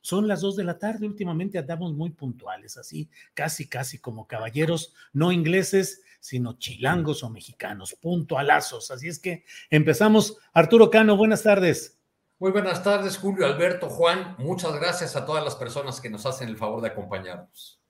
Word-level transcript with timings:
Son 0.00 0.28
las 0.28 0.40
dos 0.40 0.56
de 0.56 0.64
la 0.64 0.78
tarde. 0.78 1.06
Últimamente 1.06 1.58
andamos 1.58 1.94
muy 1.94 2.10
puntuales, 2.10 2.76
así, 2.76 3.08
casi, 3.34 3.68
casi 3.68 3.98
como 3.98 4.26
caballeros, 4.26 4.94
no 5.12 5.32
ingleses, 5.32 6.02
sino 6.20 6.58
chilangos 6.58 7.22
o 7.22 7.30
mexicanos, 7.30 7.94
puntualazos. 8.00 8.90
Así 8.90 9.08
es 9.08 9.18
que 9.18 9.44
empezamos. 9.70 10.38
Arturo 10.52 10.90
Cano, 10.90 11.16
buenas 11.16 11.42
tardes. 11.42 11.98
Muy 12.38 12.52
buenas 12.52 12.84
tardes, 12.84 13.18
Julio, 13.18 13.46
Alberto, 13.46 13.88
Juan. 13.88 14.36
Muchas 14.38 14.72
gracias 14.74 15.16
a 15.16 15.26
todas 15.26 15.42
las 15.44 15.56
personas 15.56 16.00
que 16.00 16.10
nos 16.10 16.24
hacen 16.24 16.48
el 16.48 16.56
favor 16.56 16.80
de 16.80 16.88
acompañarnos. 16.88 17.80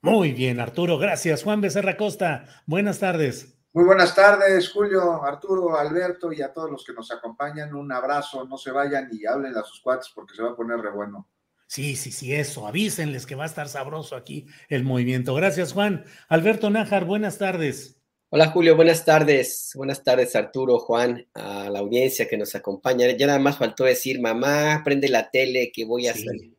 Muy 0.00 0.32
bien, 0.32 0.60
Arturo, 0.60 0.98
gracias. 0.98 1.42
Juan 1.42 1.60
Becerra 1.60 1.96
Costa, 1.96 2.62
buenas 2.66 3.00
tardes. 3.00 3.57
Muy 3.72 3.84
buenas 3.84 4.14
tardes, 4.14 4.70
Julio, 4.70 5.22
Arturo, 5.22 5.76
Alberto 5.76 6.32
y 6.32 6.40
a 6.40 6.52
todos 6.52 6.70
los 6.70 6.84
que 6.84 6.94
nos 6.94 7.10
acompañan. 7.10 7.74
Un 7.74 7.92
abrazo, 7.92 8.46
no 8.46 8.56
se 8.56 8.70
vayan 8.70 9.08
y 9.12 9.26
hablen 9.26 9.56
a 9.56 9.62
sus 9.62 9.80
cuates 9.80 10.10
porque 10.14 10.34
se 10.34 10.42
va 10.42 10.50
a 10.50 10.56
poner 10.56 10.78
re 10.78 10.90
bueno. 10.90 11.28
Sí, 11.66 11.96
sí, 11.96 12.10
sí, 12.10 12.34
eso. 12.34 12.66
Avísenles 12.66 13.26
que 13.26 13.34
va 13.34 13.42
a 13.42 13.46
estar 13.46 13.68
sabroso 13.68 14.16
aquí 14.16 14.46
el 14.70 14.84
movimiento. 14.84 15.34
Gracias, 15.34 15.74
Juan. 15.74 16.04
Alberto 16.28 16.70
Nájar, 16.70 17.04
buenas 17.04 17.36
tardes. 17.36 18.00
Hola, 18.30 18.48
Julio, 18.48 18.74
buenas 18.74 19.04
tardes. 19.04 19.72
Buenas 19.74 20.02
tardes, 20.02 20.34
Arturo, 20.34 20.78
Juan, 20.78 21.26
a 21.34 21.68
la 21.68 21.78
audiencia 21.78 22.26
que 22.26 22.38
nos 22.38 22.54
acompaña. 22.54 23.10
Ya 23.10 23.26
nada 23.26 23.38
más 23.38 23.58
faltó 23.58 23.84
decir, 23.84 24.20
mamá, 24.20 24.80
prende 24.82 25.08
la 25.08 25.30
tele 25.30 25.70
que 25.72 25.84
voy 25.84 26.08
a 26.08 26.14
sí, 26.14 26.24
salir. 26.24 26.56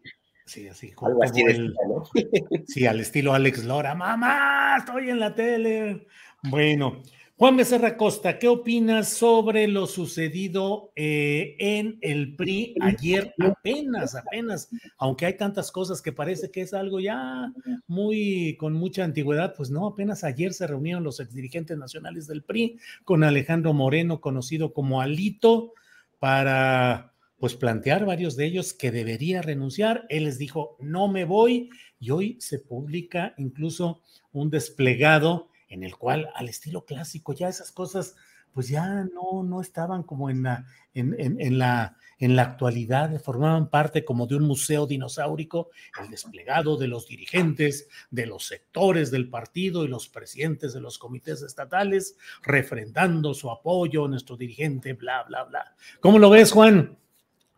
Sí, 0.50 0.68
así 0.68 0.88
Algo 1.02 1.20
como 1.20 1.24
así 1.24 1.44
de 1.44 1.52
el- 1.52 1.66
estilo, 1.68 1.76
¿no? 1.88 2.04
Sí, 2.68 2.88
al 2.88 3.00
estilo 3.00 3.34
Alex 3.36 3.66
Lora. 3.66 3.94
Mamá, 3.94 4.78
estoy 4.80 5.12
en 5.12 5.20
la 5.20 5.36
tele. 5.36 6.08
Bueno, 6.42 7.04
Juan 7.38 7.56
Becerra 7.56 7.96
Costa, 7.96 8.40
¿qué 8.40 8.48
opinas 8.48 9.10
sobre 9.10 9.68
lo 9.68 9.86
sucedido 9.86 10.92
eh, 10.96 11.56
en 11.60 12.00
el 12.02 12.36
PRI 12.36 12.74
ayer? 12.82 13.36
Apenas, 13.40 14.16
apenas, 14.16 14.70
aunque 14.98 15.28
hay 15.28 15.38
tantas 15.38 15.72
cosas 15.72 16.02
que 16.02 16.12
parece 16.12 16.50
que 16.50 16.62
es 16.62 16.74
algo 16.74 17.00
ya 17.00 17.54
muy 17.86 18.58
con 18.60 18.74
mucha 18.74 19.04
antigüedad, 19.04 19.54
pues 19.56 19.70
no, 19.70 19.86
apenas 19.86 20.24
ayer 20.24 20.52
se 20.54 20.66
reunieron 20.66 21.04
los 21.04 21.20
exdirigentes 21.20 21.78
nacionales 21.78 22.26
del 22.26 22.42
PRI 22.42 22.80
con 23.06 23.24
Alejandro 23.24 23.72
Moreno, 23.74 24.20
conocido 24.20 24.74
como 24.74 25.00
Alito, 25.00 25.74
para 26.18 27.09
pues 27.40 27.56
plantear 27.56 28.06
varios 28.06 28.36
de 28.36 28.46
ellos 28.46 28.74
que 28.74 28.92
debería 28.92 29.42
renunciar. 29.42 30.06
Él 30.10 30.26
les 30.26 30.38
dijo, 30.38 30.76
no 30.80 31.08
me 31.08 31.26
voy, 31.26 31.70
y 32.00 32.12
hoy 32.12 32.38
se 32.40 32.60
publica 32.60 33.34
incluso 33.38 34.02
un 34.32 34.50
desplegado 34.50 35.50
en 35.70 35.84
el 35.84 35.96
cual, 35.96 36.30
al 36.36 36.50
estilo 36.50 36.86
clásico, 36.86 37.34
ya 37.34 37.48
esas 37.48 37.72
cosas, 37.72 38.16
pues 38.54 38.68
ya 38.68 39.06
no, 39.14 39.44
no 39.44 39.62
estaban 39.62 40.02
como 40.04 40.30
en 40.32 40.42
la, 40.44 40.66
en, 40.96 41.16
en- 41.20 41.40
en 41.40 41.60
la, 41.60 41.96
en 42.18 42.36
la 42.36 42.42
actualidad, 42.42 43.22
formaban 43.22 43.70
parte 43.70 44.04
como 44.04 44.26
de 44.26 44.36
un 44.36 44.44
museo 44.44 44.88
dinosaurico, 44.88 45.70
el 46.02 46.10
desplegado 46.10 46.76
de 46.76 46.88
los 46.88 47.08
dirigentes, 47.08 47.88
de 48.10 48.26
los 48.26 48.46
sectores 48.48 49.12
del 49.12 49.30
partido 49.30 49.86
y 49.86 49.88
los 49.88 50.10
presidentes 50.10 50.74
de 50.74 50.82
los 50.82 50.98
comités 50.98 51.44
estatales, 51.44 52.18
refrendando 52.42 53.34
su 53.36 53.52
apoyo 53.52 54.06
a 54.06 54.10
nuestro 54.10 54.36
dirigente, 54.36 54.94
bla, 54.94 55.24
bla, 55.24 55.44
bla. 55.44 55.76
¿Cómo 56.00 56.18
lo 56.20 56.30
ves, 56.32 56.52
Juan? 56.52 56.98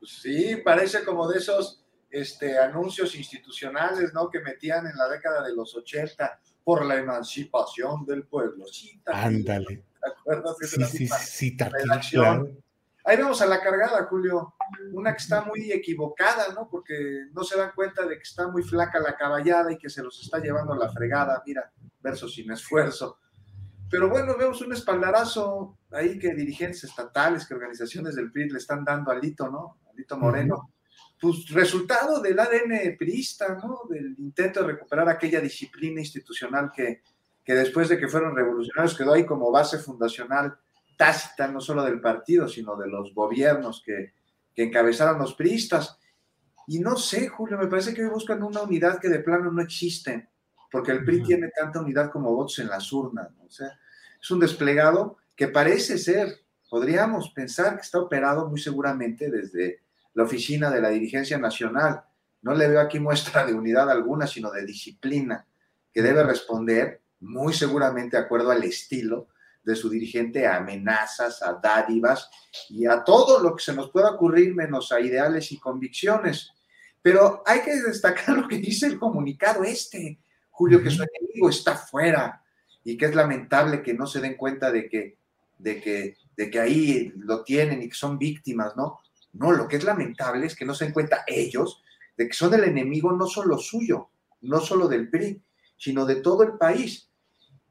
Sí, 0.01 0.57
parece 0.63 1.03
como 1.03 1.27
de 1.27 1.37
esos 1.37 1.83
este, 2.09 2.57
anuncios 2.57 3.15
institucionales, 3.15 4.13
¿no? 4.13 4.29
Que 4.29 4.39
metían 4.39 4.85
en 4.87 4.97
la 4.97 5.07
década 5.07 5.43
de 5.43 5.55
los 5.55 5.75
80 5.75 6.39
por 6.63 6.85
la 6.85 6.97
emancipación 6.97 8.05
del 8.05 8.23
pueblo. 8.25 8.65
Sí, 8.67 9.01
Ándale. 9.05 9.83
Sí, 10.61 10.79
la 10.79 10.87
sí, 10.87 11.07
sí, 11.07 11.57
claro. 11.57 12.49
Ahí 13.03 13.17
vamos 13.17 13.41
a 13.41 13.47
la 13.47 13.61
cargada, 13.61 14.05
Julio. 14.05 14.53
Una 14.93 15.11
que 15.11 15.21
está 15.21 15.41
muy 15.41 15.71
equivocada, 15.71 16.53
¿no? 16.53 16.69
Porque 16.69 17.25
no 17.33 17.43
se 17.43 17.57
dan 17.57 17.71
cuenta 17.73 18.05
de 18.05 18.15
que 18.15 18.23
está 18.23 18.47
muy 18.47 18.61
flaca 18.61 18.99
la 18.99 19.15
caballada 19.15 19.71
y 19.71 19.77
que 19.77 19.89
se 19.89 20.03
los 20.03 20.21
está 20.21 20.39
llevando 20.39 20.73
a 20.73 20.77
la 20.77 20.91
fregada. 20.91 21.41
Mira, 21.45 21.71
verso 21.99 22.27
sin 22.27 22.51
esfuerzo. 22.51 23.17
Pero 23.89 24.09
bueno, 24.09 24.35
vemos 24.37 24.61
un 24.61 24.71
espaldarazo 24.71 25.77
ahí 25.91 26.17
que 26.19 26.33
dirigentes 26.33 26.83
estatales, 26.83 27.45
que 27.45 27.55
organizaciones 27.55 28.15
del 28.15 28.31
PRI 28.31 28.49
le 28.49 28.59
están 28.59 28.85
dando 28.85 29.11
a 29.11 29.15
Lito, 29.15 29.49
¿no? 29.49 29.80
Moreno. 30.17 30.73
Pues 31.19 31.49
resultado 31.49 32.19
del 32.19 32.39
ADN 32.39 32.97
priista, 32.97 33.55
¿no? 33.55 33.81
Del 33.89 34.15
intento 34.17 34.61
de 34.61 34.73
recuperar 34.73 35.07
aquella 35.07 35.39
disciplina 35.39 35.99
institucional 36.01 36.71
que, 36.75 37.01
que 37.43 37.53
después 37.53 37.89
de 37.89 37.99
que 37.99 38.07
fueron 38.07 38.35
revolucionarios 38.35 38.97
quedó 38.97 39.13
ahí 39.13 39.25
como 39.25 39.51
base 39.51 39.77
fundacional 39.77 40.57
tácita, 40.97 41.47
no 41.47 41.61
solo 41.61 41.83
del 41.83 41.99
partido, 41.99 42.47
sino 42.47 42.75
de 42.75 42.87
los 42.87 43.13
gobiernos 43.13 43.81
que, 43.85 44.13
que 44.53 44.63
encabezaron 44.63 45.19
los 45.19 45.33
priistas. 45.33 45.97
Y 46.67 46.79
no 46.79 46.95
sé, 46.95 47.27
Julio, 47.27 47.57
me 47.57 47.67
parece 47.67 47.93
que 47.93 48.03
hoy 48.03 48.09
buscan 48.09 48.43
una 48.43 48.61
unidad 48.61 48.99
que 48.99 49.09
de 49.09 49.19
plano 49.19 49.51
no 49.51 49.61
existe, 49.61 50.29
porque 50.71 50.91
el 50.91 51.03
PRI 51.03 51.23
tiene 51.23 51.49
tanta 51.49 51.81
unidad 51.81 52.11
como 52.11 52.33
votos 52.33 52.59
en 52.59 52.67
las 52.67 52.91
urnas. 52.93 53.31
¿no? 53.35 53.45
O 53.45 53.49
sea, 53.49 53.79
es 54.21 54.31
un 54.31 54.39
desplegado 54.39 55.17
que 55.35 55.47
parece 55.47 55.97
ser, 55.97 56.41
podríamos 56.69 57.31
pensar 57.31 57.75
que 57.75 57.81
está 57.81 57.99
operado 57.99 58.47
muy 58.47 58.59
seguramente 58.59 59.29
desde 59.29 59.80
la 60.13 60.23
oficina 60.23 60.69
de 60.69 60.81
la 60.81 60.89
dirigencia 60.89 61.37
nacional. 61.37 62.03
No 62.41 62.53
le 62.53 62.67
veo 62.67 62.81
aquí 62.81 62.99
muestra 62.99 63.45
de 63.45 63.53
unidad 63.53 63.89
alguna, 63.89 64.27
sino 64.27 64.51
de 64.51 64.65
disciplina, 64.65 65.45
que 65.93 66.01
debe 66.01 66.23
responder 66.23 67.01
muy 67.19 67.53
seguramente 67.53 68.17
de 68.17 68.23
acuerdo 68.23 68.51
al 68.51 68.63
estilo 68.63 69.27
de 69.63 69.75
su 69.75 69.89
dirigente 69.89 70.47
a 70.47 70.57
amenazas, 70.57 71.41
a 71.43 71.53
dádivas 71.53 72.29
y 72.69 72.85
a 72.85 73.03
todo 73.03 73.39
lo 73.39 73.55
que 73.55 73.63
se 73.63 73.73
nos 73.73 73.91
pueda 73.91 74.11
ocurrir 74.11 74.55
menos 74.55 74.91
a 74.91 74.99
ideales 74.99 75.51
y 75.51 75.59
convicciones. 75.59 76.51
Pero 77.01 77.43
hay 77.45 77.61
que 77.61 77.75
destacar 77.75 78.37
lo 78.37 78.47
que 78.47 78.57
dice 78.57 78.87
el 78.87 78.99
comunicado 78.99 79.63
este, 79.63 80.19
Julio, 80.49 80.81
que 80.81 80.89
su 80.89 81.03
enemigo 81.03 81.49
está 81.49 81.75
fuera 81.75 82.43
y 82.83 82.97
que 82.97 83.05
es 83.05 83.15
lamentable 83.15 83.83
que 83.83 83.93
no 83.93 84.07
se 84.07 84.19
den 84.19 84.35
cuenta 84.35 84.71
de 84.71 84.89
que, 84.89 85.17
de 85.57 85.79
que, 85.79 86.17
de 86.35 86.49
que 86.49 86.59
ahí 86.59 87.13
lo 87.17 87.43
tienen 87.43 87.81
y 87.81 87.89
que 87.89 87.95
son 87.95 88.17
víctimas, 88.17 88.75
¿no? 88.75 88.99
No, 89.33 89.51
lo 89.51 89.67
que 89.67 89.77
es 89.77 89.83
lamentable 89.83 90.45
es 90.45 90.55
que 90.55 90.65
no 90.65 90.73
se 90.73 90.85
den 90.85 90.93
cuenta 90.93 91.23
ellos 91.27 91.81
de 92.17 92.27
que 92.27 92.33
son 92.33 92.53
el 92.53 92.65
enemigo 92.65 93.11
no 93.11 93.27
solo 93.27 93.57
suyo, 93.57 94.09
no 94.41 94.59
solo 94.59 94.87
del 94.87 95.09
PRI, 95.09 95.41
sino 95.77 96.05
de 96.05 96.15
todo 96.15 96.43
el 96.43 96.57
país. 96.57 97.09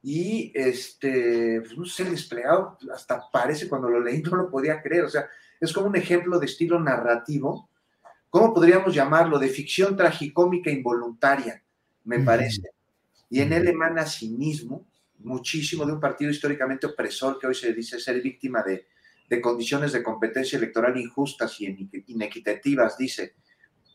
Y 0.03 0.51
este, 0.55 1.61
pues, 1.61 1.77
no 1.77 1.85
sé, 1.85 2.05
el 2.05 2.13
desplegado 2.13 2.79
hasta 2.95 3.31
parece 3.31 3.69
cuando 3.69 3.89
lo 3.89 4.01
leí 4.01 4.23
no 4.23 4.37
lo 4.37 4.51
podía 4.51 4.83
creer. 4.83 5.05
O 5.05 5.11
sea, 5.11 5.29
es 5.61 5.73
como 5.73 5.87
un 5.87 5.97
ejemplo 5.97 6.39
de 6.39 6.47
estilo 6.47 6.81
narrativo. 6.81 7.69
¿Cómo 8.31 8.55
podríamos 8.55 8.95
llamarlo? 8.95 9.39
De 9.39 9.49
ficción 9.49 9.97
tragicómica 9.97 10.71
involuntaria, 10.71 11.63
me 12.05 12.21
parece. 12.21 12.63
Y 13.29 13.41
en 13.41 13.53
él 13.53 13.69
emana 13.69 14.07
cinismo, 14.07 14.87
muchísimo 15.19 15.85
de 15.85 15.93
un 15.93 16.01
partido 16.01 16.31
históricamente 16.31 16.87
opresor 16.87 17.39
que 17.39 17.49
hoy 17.49 17.55
se 17.55 17.73
dice 17.73 17.99
ser 17.99 18.23
víctima 18.23 18.63
de, 18.63 18.87
de 19.31 19.41
condiciones 19.41 19.93
de 19.93 20.03
competencia 20.03 20.59
electoral 20.59 20.99
injustas 20.99 21.59
y 21.61 21.89
inequitativas, 22.09 22.99
dice. 22.99 23.37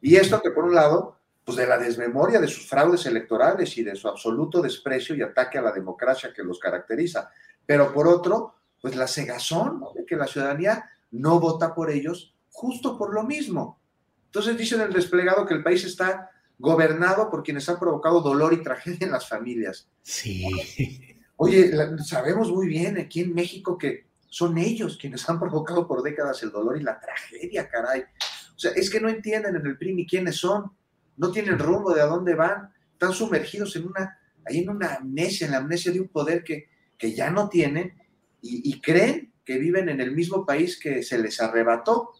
Y 0.01 0.15
esto 0.15 0.41
que 0.41 0.51
por 0.51 0.63
un 0.63 0.73
lado 0.73 1.19
pues 1.43 1.57
de 1.57 1.67
la 1.67 1.77
desmemoria 1.77 2.39
de 2.39 2.47
sus 2.47 2.67
fraudes 2.67 3.05
electorales 3.05 3.77
y 3.77 3.83
de 3.83 3.95
su 3.95 4.07
absoluto 4.07 4.61
desprecio 4.61 5.15
y 5.15 5.21
ataque 5.21 5.59
a 5.59 5.61
la 5.61 5.71
democracia 5.71 6.33
que 6.35 6.41
los 6.41 6.57
caracteriza. 6.57 7.29
Pero 7.67 7.93
por 7.93 8.07
otro, 8.07 8.55
pues 8.81 8.95
la 8.95 9.07
cegazón 9.07 9.83
de 9.93 10.05
que 10.05 10.15
la 10.15 10.25
ciudadanía 10.25 10.89
no 11.11 11.39
vota 11.39 11.75
por 11.75 11.91
ellos 11.91 12.33
justo 12.49 12.97
por 12.97 13.13
lo 13.13 13.23
mismo. 13.23 13.79
Entonces 14.25 14.57
dicen 14.57 14.81
el 14.81 14.91
desplegado 14.91 15.45
que 15.45 15.53
el 15.53 15.63
país 15.63 15.83
está 15.83 16.31
gobernado 16.57 17.29
por 17.29 17.43
quienes 17.43 17.69
han 17.69 17.77
provocado 17.77 18.21
dolor 18.21 18.53
y 18.53 18.63
tragedia 18.63 19.05
en 19.05 19.11
las 19.11 19.27
familias. 19.27 19.87
Sí. 20.01 21.19
Oye, 21.35 21.71
sabemos 22.03 22.51
muy 22.51 22.67
bien 22.67 22.97
aquí 22.97 23.21
en 23.21 23.35
México 23.35 23.77
que 23.77 24.07
son 24.35 24.57
ellos 24.57 24.97
quienes 24.99 25.29
han 25.29 25.39
provocado 25.39 25.87
por 25.87 26.03
décadas 26.03 26.43
el 26.43 26.51
dolor 26.51 26.77
y 26.77 26.83
la 26.83 26.99
tragedia, 26.99 27.69
caray. 27.69 28.01
O 28.01 28.59
sea, 28.59 28.71
es 28.71 28.89
que 28.89 28.99
no 28.99 29.07
entienden 29.07 29.55
en 29.55 29.65
el 29.65 29.77
PRI 29.77 29.95
ni 29.95 30.05
quiénes 30.05 30.35
son, 30.35 30.73
no 31.15 31.31
tienen 31.31 31.57
rumbo 31.57 31.93
de 31.93 32.01
a 32.01 32.05
dónde 32.05 32.35
van, 32.35 32.69
están 32.91 33.13
sumergidos 33.13 33.77
en 33.77 33.87
una, 33.87 34.19
ahí 34.45 34.57
en 34.57 34.71
una 34.71 34.95
amnesia, 34.95 35.45
en 35.45 35.51
la 35.51 35.59
amnesia 35.59 35.89
de 35.89 36.01
un 36.01 36.09
poder 36.09 36.43
que, 36.43 36.67
que 36.97 37.13
ya 37.13 37.31
no 37.31 37.47
tienen 37.47 37.97
y, 38.41 38.69
y 38.69 38.81
creen 38.81 39.31
que 39.45 39.57
viven 39.57 39.87
en 39.87 40.01
el 40.01 40.11
mismo 40.11 40.45
país 40.45 40.77
que 40.77 41.01
se 41.01 41.17
les 41.17 41.39
arrebató. 41.39 42.11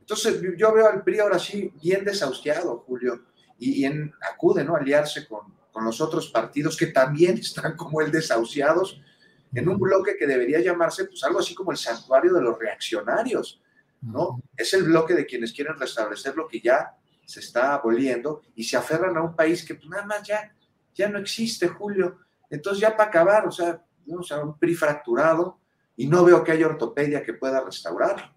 Entonces 0.00 0.40
yo 0.56 0.72
veo 0.72 0.88
al 0.88 1.04
PRI 1.04 1.18
ahora 1.18 1.38
sí 1.38 1.70
bien 1.82 2.02
desahuciado, 2.02 2.78
Julio, 2.86 3.26
y, 3.58 3.84
en, 3.84 4.10
acude 4.32 4.64
¿no? 4.64 4.74
a 4.74 4.78
aliarse 4.78 5.28
con, 5.28 5.52
con, 5.70 5.84
los 5.84 6.00
otros 6.00 6.30
partidos 6.30 6.78
que 6.78 6.86
también 6.86 7.36
están 7.38 7.76
como 7.76 8.00
el 8.00 8.10
desahuciados 8.10 9.02
en 9.54 9.68
un 9.68 9.78
bloque 9.78 10.16
que 10.16 10.26
debería 10.26 10.60
llamarse 10.60 11.04
pues 11.04 11.22
algo 11.24 11.40
así 11.40 11.54
como 11.54 11.72
el 11.72 11.78
santuario 11.78 12.32
de 12.34 12.42
los 12.42 12.58
reaccionarios, 12.58 13.60
¿no? 14.02 14.42
Es 14.56 14.74
el 14.74 14.84
bloque 14.84 15.14
de 15.14 15.26
quienes 15.26 15.52
quieren 15.52 15.78
restablecer 15.78 16.36
lo 16.36 16.46
que 16.46 16.60
ya 16.60 16.96
se 17.24 17.40
está 17.40 17.74
aboliendo 17.74 18.42
y 18.54 18.64
se 18.64 18.76
aferran 18.76 19.16
a 19.16 19.22
un 19.22 19.34
país 19.34 19.64
que 19.64 19.74
pues, 19.74 19.88
nada 19.88 20.06
más 20.06 20.26
ya, 20.26 20.54
ya 20.94 21.08
no 21.08 21.18
existe, 21.18 21.68
Julio. 21.68 22.18
Entonces 22.50 22.80
ya 22.80 22.96
para 22.96 23.10
acabar, 23.10 23.46
o 23.46 23.50
sea, 23.50 23.84
o 24.10 24.22
sea, 24.22 24.42
un 24.42 24.58
PRI 24.58 24.74
fracturado 24.74 25.58
y 25.96 26.06
no 26.06 26.24
veo 26.24 26.42
que 26.42 26.52
haya 26.52 26.66
ortopedia 26.66 27.22
que 27.22 27.34
pueda 27.34 27.60
restaurarlo. 27.60 28.32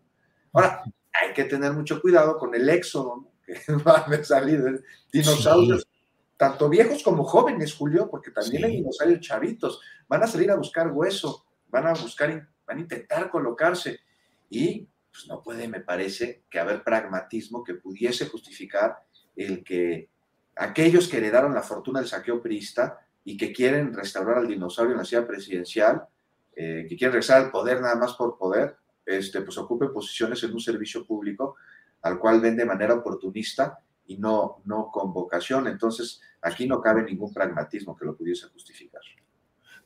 Ahora, 0.54 0.84
hay 1.14 1.34
que 1.34 1.46
tener 1.46 1.72
mucho 1.74 2.02
cuidado 2.02 2.38
con 2.38 2.54
el 2.56 2.68
éxodo 2.68 3.31
que 3.46 3.60
va 3.88 3.98
a 4.00 4.24
salir 4.24 4.84
dinosaurios, 5.12 5.88
tanto 6.42 6.70
viejos 6.70 7.04
como 7.04 7.24
jóvenes, 7.24 7.76
Julio, 7.76 8.10
porque 8.10 8.32
también 8.32 8.66
hay 8.66 8.78
dinosaurios 8.78 9.20
chavitos, 9.20 9.80
van 10.08 10.24
a 10.24 10.28
salir 10.28 10.50
a 10.50 10.56
buscar 10.56 10.92
hueso, 10.92 11.46
van 11.70 11.86
a 11.86 11.94
buscar, 11.94 12.50
van 12.66 12.78
a 12.80 12.82
intentar 12.82 13.30
colocarse. 13.30 14.00
Y 14.50 14.88
pues 15.12 15.28
no 15.28 15.44
puede, 15.44 15.68
me 15.68 15.82
parece, 15.82 16.42
que 16.50 16.60
haber 16.60 16.84
pragmatismo 16.84 17.64
que 17.64 17.76
pudiese 17.76 18.26
justificar 18.26 19.04
el 19.36 19.64
que 19.64 20.10
aquellos 20.56 21.08
que 21.08 21.18
heredaron 21.18 21.54
la 21.54 21.62
fortuna 21.62 22.00
del 22.00 22.10
saqueo 22.10 22.42
priista 22.42 23.06
y 23.24 23.38
que 23.38 23.54
quieren 23.54 23.94
restaurar 23.94 24.40
al 24.40 24.48
dinosaurio 24.48 24.94
en 24.94 24.98
la 24.98 25.06
ciudad 25.06 25.28
presidencial, 25.28 26.08
eh, 26.56 26.88
que 26.90 26.98
quieren 26.98 27.14
regresar 27.14 27.44
al 27.44 27.52
poder 27.52 27.82
nada 27.82 27.98
más 27.98 28.16
por 28.16 28.36
poder, 28.40 28.78
este, 29.06 29.42
pues 29.42 29.60
ocupe 29.60 29.90
posiciones 29.90 30.42
en 30.42 30.54
un 30.54 30.60
servicio 30.60 31.06
público 31.06 31.58
al 32.02 32.18
cual 32.18 32.42
ven 32.42 32.58
de 32.58 32.66
manera 32.66 32.96
oportunista 32.96 33.78
y 34.12 34.18
no, 34.18 34.62
no 34.66 34.92
con 34.92 35.13
vocación. 35.13 35.68
Entonces, 35.68 36.22
aquí 36.42 36.68
no 36.68 36.81
cabe 36.81 37.04
ningún 37.04 37.34
pragmatismo 37.34 37.96
que 37.96 38.06
lo 38.06 38.16
pudiese 38.16 38.48
justificar. 38.48 39.02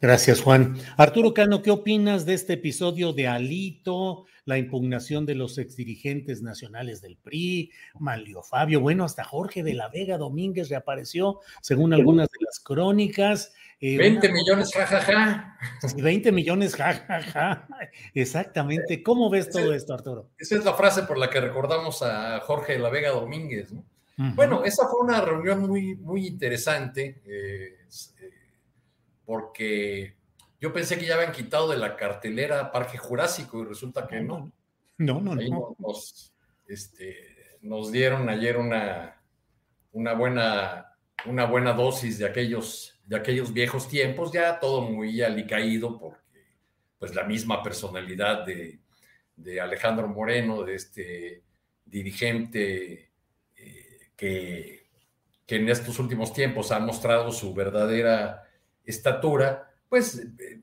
Gracias, 0.01 0.41
Juan. 0.41 0.77
Arturo 0.97 1.33
Cano, 1.33 1.61
¿qué 1.61 1.71
opinas 1.71 2.25
de 2.25 2.33
este 2.33 2.53
episodio 2.53 3.13
de 3.13 3.27
Alito, 3.27 4.25
la 4.43 4.57
impugnación 4.57 5.25
de 5.25 5.35
los 5.35 5.57
exdirigentes 5.57 6.41
nacionales 6.41 7.01
del 7.01 7.17
PRI, 7.17 7.71
Malio 7.99 8.43
Fabio, 8.43 8.81
bueno, 8.81 9.05
hasta 9.05 9.23
Jorge 9.23 9.63
de 9.63 9.73
la 9.73 9.87
Vega 9.87 10.17
Domínguez 10.17 10.69
reapareció, 10.69 11.39
según 11.61 11.93
algunas 11.93 12.27
de 12.27 12.45
las 12.45 12.59
crónicas? 12.59 13.53
20 13.79 14.27
eh, 14.27 14.31
millones, 14.31 14.73
jajaja. 14.73 15.01
Ja, 15.01 15.57
ja. 15.81 15.95
20 15.97 16.31
millones, 16.31 16.75
jajaja. 16.75 17.21
Ja, 17.21 17.67
Exactamente. 18.13 19.01
¿Cómo 19.01 19.29
ves 19.29 19.49
todo 19.49 19.73
esto, 19.73 19.93
Arturo? 19.93 20.29
Esa 20.37 20.55
es 20.55 20.65
la 20.65 20.73
frase 20.73 21.03
por 21.03 21.17
la 21.17 21.29
que 21.29 21.39
recordamos 21.39 22.01
a 22.01 22.39
Jorge 22.41 22.73
de 22.73 22.79
la 22.79 22.89
Vega 22.89 23.11
Domínguez. 23.11 23.71
¿no? 23.71 23.85
Uh 24.17 24.23
-huh. 24.23 24.35
Bueno, 24.35 24.63
esa 24.63 24.87
fue 24.87 25.01
una 25.01 25.21
reunión 25.21 25.61
muy, 25.61 25.95
muy 25.95 26.27
interesante, 26.27 27.21
eh, 27.25 27.85
eh, 28.19 28.31
porque 29.25 30.15
yo 30.59 30.71
pensé 30.71 30.97
que 30.97 31.05
ya 31.05 31.15
habían 31.15 31.31
quitado 31.31 31.69
de 31.69 31.77
la 31.77 31.95
cartelera 31.95 32.71
Parque 32.71 32.97
Jurásico 32.97 33.61
y 33.61 33.65
resulta 33.65 34.07
que 34.07 34.21
no. 34.21 34.51
No, 34.97 35.19
no, 35.19 35.33
Ahí 35.33 35.49
no. 35.49 35.75
Nos, 35.77 36.33
este, 36.67 37.57
nos 37.61 37.91
dieron 37.91 38.29
ayer 38.29 38.57
una, 38.57 39.21
una, 39.91 40.13
buena, 40.13 40.97
una 41.25 41.45
buena 41.45 41.73
dosis 41.73 42.17
de 42.17 42.25
aquellos 42.25 42.95
de 43.05 43.15
aquellos 43.15 43.53
viejos 43.53 43.87
tiempos, 43.87 44.31
ya 44.31 44.59
todo 44.59 44.81
muy 44.81 45.21
alicaído, 45.21 45.99
porque 45.99 46.57
pues 46.97 47.13
la 47.13 47.23
misma 47.23 47.61
personalidad 47.61 48.45
de, 48.45 48.79
de 49.35 49.61
Alejandro 49.61 50.07
Moreno, 50.07 50.63
de 50.63 50.75
este 50.75 51.43
dirigente 51.85 53.04
que, 54.15 54.87
que, 55.45 55.55
en 55.57 55.69
estos 55.69 55.99
últimos 55.99 56.33
tiempos 56.33 56.71
ha 56.71 56.79
mostrado 56.79 57.31
su 57.31 57.53
verdadera 57.53 58.43
estatura, 58.83 59.71
pues 59.89 60.17
eh, 60.17 60.61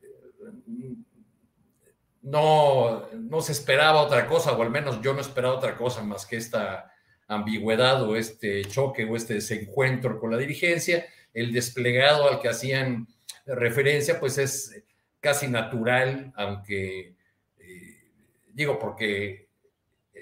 no, 2.23 3.09
no 3.13 3.41
se 3.41 3.53
esperaba 3.53 4.03
otra 4.03 4.27
cosa, 4.27 4.53
o 4.53 4.63
al 4.63 4.71
menos 4.71 5.01
yo 5.03 5.13
no 5.13 5.21
esperaba 5.21 5.55
otra 5.55 5.77
cosa 5.77 6.03
más 6.03 6.25
que 6.25 6.37
esta 6.37 6.93
ambigüedad 7.27 8.03
o 8.03 8.17
este 8.17 8.65
choque 8.65 9.05
o 9.05 9.17
este 9.17 9.35
desencuentro 9.35 10.19
con 10.21 10.31
la 10.31 10.39
dirigencia. 10.39 11.05
El 11.35 11.53
desplegado 11.53 12.29
al 12.29 12.41
que 12.41 12.49
hacían 12.49 13.09
referencia, 13.47 14.21
pues 14.21 14.39
es 14.39 14.83
casi 15.21 15.49
natural, 15.49 16.33
aunque 16.37 17.15
eh, 17.59 18.11
digo, 18.53 18.79
porque 18.79 19.49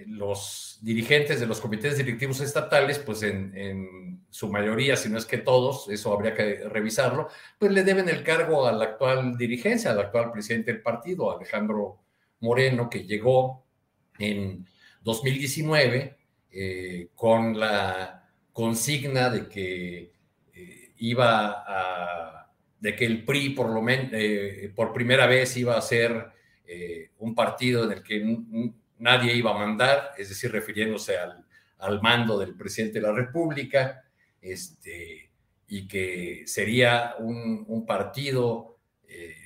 los 0.06 0.78
dirigentes 0.82 1.40
de 1.40 1.46
los 1.46 1.60
comités 1.60 1.96
directivos 1.96 2.40
estatales, 2.40 2.98
pues 2.98 3.22
en, 3.22 4.20
su 4.30 4.48
mayoría, 4.48 4.96
si 4.96 5.08
no 5.08 5.18
es 5.18 5.26
que 5.26 5.38
todos, 5.38 5.88
eso 5.88 6.12
habría 6.12 6.34
que 6.34 6.68
revisarlo, 6.68 7.28
pues 7.58 7.72
le 7.72 7.82
deben 7.82 8.08
el 8.08 8.22
cargo 8.22 8.66
a 8.66 8.72
la 8.72 8.84
actual 8.84 9.36
dirigencia, 9.36 9.90
al 9.90 9.98
actual 9.98 10.30
presidente 10.30 10.72
del 10.72 10.82
partido, 10.82 11.34
Alejandro 11.34 11.98
Moreno, 12.38 12.88
que 12.88 13.04
llegó 13.04 13.64
en 14.18 14.66
2019 15.02 16.16
eh, 16.52 17.08
con 17.16 17.58
la 17.58 18.30
consigna 18.52 19.30
de 19.30 19.48
que 19.48 20.12
iba 21.00 21.64
a, 21.66 22.52
de 22.78 22.94
que 22.94 23.06
el 23.06 23.24
PRI 23.24 23.50
por, 23.50 23.70
lo 23.70 23.82
men, 23.82 24.10
eh, 24.12 24.72
por 24.74 24.92
primera 24.92 25.26
vez 25.26 25.56
iba 25.56 25.76
a 25.76 25.82
ser 25.82 26.30
eh, 26.66 27.10
un 27.18 27.34
partido 27.34 27.84
en 27.84 27.92
el 27.92 28.02
que 28.02 28.38
nadie 29.00 29.34
iba 29.34 29.50
a 29.50 29.58
mandar, 29.58 30.12
es 30.16 30.28
decir, 30.28 30.52
refiriéndose 30.52 31.18
al, 31.18 31.44
al 31.78 32.00
mando 32.00 32.38
del 32.38 32.54
presidente 32.54 33.00
de 33.00 33.06
la 33.06 33.12
República, 33.12 34.04
este, 34.40 35.30
y 35.66 35.88
que 35.88 36.44
sería 36.46 37.14
un, 37.18 37.64
un 37.66 37.84
partido 37.84 38.78
eh, 39.08 39.36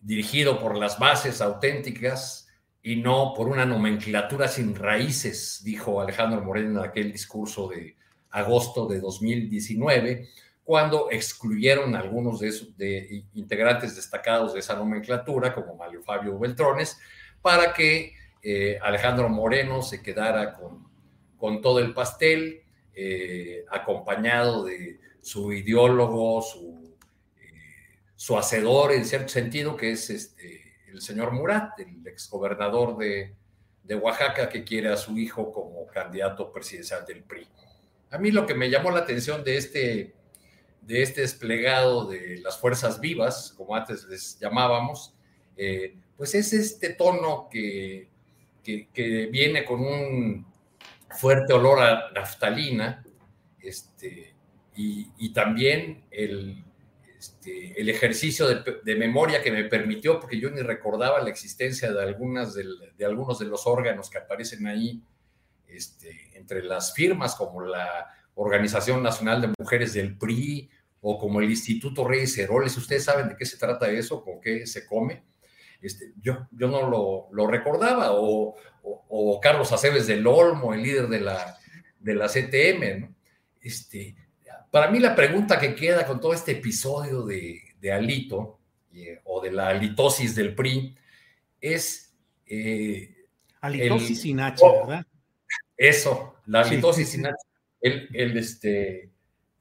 dirigido 0.00 0.58
por 0.58 0.76
las 0.76 0.98
bases 0.98 1.40
auténticas 1.40 2.48
y 2.82 2.96
no 2.96 3.32
por 3.36 3.48
una 3.48 3.64
nomenclatura 3.64 4.48
sin 4.48 4.74
raíces, 4.74 5.62
dijo 5.64 6.00
Alejandro 6.00 6.42
Moreno 6.42 6.80
en 6.80 6.88
aquel 6.88 7.12
discurso 7.12 7.68
de, 7.68 7.96
agosto 8.32 8.86
de 8.86 9.00
2019, 9.00 10.28
cuando 10.64 11.10
excluyeron 11.10 11.94
a 11.94 12.00
algunos 12.00 12.40
de, 12.40 12.48
esos, 12.48 12.76
de 12.76 13.24
integrantes 13.34 13.94
destacados 13.94 14.54
de 14.54 14.60
esa 14.60 14.74
nomenclatura, 14.74 15.54
como 15.54 15.76
Mario 15.76 16.02
Fabio 16.02 16.38
Beltrones, 16.38 16.98
para 17.42 17.74
que 17.74 18.14
eh, 18.42 18.78
Alejandro 18.80 19.28
Moreno 19.28 19.82
se 19.82 20.02
quedara 20.02 20.54
con, 20.54 20.88
con 21.36 21.60
todo 21.60 21.80
el 21.80 21.92
pastel, 21.92 22.62
eh, 22.94 23.64
acompañado 23.70 24.64
de 24.64 25.00
su 25.20 25.52
ideólogo, 25.52 26.42
su, 26.42 26.96
eh, 27.40 27.98
su, 28.16 28.38
hacedor 28.38 28.92
en 28.92 29.04
cierto 29.04 29.28
sentido, 29.28 29.76
que 29.76 29.92
es 29.92 30.10
este, 30.10 30.62
el 30.88 31.00
señor 31.00 31.32
Murat, 31.32 31.78
el 31.80 32.06
exgobernador 32.06 32.96
de, 32.96 33.34
de 33.82 33.94
Oaxaca, 33.94 34.48
que 34.48 34.64
quiere 34.64 34.88
a 34.88 34.96
su 34.96 35.18
hijo 35.18 35.52
como 35.52 35.86
candidato 35.86 36.52
presidencial 36.52 37.04
del 37.04 37.22
PRI. 37.22 37.48
A 38.10 38.18
mí 38.18 38.30
lo 38.30 38.46
que 38.46 38.54
me 38.54 38.68
llamó 38.68 38.90
la 38.90 39.00
atención 39.00 39.42
de 39.42 39.56
este, 39.56 40.14
de 40.82 41.02
este 41.02 41.22
desplegado 41.22 42.06
de 42.06 42.38
las 42.38 42.58
fuerzas 42.58 43.00
vivas, 43.00 43.54
como 43.56 43.74
antes 43.74 44.04
les 44.04 44.38
llamábamos, 44.38 45.14
eh, 45.56 45.96
pues 46.22 46.36
es 46.36 46.52
este 46.52 46.90
tono 46.90 47.48
que, 47.50 48.08
que, 48.62 49.28
viene 49.32 49.64
con 49.64 49.80
un 49.80 50.46
fuerte 51.10 51.52
olor 51.52 51.82
a 51.82 52.12
naftalina, 52.12 53.04
este, 53.58 54.32
y, 54.76 55.32
también 55.32 56.04
el, 56.12 56.64
este, 57.18 57.80
el 57.80 57.88
ejercicio 57.88 58.46
de, 58.46 58.82
de, 58.84 58.94
memoria 58.94 59.42
que 59.42 59.50
me 59.50 59.64
permitió, 59.64 60.20
porque 60.20 60.38
yo 60.38 60.48
ni 60.50 60.60
recordaba 60.60 61.20
la 61.20 61.28
existencia 61.28 61.92
de, 61.92 62.00
algunas 62.00 62.54
del, 62.54 62.72
de 62.96 63.04
algunos 63.04 63.40
de 63.40 63.46
los 63.46 63.66
órganos 63.66 64.08
que 64.08 64.18
aparecen 64.18 64.68
ahí, 64.68 65.02
este, 65.66 66.30
entre 66.34 66.62
las 66.62 66.94
firmas 66.94 67.34
como 67.34 67.62
la 67.62 68.06
Organización 68.36 69.02
Nacional 69.02 69.40
de 69.40 69.52
Mujeres 69.58 69.92
del 69.92 70.16
PRI 70.16 70.70
o 71.00 71.18
como 71.18 71.40
el 71.40 71.50
Instituto 71.50 72.06
Reyes 72.06 72.38
Heroles. 72.38 72.76
¿Ustedes 72.76 73.02
saben 73.02 73.28
de 73.28 73.36
qué 73.36 73.44
se 73.44 73.56
trata 73.56 73.90
eso? 73.90 74.22
¿Con 74.22 74.40
qué 74.40 74.68
se 74.68 74.86
come? 74.86 75.31
Este, 75.82 76.12
yo, 76.20 76.46
yo 76.52 76.68
no 76.68 77.28
lo, 77.30 77.46
recordaba. 77.46 78.10
O, 78.12 78.56
Carlos 79.40 79.72
Aceves 79.72 80.06
del 80.06 80.26
Olmo, 80.26 80.72
el 80.72 80.82
líder 80.82 81.08
de 81.08 81.20
la, 81.20 81.58
de 81.98 82.14
la 82.14 82.28
CTM. 82.28 83.14
Este, 83.60 84.16
para 84.70 84.90
mí 84.90 84.98
la 84.98 85.14
pregunta 85.14 85.60
que 85.60 85.74
queda 85.74 86.06
con 86.06 86.20
todo 86.20 86.32
este 86.32 86.52
episodio 86.52 87.24
de, 87.24 87.60
Alito 87.92 88.60
o 89.24 89.40
de 89.40 89.50
la 89.50 89.68
alitosis 89.68 90.34
del 90.34 90.54
PRI 90.54 90.96
es... 91.60 92.14
Eh, 92.46 93.14
alitosis 93.60 94.20
sin 94.20 94.40
H, 94.40 94.62
¿verdad? 94.64 95.06
Eso, 95.76 96.36
la 96.46 96.60
alitosis 96.60 97.08
sin 97.08 97.26
H. 97.26 97.34
El, 97.80 98.36
este, 98.38 99.10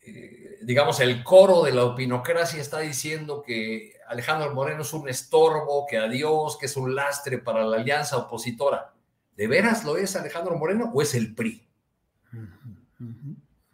eh, 0.01 0.40
digamos, 0.61 0.99
el 0.99 1.23
coro 1.23 1.63
de 1.63 1.71
la 1.71 1.85
opinocracia 1.85 2.61
está 2.61 2.79
diciendo 2.79 3.41
que 3.41 3.93
Alejandro 4.07 4.53
Moreno 4.53 4.81
es 4.81 4.93
un 4.93 5.07
estorbo, 5.09 5.85
que 5.87 5.97
adiós, 5.97 6.57
que 6.57 6.67
es 6.67 6.77
un 6.77 6.95
lastre 6.95 7.37
para 7.39 7.63
la 7.63 7.77
alianza 7.77 8.17
opositora. 8.17 8.93
¿De 9.35 9.47
veras 9.47 9.83
lo 9.83 9.97
es 9.97 10.15
Alejandro 10.15 10.57
Moreno 10.57 10.91
o 10.93 11.01
es 11.01 11.15
el 11.15 11.33
PRI? 11.33 11.67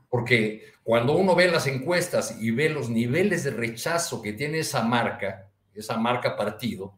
Porque 0.10 0.74
cuando 0.84 1.17
uno 1.17 1.36
ve 1.36 1.51
las 1.51 1.67
encuestas 1.67 2.38
y 2.39 2.51
ve 2.51 2.70
los 2.70 2.89
niveles 2.89 3.44
de 3.44 3.51
rechazo 3.51 4.22
que 4.22 4.34
tiene 4.34 4.60
esa 4.60 4.84
marca, 4.84 5.50
esa 5.74 5.98
marca 5.98 6.38
partido, 6.38 6.98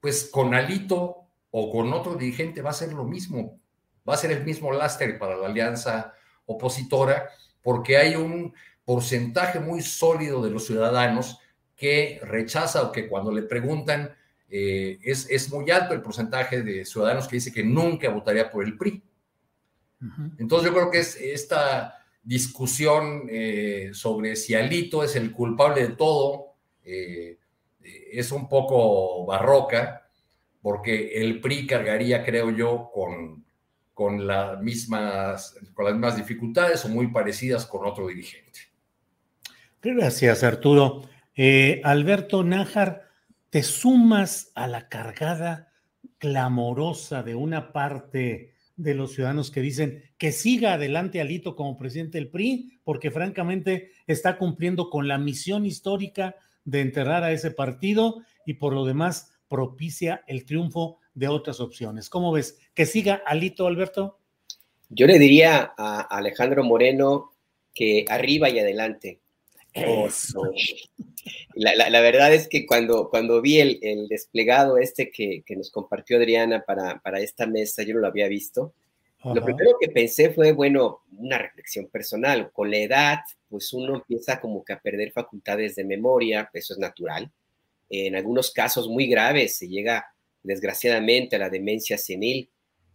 pues 0.00 0.28
con 0.30 0.54
Alito 0.54 1.24
o 1.50 1.70
con 1.70 1.92
otro 1.92 2.16
dirigente 2.16 2.60
va 2.60 2.70
a 2.70 2.74
ser 2.74 2.92
lo 2.92 3.04
mismo, 3.04 3.58
va 4.06 4.14
a 4.14 4.18
ser 4.18 4.32
el 4.32 4.44
mismo 4.44 4.72
lastre 4.72 5.14
para 5.14 5.36
la 5.36 5.46
alianza 5.46 6.12
opositora, 6.44 7.30
porque 7.62 7.96
hay 7.96 8.16
un 8.16 8.52
porcentaje 8.84 9.60
muy 9.60 9.82
sólido 9.82 10.42
de 10.42 10.50
los 10.50 10.66
ciudadanos 10.66 11.38
que 11.76 12.20
rechaza 12.22 12.82
o 12.82 12.92
que 12.92 13.08
cuando 13.08 13.32
le 13.32 13.42
preguntan 13.42 14.14
eh, 14.48 14.98
es, 15.02 15.28
es, 15.30 15.50
muy 15.50 15.70
alto 15.70 15.94
el 15.94 16.02
porcentaje 16.02 16.62
de 16.62 16.84
ciudadanos 16.84 17.26
que 17.26 17.36
dice 17.36 17.52
que 17.52 17.64
nunca 17.64 18.08
votaría 18.10 18.50
por 18.50 18.64
el 18.64 18.76
PRI. 18.76 19.02
Entonces 20.38 20.68
yo 20.68 20.74
creo 20.76 20.90
que 20.90 20.98
es 20.98 21.16
esta 21.16 22.04
discusión 22.22 23.22
eh, 23.30 23.90
sobre 23.94 24.36
si 24.36 24.54
Alito 24.54 25.02
es 25.02 25.16
el 25.16 25.32
culpable 25.32 25.88
de 25.88 25.94
todo 25.94 26.54
eh, 26.84 27.38
es 27.82 28.32
un 28.32 28.48
poco 28.48 29.26
barroca, 29.26 30.08
porque 30.62 31.20
el 31.20 31.40
PRI 31.40 31.66
cargaría, 31.66 32.24
creo 32.24 32.50
yo, 32.50 32.90
con, 32.92 33.44
con, 33.92 34.26
las 34.26 34.60
mismas, 34.62 35.56
con 35.74 35.84
las 35.84 35.94
mismas 35.94 36.16
dificultades 36.16 36.84
o 36.84 36.88
muy 36.88 37.08
parecidas 37.08 37.66
con 37.66 37.86
otro 37.86 38.08
dirigente. 38.08 38.60
Gracias, 39.84 40.42
Arturo. 40.42 41.02
Eh, 41.36 41.82
Alberto 41.84 42.42
Nájar, 42.42 43.02
¿te 43.50 43.62
sumas 43.62 44.50
a 44.54 44.66
la 44.66 44.88
cargada 44.88 45.72
clamorosa 46.16 47.22
de 47.22 47.34
una 47.34 47.70
parte 47.70 48.54
de 48.76 48.94
los 48.94 49.12
ciudadanos 49.12 49.50
que 49.50 49.60
dicen 49.60 50.02
que 50.16 50.32
siga 50.32 50.72
adelante 50.72 51.20
Alito 51.20 51.54
como 51.54 51.76
presidente 51.76 52.16
del 52.16 52.30
PRI, 52.30 52.80
porque 52.82 53.10
francamente 53.10 53.90
está 54.06 54.38
cumpliendo 54.38 54.88
con 54.88 55.06
la 55.06 55.18
misión 55.18 55.66
histórica 55.66 56.34
de 56.64 56.80
enterrar 56.80 57.22
a 57.22 57.32
ese 57.32 57.50
partido 57.50 58.22
y 58.46 58.54
por 58.54 58.72
lo 58.72 58.86
demás 58.86 59.32
propicia 59.48 60.24
el 60.26 60.46
triunfo 60.46 60.98
de 61.12 61.28
otras 61.28 61.60
opciones. 61.60 62.08
¿Cómo 62.08 62.32
ves? 62.32 62.58
¿Que 62.72 62.86
siga 62.86 63.22
Alito, 63.26 63.66
Alberto? 63.66 64.18
Yo 64.88 65.06
le 65.06 65.18
diría 65.18 65.74
a 65.76 66.00
Alejandro 66.00 66.64
Moreno 66.64 67.34
que 67.74 68.06
arriba 68.08 68.48
y 68.48 68.58
adelante, 68.58 69.20
la, 71.54 72.00
verdad 72.00 72.32
es 72.32 72.48
que 72.48 72.66
cuando, 72.66 73.10
cuando 73.10 73.40
vi 73.42 73.60
el, 73.60 74.08
desplegado 74.08 74.78
este 74.78 75.10
que, 75.10 75.42
nos 75.56 75.70
compartió 75.70 76.16
Adriana 76.16 76.64
para, 76.64 77.00
para, 77.00 77.20
esta 77.20 77.46
mesa, 77.46 77.82
yo 77.82 77.94
no 77.94 78.00
lo 78.00 78.08
había 78.08 78.28
visto. 78.28 78.74
Lo 79.24 79.42
primero 79.42 79.76
que 79.80 79.88
pensé 79.88 80.30
fue, 80.30 80.52
bueno, 80.52 81.00
una 81.16 81.38
reflexión 81.38 81.88
personal. 81.88 82.52
Con 82.52 82.70
la 82.70 82.76
edad, 82.76 83.18
pues 83.48 83.72
uno 83.72 83.94
empieza 83.94 84.38
como 84.38 84.62
que 84.62 84.74
a 84.74 84.80
perder 84.80 85.12
facultades 85.12 85.76
de 85.76 85.84
memoria, 85.84 86.50
eso 86.52 86.74
es 86.74 86.78
natural. 86.78 87.32
En 87.88 88.16
algunos 88.16 88.50
casos 88.52 88.86
muy 88.86 89.06
graves 89.06 89.56
se 89.56 89.68
llega 89.68 90.04
desgraciadamente 90.42 91.36
a 91.36 91.38
la 91.38 91.48
demencia 91.48 91.96
senil. 91.96 92.50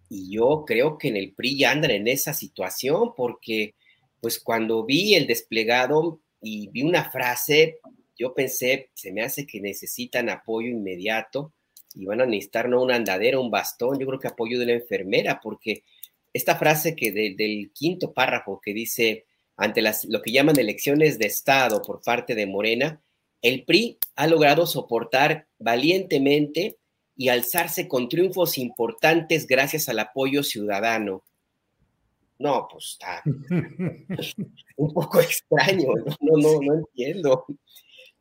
Y 0.07 0.31
yo 0.31 0.65
creo 0.67 0.97
que 0.97 1.07
en 1.07 1.17
el 1.17 1.33
PRI 1.33 1.59
ya 1.59 1.71
andan 1.71 1.91
en 1.91 2.07
esa 2.07 2.33
situación 2.33 3.13
porque, 3.15 3.75
pues 4.21 4.39
cuando 4.39 4.85
vi 4.85 5.15
el 5.15 5.25
desplegado, 5.25 6.21
y 6.41 6.69
vi 6.69 6.83
una 6.83 7.09
frase, 7.09 7.79
yo 8.17 8.33
pensé, 8.33 8.89
se 8.93 9.11
me 9.11 9.23
hace 9.23 9.45
que 9.45 9.61
necesitan 9.61 10.29
apoyo 10.29 10.67
inmediato 10.69 11.53
y 11.95 12.05
van 12.05 12.21
a 12.21 12.25
necesitar 12.25 12.69
no 12.69 12.81
una 12.81 12.95
andadera, 12.95 13.39
un 13.39 13.51
bastón, 13.51 13.99
yo 13.99 14.07
creo 14.07 14.19
que 14.19 14.27
apoyo 14.27 14.59
de 14.59 14.65
la 14.65 14.73
enfermera, 14.73 15.39
porque 15.41 15.83
esta 16.33 16.55
frase 16.55 16.95
que 16.95 17.11
del 17.11 17.71
quinto 17.73 18.13
párrafo 18.13 18.61
que 18.63 18.73
dice, 18.73 19.25
ante 19.57 19.81
las, 19.81 20.05
lo 20.05 20.21
que 20.21 20.31
llaman 20.31 20.59
elecciones 20.59 21.17
de 21.17 21.27
Estado 21.27 21.81
por 21.81 22.01
parte 22.01 22.35
de 22.35 22.45
Morena, 22.45 23.01
el 23.41 23.63
PRI 23.65 23.97
ha 24.15 24.27
logrado 24.27 24.65
soportar 24.65 25.47
valientemente 25.57 26.77
y 27.15 27.29
alzarse 27.29 27.87
con 27.87 28.09
triunfos 28.09 28.57
importantes 28.57 29.47
gracias 29.47 29.89
al 29.89 29.99
apoyo 29.99 30.43
ciudadano. 30.43 31.23
No, 32.39 32.67
pues 32.71 32.93
está 32.93 33.21
un 34.77 34.93
poco 34.93 35.19
extraño, 35.19 35.89
no, 36.21 36.37
no, 36.37 36.61
no, 36.61 36.73
entiendo. 36.75 37.45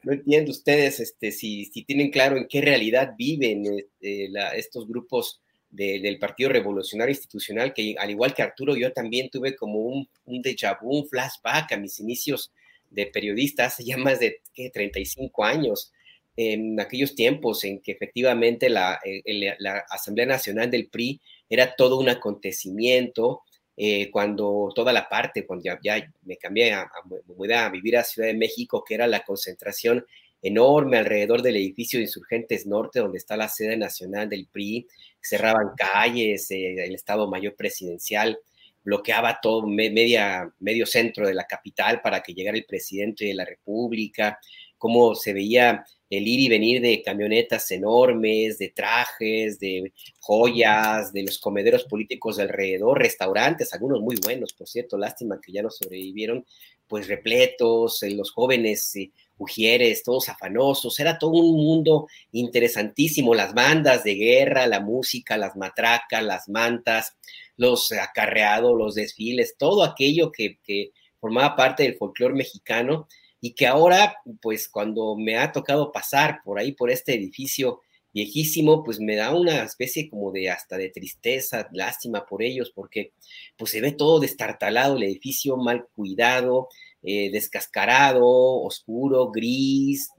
No 0.03 0.13
entiendo 0.13 0.51
ustedes 0.51 1.01
este, 1.01 1.33
si, 1.33 1.65
si 1.67 1.85
tienen 1.85 2.11
claro 2.11 2.37
en 2.37 2.47
qué 2.49 2.61
realidad 2.61 3.15
viven 3.17 3.65
este, 3.67 4.31
estos 4.57 4.87
grupos 4.89 5.41
del 5.71 6.19
Partido 6.19 6.51
Revolucionario 6.51 7.13
Institucional, 7.13 7.75
que 7.75 7.95
al 7.99 8.11
igual 8.11 8.35
que 8.35 8.43
Arturo, 8.43 8.77
yo 8.77 8.93
también 8.93 9.29
tuve 9.29 9.55
como 9.55 9.81
un, 9.81 10.09
un 10.25 10.43
déjà 10.43 10.79
un 10.83 11.07
flashback 11.07 11.73
a 11.73 11.77
mis 11.77 12.01
inicios 12.01 12.53
de 12.91 13.07
periodista 13.07 13.67
hace 13.67 13.85
ya 13.85 13.99
más 13.99 14.19
de 14.19 14.41
¿qué? 14.55 14.71
35 14.71 15.45
años, 15.45 15.93
en 16.37 16.81
aquellos 16.81 17.15
tiempos 17.15 17.65
en 17.65 17.81
que 17.81 17.93
efectivamente 17.93 18.71
la, 18.71 18.99
eh, 19.05 19.57
la 19.59 19.85
Asamblea 19.91 20.27
Nacional 20.27 20.71
del 20.71 20.89
PRI 20.89 21.21
era 21.49 21.75
todo 21.75 21.99
un 21.99 22.09
acontecimiento, 22.09 23.43
eh, 23.81 24.11
cuando 24.11 24.73
toda 24.75 24.93
la 24.93 25.09
parte, 25.09 25.47
cuando 25.47 25.71
ya, 25.81 26.13
me 26.25 26.37
cambié 26.37 26.73
a, 26.73 26.91
a, 26.91 27.69
vivir 27.69 27.97
a 27.97 28.03
Ciudad 28.03 28.27
de 28.27 28.35
México, 28.35 28.83
que 28.85 28.95
era 28.95 29.07
la 29.07 29.21
concentración 29.21 30.05
enorme 30.43 30.99
alrededor 30.99 31.43
del 31.43 31.57
edificio 31.57 32.01
de 32.01 32.07
Insurgentes 32.07 32.67
Norte, 32.67 32.99
donde 32.99 33.19
está 33.19 33.37
la 33.37 33.49
sede 33.49 33.77
nacional 33.77 34.29
del 34.29 34.49
PRI, 34.51 34.89
cerraban 35.21 35.75
calles, 35.77 36.51
eh, 36.51 36.85
el 36.85 36.95
Estado 36.97 37.29
Mayor 37.31 37.55
Presidencial 37.55 38.41
bloqueaba 38.83 39.39
todo 39.41 39.65
media, 39.67 40.53
medio 40.59 40.85
centro 40.85 41.29
de 41.29 41.35
la 41.35 41.45
capital 41.45 42.01
para 42.01 42.21
que 42.21 42.35
llegara 42.35 42.57
el 42.57 42.65
presidente 42.65 43.27
de 43.27 43.35
la 43.35 43.45
República, 43.45 44.41
cómo 44.77 45.15
se 45.15 45.33
veía 45.33 45.85
el 46.11 46.27
ir 46.27 46.41
y 46.41 46.49
venir 46.49 46.81
de 46.81 47.03
camionetas 47.03 47.71
enormes, 47.71 48.59
de 48.59 48.71
trajes, 48.71 49.59
de 49.59 49.93
joyas, 50.21 51.13
de 51.13 51.23
los 51.23 51.39
comederos 51.39 51.85
políticos 51.85 52.37
de 52.37 52.45
alrededor, 52.45 52.99
restaurantes, 52.99 53.73
algunos 53.73 54.01
muy 54.01 54.17
buenos, 54.23 54.53
por 54.53 54.69
cierto, 54.69 54.97
lástima 54.97 55.41
que 55.41 55.53
ya 55.53 55.63
no 55.63 55.71
sobrevivieron, 55.71 56.47
pues 56.87 57.09
repletos, 57.09 58.03
eh, 58.03 58.11
los 58.11 58.31
jóvenes 58.31 58.97
eh, 58.97 59.11
ujieres, 59.37 60.03
todos 60.03 60.31
afanosos, 60.31 60.99
era 60.99 61.19
todo 61.19 61.33
un 61.33 61.63
mundo 61.63 62.09
interesantísimo, 62.33 63.35
las 63.35 63.53
bandas 63.53 64.03
de 64.03 64.15
guerra, 64.15 64.67
la 64.67 64.81
música, 64.81 65.37
las 65.37 65.57
matracas, 65.57 66.23
las 66.25 66.49
mantas, 66.49 67.17
los 67.57 67.93
acarreados, 67.93 68.77
los 68.77 68.95
desfiles, 68.95 69.57
todo 69.59 69.85
aquello 69.85 70.33
que, 70.33 70.59
que 70.65 70.93
formaba 71.21 71.55
parte 71.55 71.83
del 71.83 71.97
folclore 71.97 72.35
mexicano 72.35 73.09
y 73.41 73.55
que 73.55 73.67
ahora, 73.67 74.17
pues 74.41 74.69
cuando 74.69 75.17
me 75.17 75.37
ha 75.37 75.53
tocado 75.53 75.93
pasar 75.93 76.41
por 76.45 76.59
ahí, 76.59 76.73
por 76.73 76.91
este 76.91 77.15
edificio 77.15 77.83
viejísimo, 78.13 78.83
pues 78.83 79.01
me 79.01 79.17
da 79.17 79.35
una 79.35 79.63
especie 79.63 80.09
como 80.09 80.33
de 80.33 80.51
hasta 80.51 80.77
de 80.77 80.89
tristeza, 80.91 81.69
lástima 81.73 82.27
por 82.27 82.43
ellos, 82.43 82.73
porque 82.75 83.13
pues 83.57 83.71
se 83.71 83.81
ve 83.81 83.93
todo 83.93 84.19
destartalado, 84.19 84.97
el 84.97 85.05
edificio 85.05 85.57
mal 85.57 85.87
cuidado, 85.95 86.69
eh, 87.03 87.31
descascarado, 87.31 88.27
oscuro, 88.27 89.31
gris, 89.31 90.11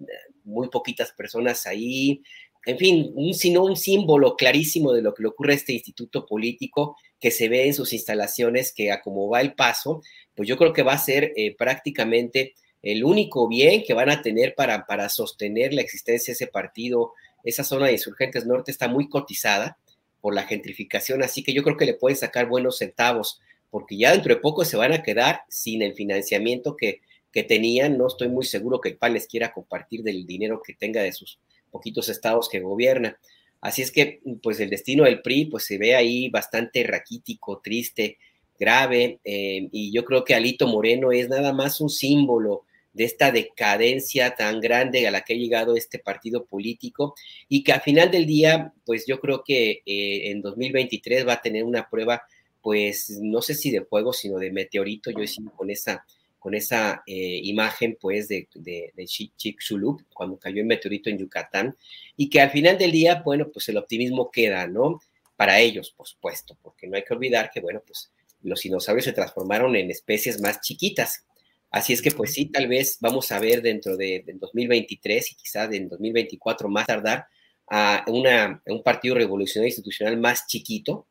muy 0.44 0.70
poquitas 0.70 1.12
personas 1.12 1.66
ahí, 1.68 2.22
en 2.66 2.78
fin, 2.78 3.12
un, 3.16 3.34
sino 3.34 3.64
un 3.64 3.78
símbolo 3.78 4.36
clarísimo 4.36 4.92
de 4.92 5.02
lo 5.02 5.14
que 5.14 5.24
le 5.24 5.30
ocurre 5.30 5.54
a 5.54 5.56
este 5.56 5.74
instituto 5.74 6.26
político 6.26 6.98
que 7.20 7.32
se 7.32 7.50
ve 7.50 7.66
en 7.66 7.74
sus 7.74 7.94
instalaciones, 7.94 8.74
que 8.74 8.92
a 8.92 9.02
como 9.02 9.30
va 9.30 9.42
el 9.42 9.54
paso, 9.54 10.02
pues 10.36 10.48
yo 10.48 10.58
creo 10.58 10.74
que 10.74 10.84
va 10.84 10.94
a 10.94 10.98
ser 10.98 11.34
eh, 11.36 11.56
prácticamente 11.58 12.54
el 12.82 13.04
único 13.04 13.48
bien 13.48 13.84
que 13.84 13.94
van 13.94 14.10
a 14.10 14.22
tener 14.22 14.56
para, 14.56 14.86
para 14.86 15.10
sostener 15.10 15.74
la 15.74 15.82
existencia 15.82 16.32
de 16.32 16.36
ese 16.36 16.48
partido. 16.48 17.14
Esa 17.44 17.64
zona 17.64 17.88
de 17.88 17.94
insurgentes 17.94 18.46
norte 18.46 18.72
está 18.72 18.88
muy 18.88 19.10
cotizada 19.10 19.78
por 20.22 20.34
la 20.34 20.44
gentrificación, 20.44 21.24
así 21.24 21.44
que 21.44 21.54
yo 21.54 21.64
creo 21.64 21.78
que 21.78 21.86
le 21.86 21.94
pueden 21.94 22.18
sacar 22.18 22.48
buenos 22.48 22.78
centavos 22.78 23.40
porque 23.70 23.98
ya 23.98 24.12
dentro 24.12 24.34
de 24.34 24.42
poco 24.42 24.66
se 24.66 24.78
van 24.78 24.94
a 24.94 25.04
quedar 25.04 25.42
sin 25.48 25.82
el 25.82 25.94
financiamiento 25.94 26.76
que, 26.76 27.02
que 27.32 27.44
tenían. 27.44 27.98
No 27.98 28.08
estoy 28.08 28.28
muy 28.28 28.46
seguro 28.46 28.82
que 28.82 28.90
el 28.90 28.98
PAN 28.98 29.14
les 29.14 29.28
quiera 29.28 29.54
compartir 29.54 30.04
del 30.04 30.26
dinero 30.26 30.62
que 30.64 30.74
tenga 30.74 31.02
de 31.02 31.12
sus 31.12 31.40
poquitos 31.72 32.10
estados 32.10 32.50
que 32.50 32.60
gobierna. 32.60 33.20
Así 33.62 33.82
es 33.82 33.92
que, 33.92 34.22
pues 34.42 34.60
el 34.60 34.70
destino 34.70 35.04
del 35.04 35.22
PRI, 35.22 35.46
pues 35.46 35.66
se 35.66 35.78
ve 35.78 35.96
ahí 35.96 36.30
bastante 36.30 36.84
raquítico, 36.84 37.62
triste, 37.64 38.18
grave, 38.58 39.20
eh, 39.24 39.68
y 39.72 39.92
yo 39.92 40.04
creo 40.06 40.24
que 40.24 40.34
Alito 40.34 40.68
Moreno 40.68 41.12
es 41.12 41.30
nada 41.30 41.54
más 41.54 41.80
un 41.82 41.90
símbolo 41.90 42.66
de 43.00 43.06
esta 43.06 43.32
decadencia 43.32 44.36
tan 44.36 44.60
grande 44.60 45.08
a 45.08 45.12
la 45.12 45.22
que 45.22 45.34
ha 45.34 45.38
llegado 45.38 45.78
este 45.78 46.00
partido 46.00 46.44
político 46.44 47.16
y 47.48 47.64
que 47.64 47.72
al 47.72 47.80
final 47.80 48.12
del 48.12 48.26
día, 48.26 48.74
pues 48.86 49.06
yo 49.08 49.22
creo 49.22 49.42
que 49.42 49.82
eh, 49.86 50.32
en 50.32 50.42
2023 50.42 51.26
va 51.26 51.36
a 51.36 51.42
tener 51.42 51.64
una 51.64 51.90
prueba, 51.90 52.24
pues 52.62 53.12
no 53.22 53.42
sé 53.42 53.56
si 53.56 53.72
de 53.72 53.86
fuego, 53.86 54.12
sino 54.12 54.38
de 54.38 54.52
meteorito, 54.52 55.12
yo 55.12 55.26
sigo 55.26 55.50
con 55.56 55.70
esa, 55.70 56.06
con 56.40 56.56
esa 56.56 57.02
eh, 57.08 57.40
imagen 57.42 57.98
pues 58.02 58.28
de, 58.28 58.50
de, 58.54 58.92
de 58.94 59.06
Chicxulub, 59.06 60.04
cuando 60.14 60.38
cayó 60.38 60.60
el 60.60 60.68
meteorito 60.68 61.10
en 61.10 61.20
Yucatán, 61.20 61.78
y 62.18 62.30
que 62.30 62.42
al 62.42 62.50
final 62.50 62.78
del 62.78 62.92
día, 62.92 63.22
bueno, 63.24 63.48
pues 63.50 63.70
el 63.70 63.78
optimismo 63.78 64.30
queda, 64.30 64.68
¿no? 64.68 65.00
Para 65.38 65.62
ellos, 65.62 65.94
por 65.96 66.06
supuesto, 66.06 66.58
porque 66.62 66.86
no 66.86 66.98
hay 66.98 67.06
que 67.06 67.14
olvidar 67.14 67.50
que, 67.50 67.62
bueno, 67.62 67.82
pues 67.88 68.12
los 68.42 68.62
dinosaurios 68.62 69.06
se 69.06 69.14
transformaron 69.14 69.78
en 69.78 69.90
especies 69.90 70.42
más 70.42 70.60
chiquitas, 70.60 71.24
Así 71.72 71.94
es 71.94 72.02
que 72.02 72.12
pues 72.12 72.34
sí, 72.34 72.46
tal 72.46 72.68
vez 72.68 72.98
vamos 73.00 73.32
a 73.32 73.40
ver 73.40 73.62
dentro 73.62 73.96
de, 73.96 74.24
2023 74.26 75.32
y 75.32 75.36
quizá 75.36 75.66
en 75.66 75.88
2024 75.88 76.68
más 76.68 76.88
tardar 76.88 77.28
a 77.70 78.04
una, 78.08 78.62
un 78.66 78.82
partido 78.82 79.16
revolucionario 79.16 79.70
institucional 79.70 80.18
más 80.18 80.48
chiquito. 80.48 81.06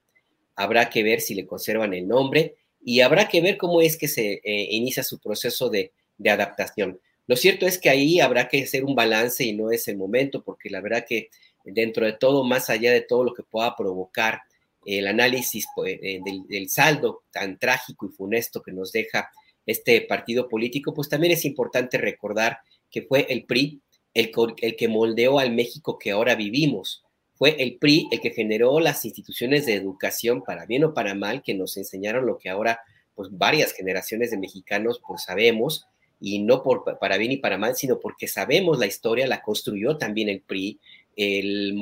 Habrá 0.57 0.91
que 0.91 1.05
ver 1.05 1.21
si 1.21 1.35
le 1.35 1.47
conservan 1.47 1.95
el 1.95 2.09
nombre 2.09 2.57
y 2.85 3.01
habrá 3.01 3.29
que 3.29 3.41
ver 3.41 3.57
cómo 3.57 3.81
es 3.81 3.97
que 3.97 4.09
se 4.09 4.41
eh, 4.43 4.69
inicia 4.71 5.05
su 5.05 5.21
proceso 5.21 5.71
de, 5.71 5.93
adaptación. 6.29 6.99
Lo 7.29 7.37
cierto 7.37 7.65
es 7.65 7.79
que 7.79 7.91
ahí 7.91 8.19
habrá 8.19 8.49
que 8.49 8.65
hacer 8.65 8.85
un 8.85 8.97
balance 8.97 9.45
y 9.45 9.53
no 9.53 9.71
es 9.71 9.87
el 9.87 9.97
momento, 9.97 10.43
porque 10.43 10.69
la 10.69 10.81
verdad 10.81 11.05
que 11.09 11.31
dentro 11.65 12.05
de 12.05 12.15
todo, 12.15 12.43
más 12.43 12.71
allá 12.71 12.93
de 12.93 13.03
todo 13.03 13.23
lo 13.23 13.35
que 13.35 13.45
pueda 13.45 13.77
provocar 13.77 14.41
el 14.85 15.07
análisis 15.07 15.67
pues, 15.77 15.97
eh, 16.03 16.21
del 16.49 16.69
saldo 16.69 17.23
tan 17.31 17.57
trágico 17.59 18.07
y 18.07 18.17
funesto 18.17 18.63
que 18.63 18.73
nos 18.73 18.91
deja 18.91 19.31
este 19.69 20.01
partido 20.01 20.49
político, 20.49 20.93
pues 20.95 21.09
también 21.09 21.33
es 21.33 21.45
importante 21.45 21.99
recordar 21.99 22.59
que 22.91 23.03
fue 23.03 23.27
el 23.29 23.45
PRI 23.45 23.81
el, 24.15 24.33
el, 24.57 24.77
que 24.77 24.89
moldeó 24.89 25.39
al 25.39 25.53
México 25.53 25.99
que 25.99 26.11
ahora 26.11 26.35
vivimos. 26.35 27.05
Fue 27.35 27.55
el 27.63 27.77
PRI 27.77 28.09
el 28.11 28.21
que 28.21 28.31
generó 28.31 28.81
las 28.81 29.05
instituciones 29.05 29.67
de 29.67 29.75
educación, 29.75 30.43
para 30.43 30.67
bien 30.67 30.85
o 30.85 30.95
para 30.95 31.15
mal, 31.15 31.43
que 31.43 31.55
nos 31.55 31.77
enseñaron 31.77 32.27
lo 32.27 32.39
que 32.39 32.49
ahora 32.49 32.81
pues 33.15 33.29
varias 33.31 33.73
generaciones 33.73 34.31
de 34.31 34.39
mexicanos 34.39 35.01
pues 35.07 35.25
sabemos, 35.25 35.87
y 36.21 36.41
no 36.41 36.63
por, 36.63 36.99
para 36.99 37.17
bien 37.17 37.33
y 37.33 37.37
para 37.37 37.59
mal, 37.59 37.77
sino 37.77 38.01
porque 38.01 38.27
sabemos 38.27 38.79
la 38.79 38.87
historia, 38.87 39.27
la 39.27 39.43
construyó 39.43 39.99
también 39.99 40.29
el 40.29 40.41
PRI, 40.41 40.81
el, 41.17 41.77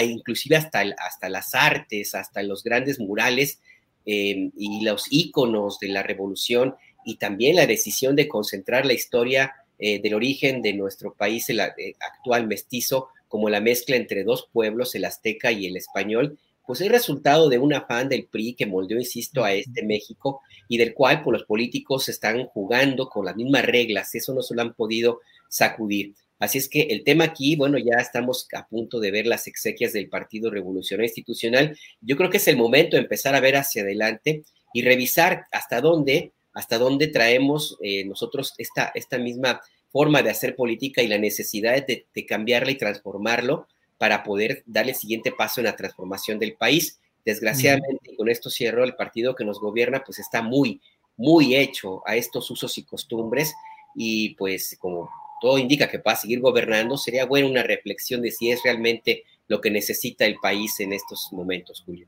inclusive 0.00 0.56
hasta, 0.56 0.82
hasta 0.98 1.28
las 1.28 1.54
artes, 1.54 2.14
hasta 2.14 2.42
los 2.42 2.62
grandes 2.62 2.98
murales 2.98 3.60
eh, 4.04 4.50
y 4.56 4.84
los 4.84 5.06
íconos 5.10 5.78
de 5.78 5.88
la 5.88 6.02
revolución 6.02 6.74
y 7.04 7.16
también 7.16 7.56
la 7.56 7.66
decisión 7.66 8.16
de 8.16 8.28
concentrar 8.28 8.86
la 8.86 8.92
historia 8.92 9.54
eh, 9.78 10.00
del 10.02 10.14
origen 10.14 10.60
de 10.60 10.74
nuestro 10.74 11.14
país, 11.14 11.48
el 11.48 11.60
eh, 11.60 11.94
actual 12.00 12.46
mestizo, 12.46 13.08
como 13.28 13.48
la 13.48 13.60
mezcla 13.60 13.96
entre 13.96 14.24
dos 14.24 14.48
pueblos, 14.52 14.94
el 14.94 15.04
azteca 15.04 15.52
y 15.52 15.66
el 15.66 15.76
español, 15.76 16.38
pues 16.66 16.82
es 16.82 16.90
resultado 16.90 17.48
de 17.48 17.58
un 17.58 17.72
afán 17.72 18.08
del 18.08 18.26
PRI 18.26 18.54
que 18.54 18.66
moldeó, 18.66 18.98
insisto, 18.98 19.42
a 19.42 19.52
este 19.52 19.82
México 19.82 20.42
y 20.68 20.78
del 20.78 20.94
cual 20.94 21.22
pues, 21.22 21.32
los 21.32 21.44
políticos 21.44 22.08
están 22.08 22.46
jugando 22.46 23.08
con 23.08 23.24
las 23.24 23.36
mismas 23.36 23.64
reglas, 23.64 24.14
eso 24.14 24.34
no 24.34 24.42
se 24.42 24.54
lo 24.54 24.62
han 24.62 24.74
podido 24.74 25.20
sacudir. 25.48 26.14
Así 26.38 26.58
es 26.58 26.68
que 26.68 26.82
el 26.82 27.04
tema 27.04 27.24
aquí, 27.24 27.56
bueno, 27.56 27.76
ya 27.76 28.00
estamos 28.00 28.48
a 28.54 28.66
punto 28.66 29.00
de 29.00 29.10
ver 29.10 29.26
las 29.26 29.46
exequias 29.46 29.92
del 29.92 30.08
Partido 30.08 30.50
Revolucionario 30.50 31.08
Institucional. 31.08 31.76
Yo 32.00 32.16
creo 32.16 32.30
que 32.30 32.38
es 32.38 32.48
el 32.48 32.56
momento 32.56 32.96
de 32.96 33.02
empezar 33.02 33.34
a 33.34 33.40
ver 33.40 33.56
hacia 33.56 33.82
adelante 33.82 34.44
y 34.72 34.82
revisar 34.82 35.44
hasta 35.52 35.80
dónde 35.80 36.32
hasta 36.52 36.78
dónde 36.78 37.08
traemos 37.08 37.76
eh, 37.82 38.04
nosotros 38.04 38.54
esta, 38.58 38.90
esta 38.94 39.18
misma 39.18 39.60
forma 39.90 40.22
de 40.22 40.30
hacer 40.30 40.56
política 40.56 41.02
y 41.02 41.08
la 41.08 41.18
necesidad 41.18 41.84
de, 41.86 42.06
cambiarla 42.26 42.70
y 42.70 42.78
transformarlo 42.78 43.66
para 43.98 44.22
poder 44.22 44.62
darle 44.66 44.92
el 44.92 44.96
siguiente 44.96 45.32
paso 45.32 45.60
en 45.60 45.66
la 45.66 45.76
transformación 45.76 46.38
del 46.38 46.54
país. 46.54 46.98
Desgraciadamente, 47.24 48.16
con 48.16 48.28
esto 48.28 48.48
cierro, 48.50 48.84
el 48.84 48.94
partido 48.94 49.34
que 49.34 49.44
nos 49.44 49.60
gobierna 49.60 50.02
pues 50.04 50.18
está 50.18 50.42
muy, 50.42 50.80
muy 51.16 51.54
hecho 51.54 52.02
a 52.06 52.16
estos 52.16 52.50
usos 52.50 52.78
y 52.78 52.84
costumbres 52.84 53.52
y 53.94 54.34
pues 54.36 54.76
como 54.78 55.10
todo 55.40 55.58
indica 55.58 55.88
que 55.88 55.98
va 55.98 56.12
a 56.12 56.16
seguir 56.16 56.40
gobernando, 56.40 56.96
sería 56.96 57.26
buena 57.26 57.48
una 57.48 57.62
reflexión 57.62 58.22
de 58.22 58.30
si 58.30 58.50
es 58.50 58.62
realmente 58.62 59.24
lo 59.48 59.60
que 59.60 59.70
necesita 59.70 60.24
el 60.24 60.36
país 60.36 60.78
en 60.80 60.92
estos 60.92 61.28
momentos, 61.32 61.82
Julio. 61.84 62.06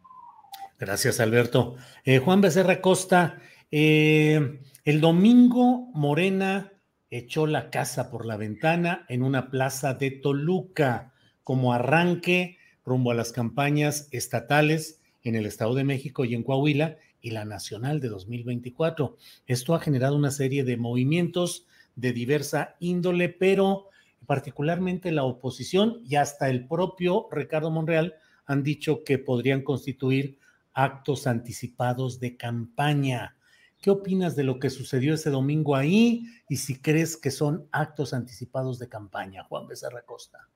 Gracias, 0.78 1.20
Alberto. 1.20 1.76
Eh, 2.04 2.18
Juan 2.18 2.40
Becerra 2.40 2.80
Costa, 2.80 3.40
eh, 3.72 4.60
el 4.84 5.00
domingo 5.00 5.90
Morena 5.94 6.72
echó 7.10 7.46
la 7.46 7.70
casa 7.70 8.10
por 8.10 8.26
la 8.26 8.36
ventana 8.36 9.04
en 9.08 9.22
una 9.22 9.50
plaza 9.50 9.94
de 9.94 10.10
Toluca 10.10 11.12
como 11.42 11.72
arranque 11.72 12.58
rumbo 12.84 13.10
a 13.10 13.14
las 13.14 13.32
campañas 13.32 14.08
estatales 14.12 15.00
en 15.22 15.36
el 15.36 15.46
Estado 15.46 15.74
de 15.74 15.84
México 15.84 16.24
y 16.24 16.34
en 16.34 16.42
Coahuila 16.42 16.96
y 17.20 17.30
la 17.30 17.44
nacional 17.44 18.00
de 18.00 18.08
2024. 18.08 19.16
Esto 19.46 19.74
ha 19.74 19.80
generado 19.80 20.16
una 20.16 20.30
serie 20.30 20.64
de 20.64 20.76
movimientos 20.76 21.66
de 21.96 22.12
diversa 22.12 22.76
índole, 22.80 23.28
pero 23.28 23.88
particularmente 24.26 25.12
la 25.12 25.24
oposición 25.24 26.00
y 26.04 26.16
hasta 26.16 26.48
el 26.50 26.66
propio 26.66 27.28
Ricardo 27.30 27.70
Monreal 27.70 28.14
han 28.46 28.62
dicho 28.62 29.04
que 29.04 29.18
podrían 29.18 29.62
constituir 29.62 30.38
actos 30.74 31.26
anticipados 31.26 32.18
de 32.20 32.36
campaña. 32.36 33.36
¿Qué 33.82 33.90
opinas 33.90 34.36
de 34.36 34.44
lo 34.44 34.60
que 34.60 34.70
sucedió 34.70 35.14
ese 35.14 35.28
domingo 35.28 35.74
ahí 35.74 36.24
y 36.48 36.58
si 36.58 36.80
crees 36.80 37.16
que 37.16 37.32
son 37.32 37.68
actos 37.72 38.14
anticipados 38.14 38.78
de 38.78 38.88
campaña, 38.88 39.42
Juan 39.42 39.66
Becerra 39.66 40.02
Costa? 40.02 40.48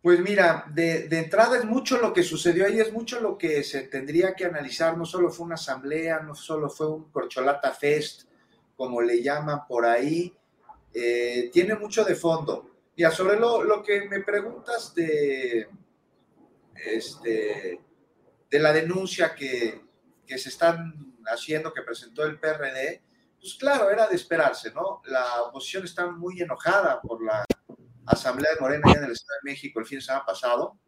Pues 0.00 0.18
mira, 0.20 0.64
de, 0.72 1.06
entrada 1.10 1.58
es 1.58 1.66
mucho 1.66 1.98
lo 1.98 2.14
que 2.14 2.22
sucedió 2.22 2.64
ahí, 2.64 2.80
es 2.80 2.90
mucho 2.90 3.20
lo 3.20 3.36
que 3.36 3.62
se 3.62 3.82
tendría 3.82 4.34
que 4.34 4.46
analizar. 4.46 4.96
No 4.96 5.04
solo 5.04 5.30
fue 5.30 5.44
una 5.44 5.56
asamblea, 5.56 6.20
no 6.20 6.34
solo 6.34 6.70
fue 6.70 6.90
un 6.90 7.10
corcholata 7.10 7.70
fest, 7.74 8.22
como 8.74 9.02
le 9.02 9.22
llaman 9.22 9.66
por 9.68 9.84
ahí, 9.84 10.34
eh, 10.94 11.50
tiene 11.52 11.74
mucho 11.74 12.02
de 12.02 12.14
fondo. 12.14 12.70
Mira, 12.96 13.10
sobre 13.10 13.38
lo, 13.38 13.62
lo 13.62 13.82
que 13.82 14.08
me 14.08 14.20
preguntas 14.20 14.94
de, 14.94 15.68
este, 16.74 17.78
de 18.50 18.58
la 18.58 18.72
denuncia 18.72 19.34
que, 19.34 19.87
que 20.28 20.38
se 20.38 20.50
están 20.50 21.16
haciendo 21.26 21.72
que 21.72 21.82
presentó 21.82 22.24
el 22.24 22.38
PRD, 22.38 23.02
pues 23.40 23.54
claro, 23.54 23.90
era 23.90 24.06
de 24.06 24.14
esperarse, 24.14 24.72
¿no? 24.72 25.00
La 25.06 25.42
oposición 25.42 25.84
está 25.84 26.06
muy 26.06 26.40
enojada 26.40 27.00
por 27.00 27.24
la 27.24 27.44
Asamblea 28.06 28.52
de 28.54 28.60
Morena 28.60 28.92
en 28.92 29.04
el 29.04 29.12
Estado 29.12 29.38
de 29.42 29.50
México 29.50 29.80
el 29.80 29.86
fin 29.86 29.98
de 29.98 30.04
semana 30.04 30.24
pasado. 30.24 30.78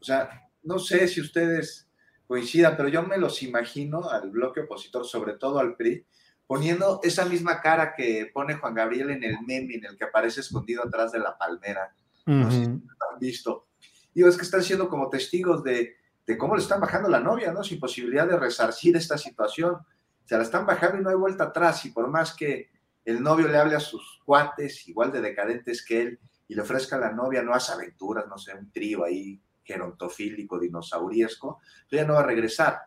O 0.00 0.04
sea, 0.04 0.48
no 0.62 0.78
sé 0.78 1.06
si 1.08 1.20
ustedes 1.20 1.88
coincidan, 2.26 2.76
pero 2.76 2.88
yo 2.88 3.02
me 3.02 3.18
los 3.18 3.42
imagino 3.42 4.08
al 4.08 4.30
bloque 4.30 4.60
opositor, 4.60 5.06
sobre 5.06 5.34
todo 5.34 5.58
al 5.58 5.76
PRI, 5.76 6.06
poniendo 6.46 7.00
esa 7.02 7.24
misma 7.24 7.60
cara 7.60 7.94
que 7.94 8.30
pone 8.32 8.54
Juan 8.54 8.74
Gabriel 8.74 9.10
en 9.10 9.24
el 9.24 9.40
meme 9.42 9.74
en 9.74 9.84
el 9.84 9.96
que 9.96 10.04
aparece 10.04 10.40
escondido 10.40 10.84
atrás 10.84 11.12
de 11.12 11.18
la 11.18 11.36
palmera. 11.36 11.94
No 12.26 12.50
sé 12.50 12.64
si 12.64 12.66
lo 12.66 13.12
han 13.12 13.18
visto. 13.18 13.66
Digo, 14.14 14.28
es 14.28 14.36
que 14.36 14.44
están 14.44 14.62
siendo 14.62 14.88
como 14.88 15.10
testigos 15.10 15.64
de 15.64 15.96
de 16.30 16.38
cómo 16.38 16.54
le 16.54 16.62
están 16.62 16.80
bajando 16.80 17.08
la 17.08 17.18
novia, 17.18 17.52
¿no? 17.52 17.64
Sin 17.64 17.80
posibilidad 17.80 18.24
de 18.24 18.38
resarcir 18.38 18.96
esta 18.96 19.18
situación. 19.18 19.78
Se 20.24 20.36
la 20.36 20.44
están 20.44 20.64
bajando 20.64 20.98
y 20.98 21.02
no 21.02 21.10
hay 21.10 21.16
vuelta 21.16 21.42
atrás. 21.42 21.84
Y 21.86 21.90
por 21.90 22.06
más 22.06 22.36
que 22.36 22.70
el 23.04 23.20
novio 23.20 23.48
le 23.48 23.58
hable 23.58 23.74
a 23.74 23.80
sus 23.80 24.20
cuates, 24.24 24.86
igual 24.86 25.10
de 25.10 25.22
decadentes 25.22 25.84
que 25.84 26.02
él, 26.02 26.20
y 26.46 26.54
le 26.54 26.62
ofrezca 26.62 26.94
a 26.94 27.00
la 27.00 27.10
novia 27.10 27.42
nuevas 27.42 27.68
aventuras, 27.70 28.28
no 28.28 28.38
sé, 28.38 28.54
un 28.54 28.70
trío 28.70 29.02
ahí 29.02 29.42
gerontofílico, 29.64 30.60
dinosauriesco, 30.60 31.58
ya 31.90 32.04
no 32.04 32.14
va 32.14 32.20
a 32.20 32.26
regresar. 32.26 32.78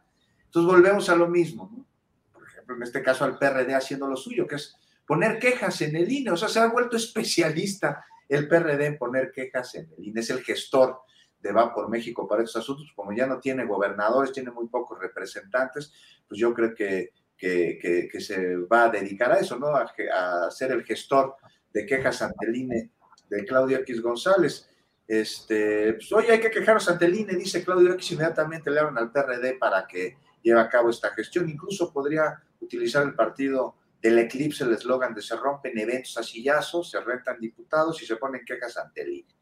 Entonces 0.46 0.72
volvemos 0.72 1.10
a 1.10 1.16
lo 1.18 1.28
mismo, 1.28 1.70
¿no? 1.70 1.86
Por 2.32 2.48
ejemplo, 2.48 2.78
en 2.78 2.84
este 2.84 3.04
caso 3.04 3.26
al 3.26 3.38
PRD 3.38 3.76
haciendo 3.76 4.08
lo 4.08 4.16
suyo, 4.16 4.48
que 4.48 4.56
es 4.56 4.74
poner 5.06 5.38
quejas 5.38 5.82
en 5.82 5.98
el 5.98 6.10
INE, 6.10 6.32
o 6.32 6.38
sea, 6.38 6.48
se 6.48 6.60
ha 6.60 6.68
vuelto 6.68 6.96
especialista 6.96 8.06
el 8.30 8.48
PRD 8.48 8.86
en 8.86 8.98
poner 8.98 9.34
quejas 9.34 9.76
en 9.76 9.90
el 9.98 10.08
INE, 10.08 10.22
es 10.22 10.30
el 10.30 10.42
gestor 10.42 11.02
de 11.44 11.52
Va 11.52 11.74
por 11.74 11.90
México 11.90 12.26
para 12.26 12.42
estos 12.42 12.64
asuntos, 12.64 12.92
como 12.96 13.12
ya 13.14 13.28
no 13.28 13.40
tiene 13.40 13.66
gobernadores, 13.66 14.32
tiene 14.32 14.50
muy 14.50 14.68
pocos 14.68 14.98
representantes, 14.98 15.92
pues 16.28 16.40
yo 16.40 16.54
creo 16.54 16.74
que, 16.74 17.12
que, 17.38 18.10
se 18.22 18.56
va 18.56 18.86
a 18.86 18.90
dedicar 18.90 19.34
a 19.34 19.40
eso, 19.40 19.60
¿no? 19.60 19.68
A, 19.68 19.92
a, 20.14 20.50
ser 20.50 20.72
el 20.72 20.86
gestor 20.86 21.36
de 21.74 21.86
quejas 21.86 22.22
ante 22.22 22.46
el 22.46 22.56
INE 22.56 22.92
de 23.30 23.46
Claudio 23.46 23.80
X 23.80 24.02
González. 24.02 24.70
Este, 25.06 25.94
pues, 25.94 26.14
oye, 26.14 26.32
hay 26.32 26.40
que 26.40 26.50
quejarnos 26.50 26.88
ante 26.88 27.06
el 27.06 27.16
INE, 27.16 27.36
dice 27.36 27.64
Claudio 27.64 27.92
X, 27.94 28.14
inmediatamente 28.14 28.72
le 28.72 28.80
hablan 28.80 28.98
al 28.98 29.12
PRD 29.12 29.58
para 29.60 29.86
que 29.86 30.18
lleva 30.42 30.62
a 30.62 30.70
cabo 30.70 30.90
esta 30.90 31.10
gestión. 31.10 31.50
Incluso 31.50 31.92
podría 31.92 32.42
utilizar 32.62 33.04
el 33.04 33.16
partido 33.16 33.76
del 34.02 34.20
eclipse 34.20 34.64
el 34.64 34.74
eslogan 34.74 35.14
de 35.14 35.22
se 35.22 35.36
rompen 35.36 35.78
eventos 35.78 36.18
a 36.18 36.24
sillazos, 36.24 36.90
se 36.90 37.02
rentan 37.02 37.40
diputados 37.40 38.02
y 38.02 38.06
se 38.06 38.16
ponen 38.16 38.46
quejas 38.46 38.78
ante 38.78 39.02
el 39.02 39.14
INE. 39.14 39.36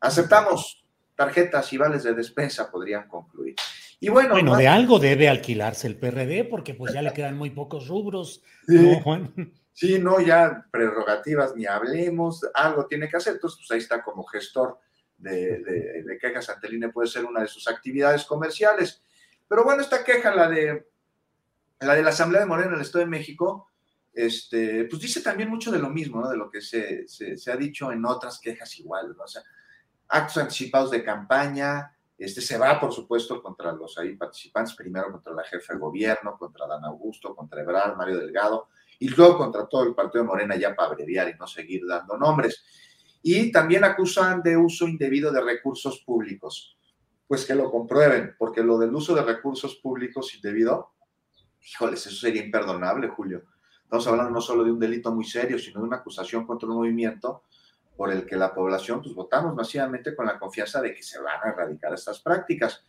Aceptamos 0.00 0.81
tarjetas 1.14 1.72
y 1.72 1.78
vales 1.78 2.02
de 2.02 2.14
despensa, 2.14 2.70
podrían 2.70 3.08
concluir. 3.08 3.56
Y 4.00 4.08
bueno, 4.08 4.30
bueno 4.30 4.56
de 4.56 4.66
algo 4.66 4.98
debe 4.98 5.28
alquilarse 5.28 5.86
el 5.86 5.96
PRD 5.96 6.44
porque 6.44 6.74
pues 6.74 6.92
ya 6.92 7.02
le 7.02 7.12
quedan 7.12 7.36
muy 7.36 7.50
pocos 7.50 7.86
rubros. 7.86 8.42
¿no, 8.66 9.00
Juan? 9.00 9.32
Sí, 9.72 9.98
no, 9.98 10.20
ya 10.20 10.66
prerrogativas 10.70 11.54
ni 11.56 11.66
hablemos, 11.66 12.40
algo 12.54 12.86
tiene 12.86 13.08
que 13.08 13.16
hacer. 13.16 13.34
Entonces, 13.34 13.58
pues 13.60 13.70
ahí 13.70 13.78
está 13.78 14.02
como 14.02 14.24
gestor 14.24 14.78
de, 15.18 15.58
de, 16.04 16.18
quejas 16.18 16.48
ante 16.50 16.66
el 16.66 16.74
INE, 16.74 16.88
puede 16.88 17.08
ser 17.08 17.24
una 17.24 17.40
de 17.40 17.48
sus 17.48 17.68
actividades 17.68 18.24
comerciales. 18.24 19.02
Pero 19.48 19.64
bueno, 19.64 19.82
esta 19.82 20.02
queja, 20.02 20.34
la 20.34 20.48
de 20.48 20.88
la, 21.80 21.94
de 21.94 22.02
la 22.02 22.10
Asamblea 22.10 22.40
de 22.40 22.46
Morena 22.46 22.70
en 22.70 22.74
el 22.74 22.80
Estado 22.80 23.04
de 23.04 23.10
México, 23.10 23.68
este, 24.12 24.84
pues 24.84 25.00
dice 25.00 25.20
también 25.20 25.48
mucho 25.48 25.70
de 25.70 25.78
lo 25.78 25.90
mismo, 25.90 26.20
¿no? 26.20 26.28
De 26.28 26.36
lo 26.36 26.50
que 26.50 26.60
se, 26.60 27.06
se, 27.08 27.50
ha 27.50 27.56
dicho 27.56 27.90
en 27.92 28.04
otras 28.04 28.40
quejas 28.40 28.78
igual, 28.78 29.14
¿no? 29.16 29.24
O 29.24 29.28
sea, 29.28 29.42
actos 30.12 30.36
anticipados 30.36 30.90
de 30.90 31.02
campaña, 31.02 31.90
este, 32.18 32.42
se 32.42 32.58
va, 32.58 32.78
por 32.78 32.92
supuesto, 32.92 33.42
contra 33.42 33.72
los 33.72 33.96
ahí 33.98 34.14
participantes, 34.14 34.74
primero 34.74 35.10
contra 35.10 35.32
la 35.32 35.42
jefa 35.42 35.72
de 35.72 35.78
gobierno, 35.78 36.36
contra 36.38 36.66
Dan 36.66 36.84
Augusto, 36.84 37.34
contra 37.34 37.62
Ebrard, 37.62 37.96
Mario 37.96 38.18
Delgado, 38.18 38.68
y 38.98 39.08
luego 39.08 39.38
contra 39.38 39.66
todo 39.66 39.84
el 39.84 39.94
partido 39.94 40.22
de 40.22 40.28
Morena 40.28 40.54
ya 40.56 40.76
para 40.76 40.90
abreviar 40.90 41.30
y 41.30 41.34
no 41.34 41.46
seguir 41.46 41.82
dando 41.86 42.16
nombres. 42.18 42.62
Y 43.22 43.50
también 43.50 43.84
acusan 43.84 44.42
de 44.42 44.56
uso 44.56 44.86
indebido 44.86 45.32
de 45.32 45.40
recursos 45.40 46.00
públicos. 46.04 46.76
Pues 47.26 47.46
que 47.46 47.54
lo 47.54 47.70
comprueben, 47.70 48.34
porque 48.38 48.62
lo 48.62 48.78
del 48.78 48.94
uso 48.94 49.14
de 49.14 49.22
recursos 49.22 49.76
públicos 49.76 50.34
indebido, 50.34 50.92
híjoles, 51.62 52.06
eso 52.06 52.16
sería 52.16 52.44
imperdonable, 52.44 53.08
Julio. 53.08 53.44
Estamos 53.82 54.06
hablando 54.06 54.30
no 54.32 54.40
solo 54.42 54.62
de 54.62 54.72
un 54.72 54.78
delito 54.78 55.10
muy 55.10 55.24
serio, 55.24 55.58
sino 55.58 55.80
de 55.80 55.86
una 55.86 55.96
acusación 55.96 56.46
contra 56.46 56.68
un 56.68 56.76
movimiento 56.76 57.44
por 57.96 58.10
el 58.10 58.26
que 58.26 58.36
la 58.36 58.54
población 58.54 59.02
pues, 59.02 59.14
votamos 59.14 59.54
masivamente 59.54 60.14
con 60.14 60.26
la 60.26 60.38
confianza 60.38 60.80
de 60.80 60.94
que 60.94 61.02
se 61.02 61.20
van 61.20 61.40
a 61.42 61.50
erradicar 61.50 61.92
estas 61.94 62.20
prácticas. 62.20 62.84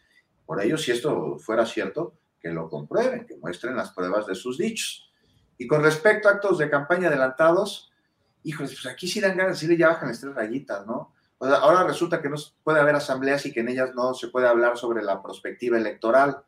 Por 0.46 0.62
ello, 0.62 0.78
si 0.78 0.92
esto 0.92 1.38
fuera 1.40 1.66
cierto, 1.66 2.16
que 2.40 2.50
lo 2.50 2.70
comprueben, 2.70 3.26
que 3.26 3.38
muestren 3.38 3.76
las 3.76 3.92
pruebas 3.92 4.28
de 4.28 4.36
sus 4.36 4.58
dichos. 4.58 5.12
Y 5.58 5.68
con 5.68 5.84
respecto 5.84 6.28
a 6.28 6.32
actos 6.34 6.58
de 6.58 6.70
campaña 6.70 7.08
adelantados, 7.08 7.92
híjole, 8.44 8.70
pues 8.70 8.86
aquí 8.86 9.08
sí 9.08 9.22
dan 9.22 9.38
ganas, 9.38 9.60
sí 9.60 9.68
le 9.68 9.78
ya 9.78 9.90
bajan 9.90 10.10
las 10.10 10.20
tres 10.20 10.34
rayitas, 10.34 10.86
¿no? 10.86 11.14
ahora 11.40 11.84
resulta 11.84 12.22
que 12.22 12.30
no 12.30 12.38
puede 12.64 12.80
haber 12.80 12.96
asambleas 12.96 13.46
y 13.46 13.52
que 13.52 13.60
en 13.60 13.70
ellas 13.70 13.92
no 13.94 14.14
se 14.14 14.30
puede 14.30 14.48
hablar 14.48 14.78
sobre 14.78 15.04
la 15.04 15.22
perspectiva 15.22 15.78
electoral. 15.78 16.42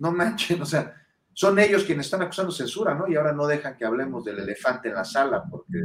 No 0.00 0.10
manchen, 0.10 0.60
o 0.60 0.66
sea, 0.66 0.94
son 1.32 1.58
ellos 1.58 1.84
quienes 1.84 2.06
están 2.06 2.22
acusando 2.22 2.50
censura, 2.50 2.94
¿no? 2.94 3.06
Y 3.08 3.14
ahora 3.16 3.32
no 3.32 3.46
dejan 3.46 3.76
que 3.76 3.84
hablemos 3.84 4.24
del 4.24 4.40
elefante 4.40 4.88
en 4.88 4.94
la 4.94 5.04
sala 5.04 5.44
porque 5.48 5.78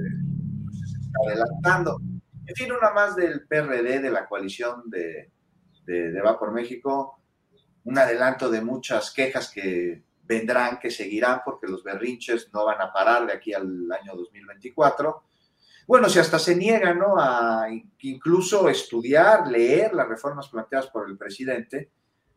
adelantando. 1.26 2.00
En 2.45 2.56
fin, 2.56 2.72
una 2.72 2.91
más 2.91 3.15
del 3.15 3.48
PRD, 3.48 4.00
de 4.00 4.12
la 4.12 4.28
coalición 4.28 4.89
de, 4.89 5.32
de, 5.86 6.12
de 6.12 6.22
Va 6.22 6.39
por 6.39 6.52
México, 6.52 7.22
un 7.84 7.98
adelanto 7.98 8.50
de 8.50 8.62
muchas 8.62 9.12
quejas 9.12 9.52
que 9.52 10.04
vendrán, 10.24 10.80
que 10.80 10.91
seguirán, 10.91 11.41
porque 11.43 11.67
los 11.67 11.84
berrinches 11.84 12.50
no 12.54 12.65
van 12.65 12.82
a 12.82 12.93
parar 12.93 13.26
de 13.26 13.34
aquí 13.34 13.54
al 13.54 13.91
año 13.91 14.15
2024. 14.15 15.24
Bueno, 15.88 16.08
si 16.08 16.19
hasta 16.19 16.38
se 16.38 16.56
niegan 16.56 17.00
¿no? 17.00 17.19
a 17.19 17.67
incluso 18.02 18.69
estudiar, 18.69 19.48
leer 19.48 19.95
las 19.95 20.08
reformas 20.08 20.48
planteadas 20.48 20.88
por 20.91 21.10
el 21.10 21.17
presidente, 21.17 21.89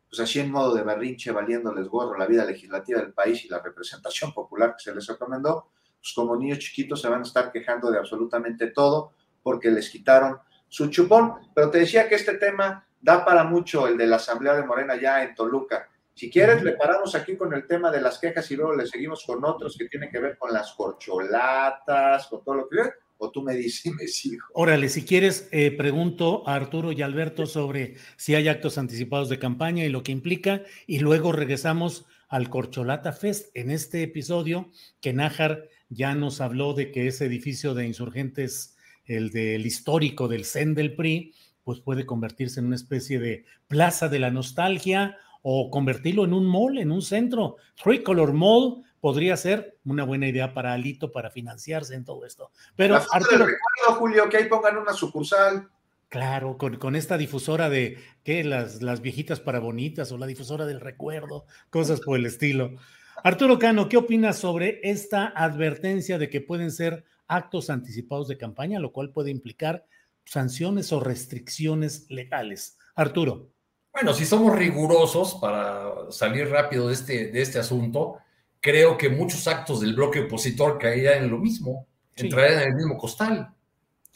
pues 0.09 0.21
así 0.21 0.41
en 0.41 0.51
modo 0.51 0.75
de 0.75 0.83
berrinche, 0.83 1.33
valiéndoles 1.33 1.87
gorro 1.87 2.17
la 2.17 2.27
vida 2.27 2.47
legislativa 2.47 3.01
del 3.01 3.13
país 3.13 3.45
y 3.45 3.49
la 3.49 3.61
representación 3.61 4.33
popular 4.33 4.75
que 4.75 4.85
se 4.85 4.95
les 4.95 5.07
recomendó, 5.07 5.69
pues 6.03 6.13
como 6.17 6.37
niños 6.37 6.59
chiquitos 6.59 7.01
se 7.01 7.09
van 7.09 7.21
a 7.21 7.23
estar 7.23 7.53
quejando 7.53 7.89
de 7.89 7.99
absolutamente 7.99 8.67
todo 8.73 9.13
porque 9.41 9.71
les 9.71 9.89
quitaron 9.89 10.37
su 10.69 10.89
chupón. 10.89 11.35
Pero 11.55 11.71
te 11.71 11.79
decía 11.79 12.09
que 12.09 12.17
este 12.17 12.39
tema 12.39 12.85
da 13.01 13.25
para 13.25 13.45
mucho, 13.45 13.87
el 13.87 13.97
de 13.97 14.09
la 14.09 14.17
Asamblea 14.17 14.55
de 14.55 14.65
Morena 14.65 15.01
ya 15.01 15.23
en 15.23 15.33
Toluca. 15.37 15.89
Si 16.13 16.29
quieres, 16.29 16.63
le 16.65 16.73
paramos 16.73 17.15
aquí 17.15 17.37
con 17.37 17.55
el 17.55 17.69
tema 17.69 17.93
de 17.93 18.01
las 18.01 18.19
quejas 18.19 18.51
y 18.51 18.57
luego 18.57 18.75
le 18.75 18.87
seguimos 18.87 19.25
con 19.25 19.45
otros 19.45 19.77
que 19.79 19.89
tienen 19.89 20.11
que 20.11 20.19
ver 20.19 20.37
con 20.37 20.53
las 20.53 20.73
corcholatas, 20.73 22.27
con 22.27 22.43
todo 22.43 22.55
lo 22.57 22.69
que... 22.69 22.79
O 23.19 23.31
tú 23.31 23.41
me 23.41 23.55
dices, 23.55 23.93
me 23.97 24.09
sigo. 24.09 24.45
Órale, 24.55 24.89
si 24.89 25.05
quieres, 25.05 25.49
eh, 25.53 25.71
pregunto 25.71 26.43
a 26.49 26.57
Arturo 26.57 26.91
y 26.91 27.03
Alberto 27.03 27.47
sobre 27.47 27.95
si 28.17 28.35
hay 28.35 28.49
actos 28.49 28.77
anticipados 28.77 29.29
de 29.29 29.39
campaña 29.39 29.85
y 29.85 29.89
lo 29.89 30.03
que 30.03 30.11
implica, 30.11 30.63
y 30.89 30.99
luego 30.99 31.31
regresamos 31.31 32.07
al 32.33 32.49
Corcholata 32.49 33.13
Fest. 33.13 33.55
En 33.55 33.71
este 33.71 34.03
episodio, 34.03 34.71
que 35.01 35.13
Nájar 35.13 35.69
ya 35.93 36.15
nos 36.15 36.41
habló 36.41 36.75
de 36.75 36.91
que 36.91 37.07
ese 37.07 37.27
edificio 37.27 37.75
de 37.75 37.87
insurgentes, 37.87 38.77
el 39.05 39.31
del 39.31 39.67
histórico 39.67 40.29
del 40.29 40.45
CEN 40.45 40.75
del 40.75 40.95
PRI, 40.95 41.35
pues 41.65 41.81
puede 41.81 42.07
convertirse 42.07 42.61
en 42.61 42.67
una 42.67 42.77
especie 42.77 43.19
de 43.21 43.45
plaza 43.69 44.09
de 44.09 44.19
la 44.19 44.31
nostalgia 44.31 45.17
o 45.43 45.71
convertirlo 45.71 46.25
en 46.25 46.33
un 46.33 46.47
mall, 46.47 46.79
en 46.79 46.91
un 46.91 47.03
centro. 47.03 47.57
Tricolor 47.83 48.33
Mall 48.33 48.83
podría 49.01 49.37
ser 49.37 49.79
una 49.85 50.05
buena 50.05 50.29
idea 50.29 50.55
para 50.55 50.73
Alito 50.73 51.13
para 51.13 51.31
financiarse 51.31 51.95
en 51.95 52.05
todo 52.05 52.25
esto. 52.25 52.51
Pero 52.77 52.97
Arturo, 52.97 53.47
recuerdo, 53.47 53.99
Julio, 53.99 54.29
que 54.29 54.39
ahí 54.39 54.49
pongan 54.49 54.79
una 54.79 54.93
sucursal. 54.93 55.69
Claro, 56.09 56.59
con, 56.59 56.95
esta 56.95 57.17
difusora 57.17 57.71
de 57.71 57.99
¿qué? 58.23 58.45
Las, 58.45 58.83
las 58.83 59.01
viejitas 59.01 59.41
para 59.41 59.61
bonitas 59.61 60.13
o 60.13 60.19
la 60.19 60.27
difusora 60.27 60.67
del 60.67 60.81
recuerdo, 60.81 61.47
cosas 61.71 62.01
por 62.01 62.19
el 62.19 62.27
estilo. 62.27 62.77
Arturo 63.25 63.57
Cano, 63.57 63.89
¿qué 63.89 63.97
opinas 63.97 64.37
sobre 64.39 64.81
esta 64.83 65.29
advertencia 65.29 66.19
de 66.19 66.29
que 66.29 66.41
pueden 66.41 66.73
ser 66.73 67.05
actos 67.29 67.71
anticipados 67.71 68.27
de 68.27 68.37
campaña, 68.37 68.81
lo 68.81 68.91
cual 68.91 69.11
puede 69.13 69.31
implicar 69.31 69.87
sanciones 70.25 70.93
o 70.93 70.99
restricciones 70.99 72.07
legales? 72.09 72.79
Arturo. 72.97 73.49
Bueno, 73.93 74.13
si 74.13 74.27
somos 74.27 74.57
rigurosos 74.57 75.37
para 75.37 76.11
salir 76.11 76.49
rápido 76.49 76.89
de 76.89 76.95
este, 76.95 77.27
de 77.29 77.43
este 77.43 77.61
asunto, 77.61 78.17
creo 78.61 78.99
que 78.99 79.09
muchos 79.09 79.47
actos 79.47 79.81
del 79.81 79.95
bloque 79.95 80.23
opositor 80.23 80.79
caerían 80.79 81.23
en 81.23 81.31
lo 81.31 81.39
mismo, 81.39 81.87
entrarían 82.17 82.63
en 82.63 82.69
el 82.71 82.75
mismo 82.75 82.99
costal. 82.99 83.55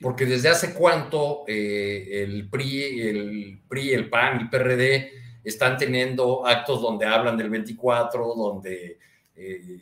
Porque 0.01 0.27
desde 0.27 0.49
hace 0.49 0.75
cuánto 0.75 1.45
eh, 1.47 2.25
el 2.25 2.51
PRI, 2.51 3.01
el 3.01 3.63
PRI, 3.69 3.95
el 3.95 4.11
PAN, 4.11 4.41
el 4.41 4.51
PRD 4.51 5.11
están 5.49 5.77
teniendo 5.77 6.47
actos 6.47 6.81
donde 6.83 7.07
hablan 7.07 7.37
del 7.37 7.51
24, 7.51 8.35
donde 8.35 8.99
eh, 9.37 9.81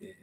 eh, 0.00 0.16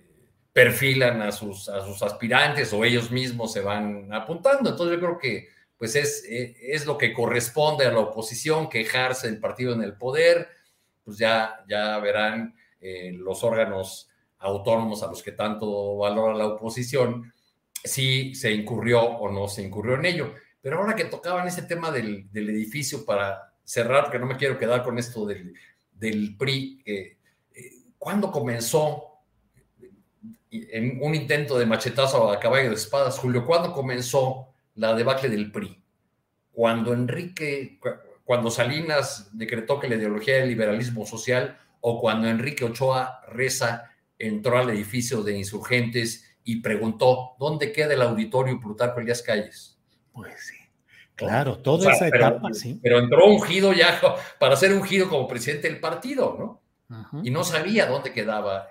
perfilan 0.52 1.22
a 1.22 1.32
sus, 1.32 1.70
a 1.70 1.86
sus 1.86 2.02
aspirantes 2.02 2.74
o 2.74 2.84
ellos 2.84 3.12
mismos 3.12 3.54
se 3.54 3.62
van 3.62 4.12
apuntando. 4.12 4.70
Entonces 4.70 4.98
yo 4.98 5.06
creo 5.06 5.18
que 5.20 5.50
pues 5.78 5.96
es, 5.96 6.26
eh, 6.28 6.56
es 6.62 6.86
lo 6.86 6.98
que 6.98 7.14
corresponde 7.14 7.86
a 7.86 7.92
la 7.92 8.00
oposición, 8.00 8.70
quejarse 8.70 9.30
del 9.30 9.40
partido 9.40 9.74
en 9.74 9.84
el 9.84 9.98
poder, 9.98 10.48
pues 11.04 11.18
ya, 11.18 11.64
ya 11.68 12.00
verán 12.00 12.56
los 13.14 13.44
órganos 13.44 14.10
autónomos 14.38 15.02
a 15.02 15.08
los 15.08 15.24
que 15.24 15.32
tanto 15.32 15.98
valora 15.98 16.36
la 16.36 16.46
oposición 16.46 17.34
si 17.84 18.36
se 18.36 18.52
incurrió 18.52 19.02
o 19.02 19.32
no 19.32 19.48
se 19.48 19.64
incurrió 19.64 19.96
en 19.96 20.06
ello. 20.06 20.34
Pero 20.62 20.80
ahora 20.80 20.96
que 20.96 21.06
tocaban 21.06 21.48
ese 21.48 21.62
tema 21.64 21.92
del, 21.92 22.28
edificio 22.34 23.06
para 23.06 23.54
cerrar, 23.66 24.10
que 24.10 24.20
no 24.20 24.26
me 24.26 24.38
quiero 24.38 24.58
quedar 24.58 24.84
con 24.84 24.98
esto 24.98 25.26
del, 25.26 25.54
del 25.92 26.38
PRI, 26.38 26.82
eh, 26.86 27.18
¿cuándo 27.98 28.32
comenzó 28.32 29.12
en 30.50 31.00
un 31.02 31.14
intento 31.16 31.60
de 31.60 31.66
machetazo 31.66 32.32
a 32.32 32.40
caballo 32.40 32.70
de 32.70 32.76
espadas, 32.76 33.20
Julio, 33.20 33.46
¿cuándo 33.46 33.74
comenzó 33.74 34.56
la 34.76 34.94
debacle 34.94 35.30
del 35.30 35.52
PRI. 35.52 35.82
Cuando 36.52 36.94
Enrique, 36.94 37.80
cuando 38.24 38.50
Salinas 38.50 39.30
decretó 39.34 39.80
que 39.80 39.90
la 39.90 39.96
ideología 39.96 40.36
del 40.36 40.50
liberalismo 40.50 41.06
social 41.06 41.58
o 41.82 42.00
cuando 42.00 42.28
Enrique 42.28 42.64
Ochoa 42.64 43.22
Reza 43.28 43.92
entró 44.18 44.58
al 44.58 44.70
edificio 44.70 45.22
de 45.24 45.38
insurgentes 45.38 46.38
y 46.44 46.62
preguntó, 46.62 47.36
¿dónde 47.40 47.72
queda 47.72 47.94
el 47.94 48.02
auditorio 48.02 48.60
Plutarco 48.60 49.00
Elías 49.00 49.22
Calles? 49.22 49.78
Pues 50.14 50.34
sí, 50.46 50.56
claro, 51.16 51.58
toda 51.58 51.92
esa 51.94 52.08
etapa, 52.08 52.54
sí. 52.54 52.80
Pero 52.82 53.00
entró 53.00 53.28
ungido 53.28 53.74
ya 53.74 54.00
para 54.40 54.56
ser 54.56 54.74
ungido 54.74 55.10
como 55.10 55.28
presidente 55.28 55.70
del 55.70 55.80
partido, 55.80 56.36
¿no? 56.38 56.62
Y 57.24 57.32
no 57.32 57.44
sabía 57.44 57.88
dónde 57.88 58.14
quedaba 58.14 58.70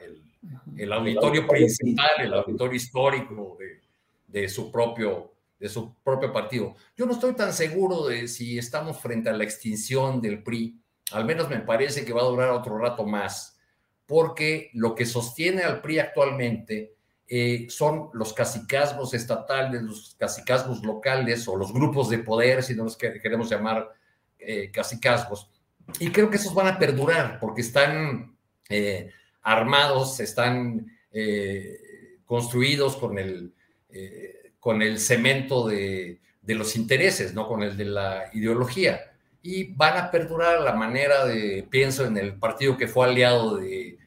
el, 0.76 0.92
auditorio 0.92 1.46
principal, 1.48 2.11
el 2.20 2.33
auditorio 2.33 2.76
histórico 2.76 3.59
de 4.28 4.48
su 4.48 4.70
propio 4.70 5.35
de 5.59 5.68
su 5.68 5.94
propio 6.02 6.33
partido. 6.33 6.74
Yo 6.96 7.07
no 7.07 7.12
estoy 7.12 7.35
tan 7.35 7.52
seguro 7.52 8.07
de 8.07 8.28
si 8.28 8.59
estamos 8.59 8.98
frente 9.00 9.30
a 9.30 9.33
la 9.33 9.44
extinción 9.44 10.20
del 10.20 10.42
PRI, 10.42 10.78
al 11.12 11.24
menos 11.24 11.48
me 11.48 11.61
parece 11.61 12.04
que 12.04 12.12
va 12.12 12.20
a 12.20 12.26
durar 12.26 12.50
otro 12.50 12.76
rato 12.76 13.04
más, 13.07 13.59
porque 14.07 14.70
lo 14.74 14.94
que 14.94 15.07
sostiene 15.07 15.62
al 15.62 15.80
PRI 15.80 16.00
actualmente 16.00 16.96
eh, 17.37 17.66
son 17.68 18.11
los 18.12 18.33
cacicazgos 18.33 19.12
estatales, 19.12 19.83
los 19.83 20.14
cacicazgos 20.16 20.85
locales 20.85 21.49
o 21.49 21.57
los 21.57 21.73
grupos 21.73 22.09
de 22.09 22.20
poder, 22.20 22.62
si 22.62 22.77
no 22.77 22.85
los 22.85 22.97
queremos 22.97 23.51
llamar 23.51 23.92
eh. 24.38 24.70
Y 25.99 26.12
creo 26.12 26.31
que 26.31 26.37
esos 26.37 26.55
van 26.55 26.68
a 26.68 26.79
perdurar 26.79 27.40
porque 27.40 27.62
están 27.62 28.37
eh, 28.68 29.11
armados, 29.42 30.20
están 30.20 30.87
eh, 31.11 32.20
construidos 32.25 32.94
con 32.94 33.18
el, 33.18 33.53
con 34.61 34.81
el 34.81 35.01
cemento 35.01 35.66
de, 35.66 36.20
de, 36.40 36.55
los 36.55 36.77
intereses, 36.77 37.35
no 37.35 37.49
con 37.49 37.64
el 37.64 37.77
de 37.77 37.87
la 37.87 38.31
ideología. 38.33 39.12
Y 39.42 39.75
van 39.75 39.97
a 39.97 40.12
perdurar 40.12 40.61
la 40.61 40.75
manera 40.75 41.25
de, 41.25 41.66
pienso 41.68 42.07
en 42.07 42.16
el 42.16 42.37
partido 42.37 42.77
que 42.77 42.87
fue 42.87 43.09
aliado 43.09 43.57
de, 43.57 43.99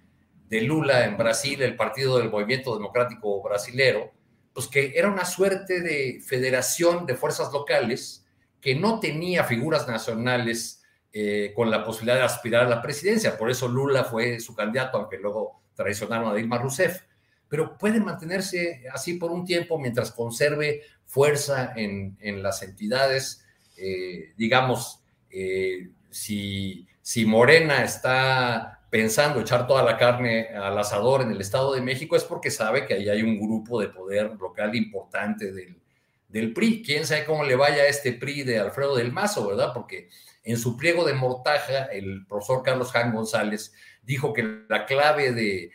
de 0.49 0.61
Lula 0.61 1.05
en 1.05 1.17
Brasil, 1.17 1.61
el 1.61 1.75
Partido 1.75 2.17
del 2.17 2.29
Movimiento 2.29 2.75
Democrático 2.75 3.41
Brasilero, 3.41 4.11
pues 4.53 4.67
que 4.67 4.93
era 4.95 5.09
una 5.09 5.25
suerte 5.25 5.81
de 5.81 6.21
federación 6.25 7.05
de 7.05 7.15
fuerzas 7.15 7.51
locales 7.51 8.25
que 8.61 8.75
no 8.75 8.99
tenía 8.99 9.43
figuras 9.43 9.87
nacionales 9.87 10.83
eh, 11.13 11.53
con 11.55 11.69
la 11.69 11.83
posibilidad 11.83 12.17
de 12.17 12.23
aspirar 12.23 12.65
a 12.65 12.69
la 12.69 12.81
presidencia. 12.81 13.37
Por 13.37 13.49
eso 13.49 13.67
Lula 13.67 14.03
fue 14.03 14.39
su 14.39 14.55
candidato, 14.55 14.97
aunque 14.97 15.17
luego 15.17 15.61
traicionaron 15.75 16.29
a 16.29 16.33
Dilma 16.33 16.57
Rousseff. 16.57 17.01
Pero 17.47 17.77
puede 17.77 17.99
mantenerse 17.99 18.83
así 18.91 19.13
por 19.13 19.31
un 19.31 19.45
tiempo 19.45 19.79
mientras 19.79 20.11
conserve 20.11 20.81
fuerza 21.05 21.73
en, 21.75 22.17
las 22.43 22.61
entidades. 22.61 23.45
Eh, 23.77 24.33
digamos, 24.35 25.01
eh, 25.29 25.89
si, 26.09 26.87
si 27.01 27.25
Morena 27.25 27.83
está 27.83 28.76
pensando 28.89 29.41
echar 29.41 29.67
toda 29.67 29.83
la 29.83 29.97
carne 29.97 30.49
al 30.49 30.77
asador 30.77 31.21
en 31.21 31.31
el 31.31 31.41
Estado 31.41 31.73
de 31.73 31.81
México 31.81 32.15
es 32.15 32.23
porque 32.23 32.51
sabe 32.51 32.85
que 32.85 32.93
ahí 32.93 33.09
hay 33.09 33.21
un 33.21 33.39
grupo 33.39 33.79
de 33.81 33.89
poder 33.89 34.35
local 34.39 34.75
importante 34.75 35.51
del, 35.51 36.53
PRI. 36.53 36.83
¿Quién 36.83 37.05
sabe 37.05 37.25
cómo 37.25 37.43
le 37.43 37.55
vaya 37.55 37.83
a 37.83 37.87
este 37.87 38.13
PRI 38.13 38.43
de 38.43 38.59
Alfredo 38.59 38.95
del 38.95 39.11
Mazo, 39.11 39.47
verdad? 39.47 39.71
Porque 39.73 40.09
en 40.43 40.57
su 40.57 40.77
pliego 40.77 41.03
de 41.03 41.13
mortaja, 41.13 41.85
el 41.85 42.25
profesor 42.27 42.61
Carlos 42.63 42.91
Jan 42.91 43.13
González 43.13 43.73
dijo 44.03 44.33
que 44.33 44.63
la 44.69 44.85
clave 44.85 45.31
de, 45.33 45.71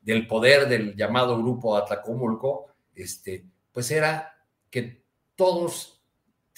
del 0.00 0.26
poder 0.26 0.68
del 0.68 0.96
llamado 0.96 1.38
grupo 1.38 1.76
Atlacomulco, 1.76 2.68
este, 2.94 3.44
pues 3.72 3.90
era 3.90 4.38
que 4.70 5.02
todos 5.34 6.02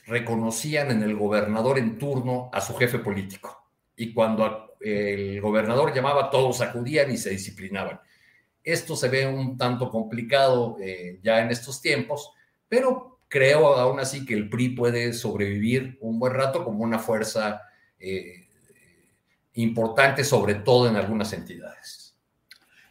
reconocían 0.06 0.90
en 0.90 1.02
el 1.02 1.16
gobernador 1.16 1.78
en 1.78 1.98
turno 1.98 2.48
a 2.52 2.60
su 2.60 2.74
jefe 2.76 3.00
político. 3.00 3.70
Y 3.96 4.14
cuando 4.14 4.67
el 4.80 5.40
gobernador 5.40 5.94
llamaba, 5.94 6.30
todos 6.30 6.60
acudían 6.60 7.10
y 7.10 7.16
se 7.16 7.30
disciplinaban. 7.30 8.00
Esto 8.62 8.96
se 8.96 9.08
ve 9.08 9.26
un 9.26 9.56
tanto 9.56 9.90
complicado 9.90 10.76
eh, 10.80 11.20
ya 11.22 11.40
en 11.40 11.50
estos 11.50 11.80
tiempos, 11.80 12.32
pero 12.68 13.20
creo 13.28 13.74
aún 13.76 14.00
así 14.00 14.24
que 14.24 14.34
el 14.34 14.48
PRI 14.48 14.70
puede 14.70 15.12
sobrevivir 15.12 15.98
un 16.00 16.18
buen 16.18 16.34
rato 16.34 16.64
como 16.64 16.84
una 16.84 16.98
fuerza 16.98 17.62
eh, 17.98 18.46
importante, 19.54 20.24
sobre 20.24 20.56
todo 20.56 20.88
en 20.88 20.96
algunas 20.96 21.32
entidades. 21.32 22.16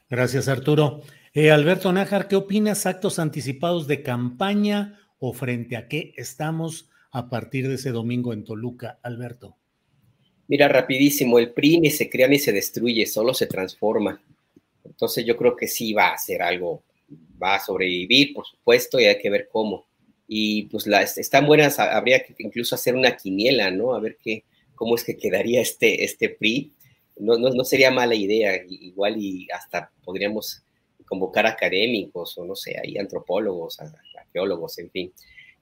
Gracias, 0.10 0.48
Arturo. 0.48 1.02
Eh, 1.34 1.52
Alberto 1.52 1.92
Nájar, 1.92 2.28
¿qué 2.28 2.36
opinas? 2.36 2.86
¿Actos 2.86 3.20
anticipados 3.20 3.88
de 3.88 4.02
campaña 4.02 5.00
o 5.20 5.34
frente 5.34 5.78
a 5.78 5.88
qué 5.88 6.14
estamos 6.18 6.90
a 7.12 7.30
partir 7.30 7.68
de 7.68 7.76
ese 7.76 7.92
domingo 7.92 8.34
en 8.34 8.44
Toluca, 8.44 9.00
Alberto? 9.04 9.58
Mira, 10.48 10.68
rapidísimo, 10.70 11.40
el 11.40 11.52
PRI 11.52 11.82
ni 11.82 11.92
se 11.92 12.10
crea 12.10 12.28
ni 12.28 12.40
se 12.40 12.52
destruye, 12.54 13.06
solo 13.06 13.34
se 13.34 13.48
transforma. 13.48 14.22
Entonces 14.86 15.26
yo 15.26 15.36
creo 15.36 15.56
que 15.56 15.68
sí 15.68 15.94
va 15.94 16.14
a 16.14 16.18
ser 16.18 16.42
algo, 16.42 16.84
va 17.42 17.56
a 17.56 17.60
sobrevivir, 17.60 18.34
por 18.34 18.46
supuesto, 18.46 19.00
y 19.00 19.06
hay 19.06 19.20
que 19.20 19.30
ver 19.30 19.50
cómo. 19.52 19.86
Y 20.28 20.64
pues 20.64 20.88
las 20.88 21.18
están 21.18 21.46
buenas, 21.46 21.80
habría 21.80 22.24
que 22.24 22.34
incluso 22.40 22.76
hacer 22.76 22.96
una 22.96 23.16
quiniela, 23.16 23.72
¿no? 23.72 23.94
A 23.94 24.00
ver 24.00 24.18
qué, 24.24 24.44
cómo 24.76 24.96
es 24.96 25.04
que 25.04 25.18
quedaría 25.18 25.62
este, 25.62 26.04
este 26.04 26.30
PRI. 26.30 26.72
No, 27.18 27.38
no, 27.38 27.50
no 27.50 27.64
sería 27.64 27.92
mala 27.92 28.16
idea, 28.16 28.62
igual 28.70 29.18
y 29.18 29.48
hasta 29.52 29.92
podríamos 30.04 30.64
convocar 31.06 31.46
académicos 31.46 32.38
o 32.38 32.46
no 32.46 32.56
sé, 32.56 32.78
ahí 32.82 32.98
antropólogos, 32.98 33.80
arqueólogos, 34.18 34.78
en 34.80 34.92
fin. 34.92 35.14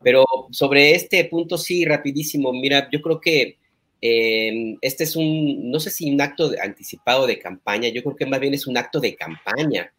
Pero 0.04 0.26
sobre 0.52 0.94
este 0.94 1.24
punto 1.26 1.58
sí, 1.58 1.86
rapidísimo, 1.86 2.52
mira, 2.52 2.90
yo 2.92 3.02
creo 3.02 3.20
que 3.22 3.58
Em, 4.08 4.78
este 4.82 5.04
es 5.04 5.16
un, 5.16 5.72
no 5.72 5.80
sé 5.80 5.90
si 5.90 6.12
un 6.12 6.22
acto 6.22 6.52
anticipado 6.62 7.26
de 7.26 7.40
campaña, 7.40 7.90
yo 7.90 8.04
creo 8.04 8.16
que 8.16 8.28
más 8.28 8.40
bien 8.40 8.54
es 8.54 8.68
un 8.68 8.78
acto 8.78 9.00
de 9.00 9.16
campaña. 9.16 9.92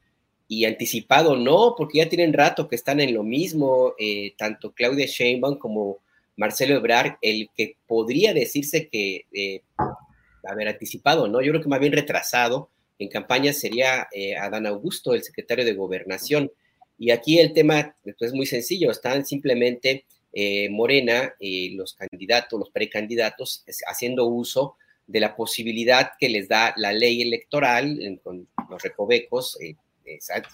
Y 0.46 0.64
anticipado 0.64 1.34
no, 1.36 1.74
porque 1.76 1.98
ya 1.98 2.08
tienen 2.08 2.32
rato 2.32 2.68
que 2.68 2.76
están 2.76 3.00
en 3.00 3.12
lo 3.12 3.24
mismo, 3.24 3.94
eh, 3.98 4.34
tanto 4.38 4.72
Claudia 4.72 5.06
Sheinbaum 5.06 5.58
como 5.58 5.98
Marcelo 6.36 6.76
Ebrard, 6.76 7.16
el 7.20 7.48
que 7.56 7.78
podría 7.88 8.32
decirse 8.32 8.88
que, 8.88 9.24
eh, 9.32 9.62
a 9.76 10.54
ver, 10.54 10.68
anticipado, 10.68 11.26
¿no? 11.26 11.42
Yo 11.42 11.50
creo 11.50 11.62
que 11.62 11.68
más 11.68 11.80
bien 11.80 11.92
retrasado 11.92 12.70
en 13.00 13.08
campaña 13.08 13.52
sería 13.52 14.06
eh, 14.12 14.36
Adán 14.36 14.68
Augusto, 14.68 15.14
el 15.14 15.24
secretario 15.24 15.64
de 15.64 15.74
Gobernación. 15.74 16.52
Y 16.96 17.10
aquí 17.10 17.40
el 17.40 17.52
tema 17.52 17.96
pues, 18.04 18.14
es 18.20 18.32
muy 18.32 18.46
sencillo, 18.46 18.92
están 18.92 19.26
simplemente 19.26 20.04
eh, 20.38 20.68
Morena 20.68 21.32
y 21.40 21.70
los 21.76 21.94
candidatos, 21.94 22.60
los 22.60 22.68
precandidatos, 22.68 23.64
haciendo 23.86 24.26
uso 24.26 24.76
de 25.06 25.20
la 25.20 25.34
posibilidad 25.34 26.10
que 26.20 26.28
les 26.28 26.46
da 26.46 26.74
la 26.76 26.92
ley 26.92 27.22
electoral 27.22 27.98
con 28.22 28.46
los 28.68 28.82
recovecos, 28.82 29.58
eh, 29.62 29.76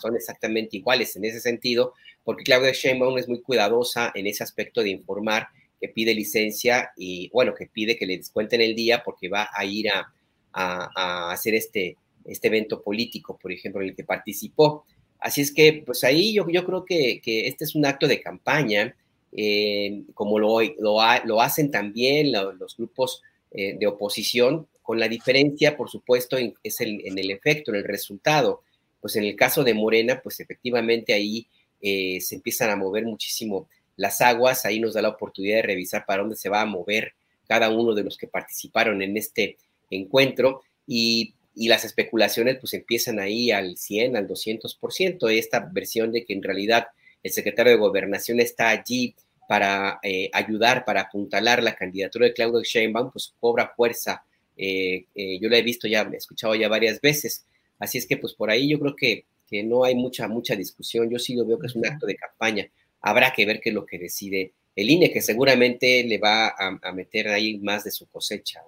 son 0.01 0.15
exactamente 0.15 0.77
iguales 0.77 1.17
en 1.17 1.25
ese 1.25 1.41
sentido, 1.41 1.95
porque 2.23 2.45
Claudia 2.45 2.71
Sheinbaum 2.71 3.19
es 3.19 3.29
muy 3.29 3.43
cuidadosa 3.43 4.13
en 4.15 4.29
ese 4.29 4.45
aspecto 4.45 4.85
de 4.85 4.91
informar 4.91 5.49
que 5.81 5.89
pide 5.89 6.15
licencia 6.15 6.93
y, 6.97 7.29
bueno, 7.31 7.53
que 7.53 7.67
pide 7.67 7.97
que 7.97 8.07
le 8.07 8.19
descuenten 8.19 8.61
el 8.61 8.77
día 8.77 9.03
porque 9.05 9.29
va 9.29 9.51
a 9.53 9.65
ir 9.65 9.89
a, 9.89 11.33
hacer 11.33 11.57
este, 11.57 11.97
este 12.25 12.47
evento 12.47 12.81
político, 12.85 13.37
por 13.37 13.51
ejemplo, 13.51 13.83
en 13.83 13.89
el 13.89 13.97
que 13.97 14.05
participó. 14.05 14.85
Así 15.19 15.41
es 15.41 15.51
que, 15.51 15.83
pues 15.85 16.05
ahí 16.05 16.35
yo, 16.35 16.47
yo 16.49 16.65
creo 16.65 16.85
que 16.85 17.21
este 17.25 17.65
es 17.65 17.75
un 17.75 17.85
acto 17.85 18.07
de 18.07 18.21
campaña 18.21 18.95
eh, 19.33 20.03
como 20.15 20.39
lo, 20.39 20.61
lo, 20.79 21.41
hacen 21.41 21.71
también 21.71 22.33
los 22.33 22.77
grupos 22.77 23.23
eh, 23.51 23.77
de 23.79 23.87
oposición, 23.87 24.67
con 24.83 24.99
la 24.99 25.09
diferencia, 25.09 25.77
por 25.77 25.89
supuesto, 25.89 26.37
en, 26.37 26.55
es 26.63 26.81
en 26.81 27.19
el 27.19 27.31
efecto, 27.31 27.71
en 27.71 27.79
el 27.79 27.85
resultado. 27.85 28.63
Pues 29.01 29.17
en 29.17 29.25
el 29.25 29.37
caso 29.37 29.65
de 29.65 29.75
Morena, 29.75 30.21
pues 30.23 30.41
efectivamente 30.41 31.13
ahí 31.13 31.47
eh, 31.81 32.21
se 32.21 32.37
empiezan 32.37 32.71
a 32.71 32.77
mover 32.77 33.05
muchísimo 33.05 33.69
las 33.97 34.21
aguas, 34.21 34.65
ahí 34.65 34.81
nos 34.81 34.95
da 34.95 35.03
la 35.03 35.11
oportunidad 35.11 35.57
de 35.57 35.63
revisar 35.63 36.05
para 36.07 36.23
dónde 36.23 36.37
se 36.37 36.49
va 36.49 36.61
a 36.61 36.67
mover 36.67 37.15
cada 37.47 37.71
uno 37.71 37.95
de 37.95 38.05
los 38.05 38.17
que 38.17 38.27
participaron 38.27 39.03
en 39.03 39.17
este 39.17 39.59
encuentro 39.91 40.63
y, 40.87 41.35
y 41.55 41.69
las 41.69 41.85
especulaciones 41.85 42.59
pues 42.59 42.73
empiezan 42.73 43.19
ahí 43.19 43.51
al 43.51 43.77
100, 43.77 44.17
al 44.17 44.29
200%, 44.29 45.31
esta 45.31 45.69
versión 45.73 46.13
de 46.13 46.25
que 46.25 46.33
en 46.33 46.43
realidad 46.43 46.87
el 47.23 47.33
secretario 47.33 47.73
de 47.73 47.79
Gobernación 47.79 48.41
está 48.41 48.71
allí 48.71 49.15
para 49.49 49.99
eh, 50.03 50.31
ayudar, 50.33 50.85
para 50.85 51.03
apuntalar 51.03 51.63
la 51.63 51.75
candidatura 51.75 52.27
de 52.27 52.33
Claudio 52.33 52.63
Sheinbaum, 52.63 53.11
pues 53.11 53.35
cobra 53.39 53.73
fuerza. 53.77 54.25
Eh, 54.57 55.07
eh, 55.15 55.39
yo 55.41 55.49
lo 55.49 55.57
he 55.57 55.63
visto 55.63 55.89
ya, 55.89 56.03
he 56.13 56.17
escuchado 56.17 56.55
ya 56.55 56.69
varias 56.69 57.01
veces. 57.01 57.47
Así 57.79 57.99
es 57.99 58.07
que 58.07 58.17
pues 58.17 58.35
por 58.35 58.51
ahí 58.51 58.69
yo 58.69 58.79
creo 58.79 58.95
que, 58.97 59.27
que 59.49 59.63
no 59.63 59.85
hay 59.85 59.95
mucha, 59.95 60.29
mucha 60.29 60.57
discusión. 60.57 61.11
Yo 61.11 61.19
sí 61.19 61.35
lo 61.35 61.47
veo 61.47 61.59
que 61.59 61.67
es 61.67 61.75
un 61.75 61.87
acto 61.87 62.07
de 62.07 62.17
campaña. 62.17 62.69
Habrá 63.01 63.33
que 63.33 63.45
ver 63.45 63.61
qué 63.61 63.71
es 63.71 63.75
lo 63.75 63.85
que 63.85 63.99
decide 63.99 64.53
el 64.75 64.91
INE, 64.91 65.11
que 65.11 65.21
seguramente 65.21 66.05
le 66.05 66.19
va 66.19 66.49
a, 66.49 66.93
meter 66.93 67.29
ahí 67.29 67.59
más 67.59 67.85
de 67.85 67.91
su 67.91 68.07
cosecha. 68.07 68.61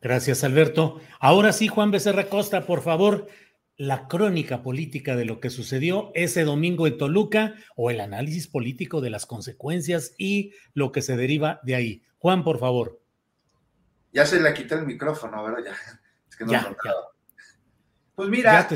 Gracias, 0.00 0.44
Alberto. 0.44 1.00
Ahora 1.18 1.52
sí, 1.52 1.68
Juan 1.68 1.90
Becerra 1.90 2.28
Costa, 2.28 2.66
por 2.66 2.82
favor, 2.82 3.28
la 3.76 4.06
crónica 4.06 4.62
política 4.62 5.16
de 5.16 5.24
lo 5.24 5.40
que 5.40 5.50
sucedió 5.50 6.10
ese 6.14 6.44
domingo 6.44 6.86
en 6.86 6.98
Toluca 6.98 7.54
o 7.74 7.90
el 7.90 8.00
análisis 8.00 8.46
político 8.46 9.00
de 9.00 9.10
las 9.10 9.26
consecuencias 9.26 10.14
y 10.18 10.52
lo 10.74 10.92
que 10.92 11.02
se 11.02 11.16
deriva 11.16 11.60
de 11.62 11.74
ahí. 11.74 12.02
Juan, 12.18 12.44
por 12.44 12.58
favor. 12.58 13.00
Ya 14.12 14.26
se 14.26 14.40
le 14.40 14.52
quité 14.52 14.74
el 14.74 14.86
micrófono, 14.86 15.42
¿verdad? 15.44 15.64
Ya. 15.64 15.76
Es 16.28 16.36
que 16.36 16.44
no 16.46 16.52
ya, 16.52 16.74
Pues 18.14 18.30
mira, 18.30 18.66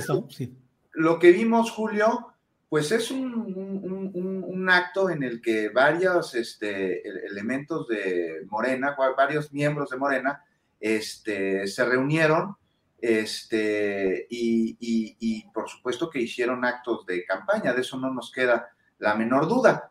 lo 0.93 1.19
que 1.19 1.33
vimos, 1.33 1.71
Julio, 1.71 2.35
pues 2.69 2.93
es 2.93 3.11
un, 3.11 4.67
acto 4.69 5.09
en 5.09 5.23
el 5.23 5.41
que 5.41 5.71
varios 5.71 6.35
este, 6.35 7.27
elementos 7.27 7.89
de 7.89 8.43
Morena, 8.51 8.95
varios 9.17 9.53
miembros 9.53 9.89
de 9.91 9.97
Morena, 9.97 10.45
este, 10.81 11.67
se 11.67 11.85
reunieron 11.85 12.57
este, 13.01 14.27
y, 14.31 15.49
por 15.53 15.69
supuesto 15.69 16.11
que 16.11 16.21
hicieron 16.21 16.65
actos 16.65 17.05
de 17.07 17.25
campaña, 17.25 17.73
de 17.73 17.83
eso 17.83 17.99
no 17.99 18.13
nos 18.13 18.33
queda 18.33 18.71
la 18.99 19.15
menor 19.15 19.49
duda. 19.49 19.91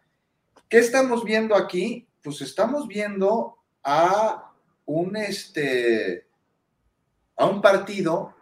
¿Qué 0.70 0.80
estamos 0.80 1.24
viendo 1.24 1.56
aquí? 1.56 2.08
Pues 2.24 2.41
estamos 2.41 2.88
viendo 2.88 3.58
a 3.84 4.52
un, 4.86 5.15
este, 5.15 6.28
a 7.36 7.46
un 7.46 7.62
partido 7.62 8.34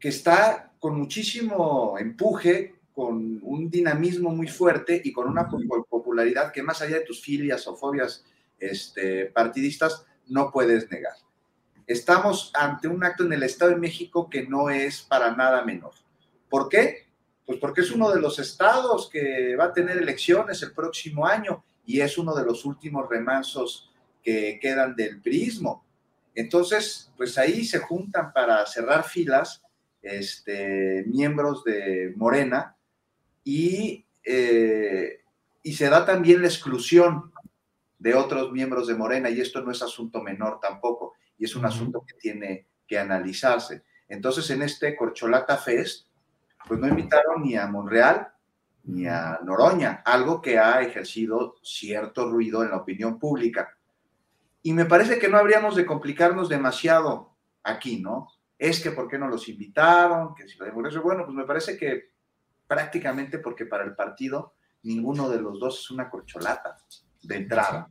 que 0.00 0.08
está 0.08 0.72
con 0.78 0.98
muchísimo 0.98 1.96
empuje, 1.98 2.76
con 2.94 3.38
un 3.42 3.70
dinamismo 3.70 4.30
muy 4.30 4.48
fuerte 4.48 5.00
y 5.04 5.12
con 5.12 5.28
una 5.28 5.48
popularidad 5.48 6.52
que 6.52 6.62
más 6.62 6.80
allá 6.82 6.96
de 6.96 7.04
tus 7.04 7.22
filias 7.22 7.66
o 7.66 7.76
fobias 7.76 8.24
este, 8.58 9.26
partidistas 9.26 10.04
no 10.26 10.50
puedes 10.50 10.90
negar. 10.90 11.14
Estamos 11.88 12.52
ante 12.54 12.86
un 12.86 13.02
acto 13.02 13.24
en 13.24 13.32
el 13.32 13.42
Estado 13.42 13.72
de 13.72 13.78
México 13.78 14.28
que 14.28 14.46
no 14.46 14.68
es 14.68 15.02
para 15.02 15.34
nada 15.34 15.64
menor. 15.64 15.92
¿Por 16.48 16.68
qué? 16.68 17.08
Pues 17.46 17.58
porque 17.58 17.80
es 17.80 17.90
uno 17.90 18.10
de 18.10 18.20
los 18.20 18.38
estados 18.38 19.08
que 19.10 19.56
va 19.56 19.64
a 19.64 19.72
tener 19.72 19.96
elecciones 19.96 20.62
el 20.62 20.72
próximo 20.72 21.26
año 21.26 21.64
y 21.86 22.00
es 22.00 22.18
uno 22.18 22.34
de 22.34 22.44
los 22.44 22.66
últimos 22.66 23.08
remansos 23.08 23.90
que 24.22 24.58
quedan 24.60 24.94
del 24.94 25.22
prismo. 25.22 25.82
Entonces, 26.34 27.10
pues 27.16 27.38
ahí 27.38 27.64
se 27.64 27.78
juntan 27.78 28.34
para 28.34 28.66
cerrar 28.66 29.04
filas 29.04 29.62
este, 30.02 31.04
miembros 31.06 31.64
de 31.64 32.12
Morena 32.16 32.76
eh, 33.46 35.20
y 35.62 35.72
se 35.72 35.88
da 35.88 36.04
también 36.04 36.42
la 36.42 36.48
exclusión 36.48 37.32
de 37.98 38.14
otros 38.14 38.52
miembros 38.52 38.86
de 38.86 38.94
Morena 38.94 39.30
y 39.30 39.40
esto 39.40 39.62
no 39.62 39.72
es 39.72 39.82
asunto 39.82 40.22
menor 40.22 40.60
tampoco 40.60 41.14
y 41.38 41.44
es 41.44 41.56
un 41.56 41.64
asunto 41.64 42.04
que 42.06 42.14
tiene 42.14 42.66
que 42.86 42.98
analizarse. 42.98 43.84
Entonces, 44.08 44.50
en 44.50 44.62
este 44.62 44.96
Corcholata 44.96 45.56
Fest, 45.56 46.08
pues 46.66 46.80
no 46.80 46.88
invitaron 46.88 47.42
ni 47.42 47.56
a 47.56 47.66
Monreal 47.66 48.28
ni 48.84 49.06
a 49.06 49.38
Noroña, 49.44 50.02
algo 50.04 50.40
que 50.40 50.58
ha 50.58 50.80
ejercido 50.80 51.56
cierto 51.62 52.30
ruido 52.30 52.62
en 52.62 52.70
la 52.70 52.78
opinión 52.78 53.18
pública. 53.18 53.76
Y 54.62 54.72
me 54.72 54.86
parece 54.86 55.18
que 55.18 55.28
no 55.28 55.36
habríamos 55.36 55.76
de 55.76 55.84
complicarnos 55.84 56.48
demasiado 56.48 57.36
aquí, 57.62 58.00
¿no? 58.00 58.28
Es 58.58 58.82
que 58.82 58.90
por 58.90 59.06
qué 59.06 59.18
no 59.18 59.28
los 59.28 59.48
invitaron, 59.48 60.34
que 60.34 60.48
si 60.48 60.56
lo 60.56 60.64
de 60.64 60.70
bueno, 60.70 61.24
pues 61.24 61.36
me 61.36 61.44
parece 61.44 61.76
que 61.76 62.12
prácticamente 62.66 63.38
porque 63.38 63.66
para 63.66 63.84
el 63.84 63.94
partido 63.94 64.54
ninguno 64.82 65.28
de 65.28 65.40
los 65.40 65.60
dos 65.60 65.80
es 65.80 65.90
una 65.90 66.08
corcholata 66.08 66.78
de 67.22 67.36
entrada. 67.36 67.90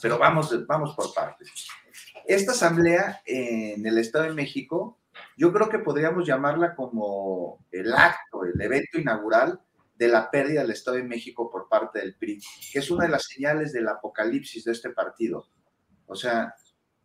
Pero 0.00 0.18
vamos, 0.18 0.66
vamos 0.66 0.94
por 0.94 1.12
partes. 1.12 1.68
Esta 2.26 2.52
asamblea 2.52 3.20
en 3.24 3.84
el 3.86 3.98
Estado 3.98 4.24
de 4.24 4.34
México, 4.34 4.98
yo 5.36 5.52
creo 5.52 5.68
que 5.68 5.78
podríamos 5.78 6.26
llamarla 6.26 6.74
como 6.74 7.64
el 7.70 7.92
acto, 7.92 8.44
el 8.44 8.60
evento 8.60 8.98
inaugural 8.98 9.60
de 9.96 10.08
la 10.08 10.30
pérdida 10.30 10.62
del 10.62 10.70
Estado 10.70 10.96
de 10.96 11.04
México 11.04 11.50
por 11.50 11.68
parte 11.68 12.00
del 12.00 12.14
PRI, 12.14 12.40
que 12.72 12.78
es 12.78 12.90
una 12.90 13.04
de 13.04 13.10
las 13.10 13.24
señales 13.24 13.72
del 13.72 13.88
apocalipsis 13.88 14.64
de 14.64 14.72
este 14.72 14.90
partido. 14.90 15.46
O 16.06 16.14
sea, 16.14 16.54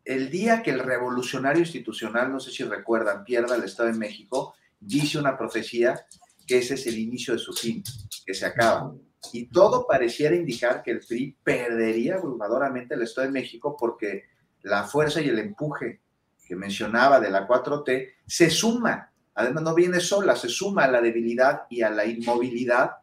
el 0.03 0.29
día 0.29 0.63
que 0.63 0.71
el 0.71 0.79
revolucionario 0.79 1.61
institucional, 1.61 2.31
no 2.31 2.39
sé 2.39 2.51
si 2.51 2.63
recuerdan, 2.63 3.23
pierda 3.23 3.55
el 3.55 3.63
Estado 3.63 3.91
de 3.91 3.97
México, 3.97 4.55
dice 4.79 5.19
una 5.19 5.37
profecía 5.37 6.05
que 6.45 6.59
ese 6.59 6.75
es 6.75 6.87
el 6.87 6.97
inicio 6.97 7.33
de 7.33 7.39
su 7.39 7.53
fin, 7.53 7.83
que 8.25 8.33
se 8.33 8.45
acaba. 8.45 8.93
Y 9.33 9.49
todo 9.49 9.85
pareciera 9.85 10.35
indicar 10.35 10.81
que 10.81 10.91
el 10.91 11.01
PRI 11.01 11.37
perdería 11.43 12.15
abrumadoramente 12.15 12.95
el 12.95 13.01
Estado 13.01 13.27
de 13.27 13.33
México 13.33 13.75
porque 13.77 14.23
la 14.63 14.83
fuerza 14.83 15.21
y 15.21 15.29
el 15.29 15.39
empuje 15.39 16.01
que 16.47 16.55
mencionaba 16.55 17.19
de 17.19 17.29
la 17.29 17.47
4T 17.47 18.13
se 18.25 18.49
suma, 18.49 19.11
además 19.35 19.63
no 19.63 19.75
viene 19.75 19.99
sola, 19.99 20.35
se 20.35 20.49
suma 20.49 20.85
a 20.85 20.91
la 20.91 21.01
debilidad 21.01 21.63
y 21.69 21.81
a 21.81 21.89
la 21.89 22.05
inmovilidad 22.05 22.97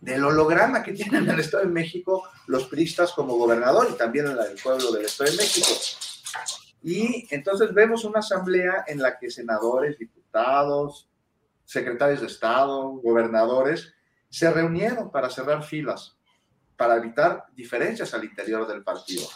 del 0.00 0.24
holograma 0.24 0.82
que 0.82 0.92
tienen 0.92 1.24
en 1.24 1.30
el 1.30 1.40
Estado 1.40 1.64
de 1.64 1.70
México 1.70 2.28
los 2.46 2.66
priistas 2.66 3.12
como 3.12 3.36
gobernador 3.36 3.88
y 3.90 3.96
también 3.96 4.26
en 4.26 4.38
el 4.38 4.58
pueblo 4.62 4.92
del 4.92 5.04
Estado 5.04 5.30
de 5.30 5.36
México. 5.36 5.68
Y 6.82 7.26
entonces 7.34 7.72
vemos 7.74 8.04
una 8.04 8.20
asamblea 8.20 8.84
en 8.86 9.02
la 9.02 9.18
que 9.18 9.30
senadores, 9.30 9.98
diputados, 9.98 11.08
secretarios 11.64 12.20
de 12.20 12.28
Estado, 12.28 12.90
gobernadores, 12.90 13.92
se 14.28 14.50
reunieron 14.50 15.10
para 15.10 15.30
cerrar 15.30 15.64
filas, 15.64 16.16
para 16.76 16.96
evitar 16.96 17.46
diferencias 17.54 18.12
al 18.14 18.24
interior 18.24 18.66
del 18.66 18.84
partido 18.84 19.26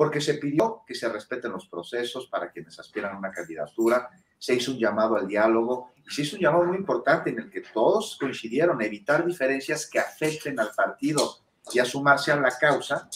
porque 0.00 0.22
se 0.22 0.36
pidió 0.36 0.82
que 0.86 0.94
se 0.94 1.10
respeten 1.10 1.52
los 1.52 1.68
procesos 1.68 2.26
para 2.26 2.50
quienes 2.50 2.78
aspiran 2.78 3.14
a 3.14 3.18
una 3.18 3.30
candidatura, 3.30 4.08
se 4.38 4.54
hizo 4.54 4.72
un 4.72 4.78
llamado 4.78 5.14
al 5.14 5.28
diálogo 5.28 5.92
y 5.94 6.10
se 6.10 6.22
hizo 6.22 6.36
un 6.36 6.42
llamado 6.42 6.64
muy 6.64 6.78
importante 6.78 7.28
en 7.28 7.38
el 7.38 7.50
que 7.50 7.60
todos 7.60 8.16
coincidieron, 8.18 8.80
evitar 8.80 9.26
diferencias 9.26 9.86
que 9.86 9.98
afecten 9.98 10.58
al 10.58 10.70
partido 10.74 11.40
y 11.70 11.80
a 11.80 11.84
sumarse 11.84 12.32
a 12.32 12.36
la 12.36 12.56
causa 12.56 13.10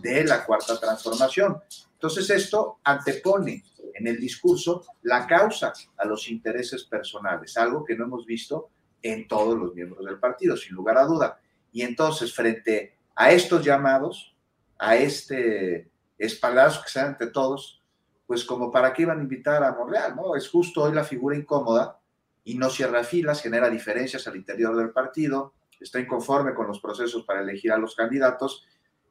de 0.00 0.24
la 0.24 0.44
cuarta 0.44 0.80
transformación. 0.80 1.60
Entonces 1.92 2.28
esto 2.30 2.80
antepone 2.82 3.62
en 3.94 4.08
el 4.08 4.18
discurso 4.18 4.84
la 5.02 5.28
causa 5.28 5.72
a 5.96 6.04
los 6.06 6.28
intereses 6.28 6.82
personales, 6.82 7.56
algo 7.56 7.84
que 7.84 7.94
no 7.94 8.06
hemos 8.06 8.26
visto 8.26 8.70
en 9.00 9.28
todos 9.28 9.56
los 9.56 9.72
miembros 9.76 10.04
del 10.04 10.18
partido, 10.18 10.56
sin 10.56 10.74
lugar 10.74 10.98
a 10.98 11.04
duda. 11.04 11.38
Y 11.70 11.82
entonces, 11.82 12.34
frente 12.34 12.96
a 13.14 13.30
estos 13.30 13.64
llamados, 13.64 14.34
a 14.76 14.96
este 14.96 15.88
espaldazo 16.18 16.82
que 16.82 16.90
sean 16.90 17.08
ante 17.08 17.28
todos, 17.28 17.82
pues 18.26 18.44
como 18.44 18.70
para 18.70 18.92
qué 18.92 19.02
iban 19.02 19.20
a 19.20 19.22
invitar 19.22 19.62
a 19.62 19.72
Monreal, 19.72 20.16
¿no? 20.16 20.34
Es 20.36 20.48
justo 20.48 20.82
hoy 20.82 20.92
la 20.92 21.04
figura 21.04 21.36
incómoda 21.36 22.00
y 22.44 22.56
no 22.56 22.70
cierra 22.70 23.04
filas, 23.04 23.42
genera 23.42 23.70
diferencias 23.70 24.26
al 24.26 24.36
interior 24.36 24.76
del 24.76 24.90
partido, 24.90 25.54
está 25.80 26.00
inconforme 26.00 26.54
con 26.54 26.66
los 26.66 26.80
procesos 26.80 27.24
para 27.24 27.40
elegir 27.40 27.72
a 27.72 27.78
los 27.78 27.94
candidatos, 27.94 28.66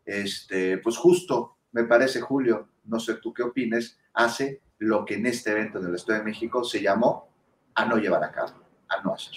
este, 0.05 0.77
pues 0.79 0.97
justo, 0.97 1.57
me 1.71 1.83
parece, 1.83 2.21
Julio, 2.21 2.69
no 2.85 2.99
sé 2.99 3.15
tú 3.15 3.33
qué 3.33 3.43
opines, 3.43 3.97
hace 4.13 4.61
lo 4.77 5.05
que 5.05 5.15
en 5.15 5.25
este 5.25 5.51
evento 5.51 5.79
en 5.79 5.87
el 5.87 5.95
Estado 5.95 6.19
de 6.19 6.25
México 6.25 6.63
se 6.63 6.81
llamó 6.81 7.29
a 7.73 7.85
no 7.85 7.97
llevar 7.97 8.23
a 8.23 8.31
cabo, 8.31 8.53
a 8.87 9.01
no 9.03 9.13
hacer. 9.13 9.33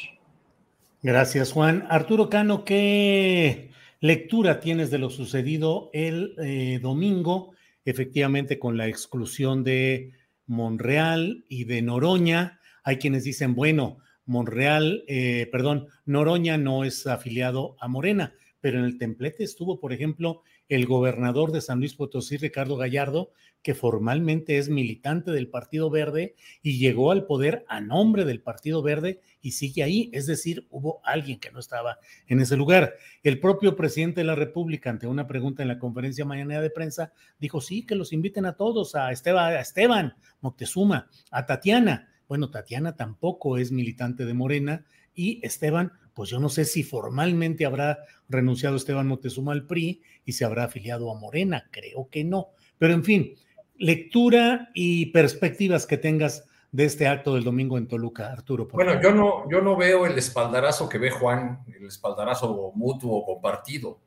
Gracias, 1.02 1.52
Juan. 1.52 1.86
Arturo 1.88 2.28
Cano, 2.28 2.64
¿qué 2.64 3.70
lectura 4.00 4.60
tienes 4.60 4.90
de 4.90 4.98
lo 4.98 5.10
sucedido 5.10 5.90
el 5.92 6.34
eh, 6.38 6.78
domingo 6.80 7.52
efectivamente 7.90 8.58
con 8.58 8.76
la 8.76 8.86
exclusión 8.86 9.64
de 9.64 10.12
Monreal 10.46 11.44
y 11.48 11.64
de 11.64 11.82
Noroña. 11.82 12.60
Hay 12.84 12.98
quienes 12.98 13.24
dicen, 13.24 13.54
bueno, 13.54 13.98
Monreal, 14.24 15.04
eh, 15.08 15.48
perdón, 15.50 15.88
Noroña 16.04 16.58
no 16.58 16.84
es 16.84 17.06
afiliado 17.06 17.76
a 17.80 17.88
Morena, 17.88 18.34
pero 18.60 18.78
en 18.78 18.84
el 18.84 18.98
templete 18.98 19.44
estuvo, 19.44 19.80
por 19.80 19.92
ejemplo, 19.92 20.42
el 20.68 20.86
gobernador 20.86 21.52
de 21.52 21.60
San 21.60 21.78
Luis 21.78 21.94
Potosí, 21.94 22.36
Ricardo 22.36 22.76
Gallardo, 22.76 23.32
que 23.62 23.74
formalmente 23.74 24.58
es 24.58 24.68
militante 24.68 25.30
del 25.30 25.48
Partido 25.48 25.90
Verde 25.90 26.34
y 26.62 26.78
llegó 26.78 27.10
al 27.10 27.26
poder 27.26 27.64
a 27.68 27.80
nombre 27.80 28.24
del 28.24 28.40
Partido 28.40 28.82
Verde 28.82 29.20
y 29.40 29.52
sigue 29.52 29.82
ahí. 29.82 30.10
Es 30.12 30.26
decir, 30.26 30.66
hubo 30.70 31.00
alguien 31.04 31.40
que 31.40 31.50
no 31.50 31.58
estaba 31.58 31.98
en 32.26 32.40
ese 32.40 32.56
lugar. 32.56 32.94
El 33.22 33.40
propio 33.40 33.76
presidente 33.76 34.20
de 34.20 34.26
la 34.26 34.34
República, 34.34 34.90
ante 34.90 35.06
una 35.06 35.26
pregunta 35.26 35.62
en 35.62 35.68
la 35.68 35.78
conferencia 35.78 36.24
mañana 36.24 36.60
de 36.60 36.70
prensa, 36.70 37.12
dijo, 37.38 37.60
sí, 37.60 37.84
que 37.84 37.94
los 37.94 38.12
inviten 38.12 38.46
a 38.46 38.56
todos, 38.56 38.94
a 38.94 39.10
Esteban, 39.10 39.54
a 39.54 39.60
Esteban 39.60 40.14
Moctezuma, 40.40 41.08
a 41.30 41.46
Tatiana. 41.46 42.08
Bueno, 42.28 42.50
Tatiana 42.50 42.94
tampoco 42.94 43.56
es 43.56 43.72
militante 43.72 44.24
de 44.24 44.34
Morena 44.34 44.84
y 45.14 45.44
Esteban 45.44 45.92
pues 46.18 46.30
yo 46.30 46.40
no 46.40 46.48
sé 46.48 46.64
si 46.64 46.82
formalmente 46.82 47.64
habrá 47.64 48.00
renunciado 48.28 48.74
Esteban 48.74 49.06
Moctezuma 49.06 49.52
al 49.52 49.68
PRI 49.68 50.02
y 50.24 50.32
se 50.32 50.44
habrá 50.44 50.64
afiliado 50.64 51.12
a 51.12 51.14
Morena, 51.16 51.68
creo 51.70 52.08
que 52.10 52.24
no. 52.24 52.48
Pero 52.76 52.92
en 52.92 53.04
fin, 53.04 53.34
lectura 53.76 54.70
y 54.74 55.12
perspectivas 55.12 55.86
que 55.86 55.96
tengas 55.96 56.44
de 56.72 56.86
este 56.86 57.06
acto 57.06 57.36
del 57.36 57.44
domingo 57.44 57.78
en 57.78 57.86
Toluca, 57.86 58.32
Arturo. 58.32 58.66
bueno, 58.72 59.00
yo 59.00 59.12
no, 59.12 59.48
yo 59.48 59.62
no 59.62 59.76
veo 59.76 60.06
el 60.06 60.18
espaldarazo 60.18 60.88
que 60.88 60.98
ve 60.98 61.10
Juan, 61.10 61.60
el 61.72 61.86
espaldarazo 61.86 62.72
mutuo 62.74 63.24
compartido. 63.24 64.00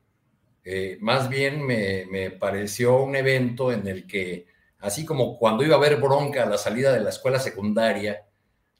Eh, 0.65 0.97
más 1.00 1.30
bien 1.30 1.65
me, 1.65 2.08
me, 2.12 2.32
pareció 2.32 3.04
un 3.04 3.15
evento 3.15 3.71
en 3.71 3.88
el 3.88 4.06
que, 4.06 4.47
así 4.80 5.06
como 5.06 5.38
cuando 5.38 5.63
iba 5.63 5.76
a 5.76 5.78
haber 5.78 5.95
bronca 5.95 6.43
a 6.43 6.50
la 6.50 6.58
salida 6.58 6.91
de 6.91 7.00
la 7.00 7.12
escuela 7.12 7.39
secundaria, 7.39 8.26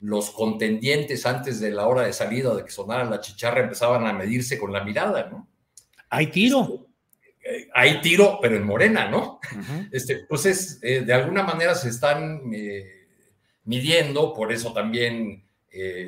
los 0.02 0.32
contendientes 0.32 1.26
antes 1.26 1.60
de 1.60 1.72
la 1.72 1.88
hora 1.88 2.02
de 2.04 2.14
salida 2.14 2.56
de 2.56 2.66
que 2.66 2.72
sonara 2.72 3.06
la 3.06 3.22
chicharra 3.22 3.62
empezaban 3.62 4.06
a 4.08 4.14
medirse 4.14 4.58
con 4.58 4.74
la 4.74 4.84
mirada, 4.84 5.30
¿no? 5.30 5.48
Hay 6.10 6.28
tiro. 6.28 6.88
Este, 7.22 7.58
eh, 7.64 7.70
hay 7.74 8.02
tiro, 8.02 8.40
pero 8.42 8.56
en 8.56 8.66
Morena, 8.66 9.10
¿no? 9.10 9.40
este, 9.92 10.26
pues 10.28 10.80
eh, 10.82 11.02
de 11.02 11.14
alguna 11.14 11.44
manera 11.44 11.76
se 11.76 11.90
están 11.90 12.52
eh, 12.54 13.08
midiendo, 13.64 14.34
por 14.34 14.52
eso 14.52 14.74
también, 14.74 15.46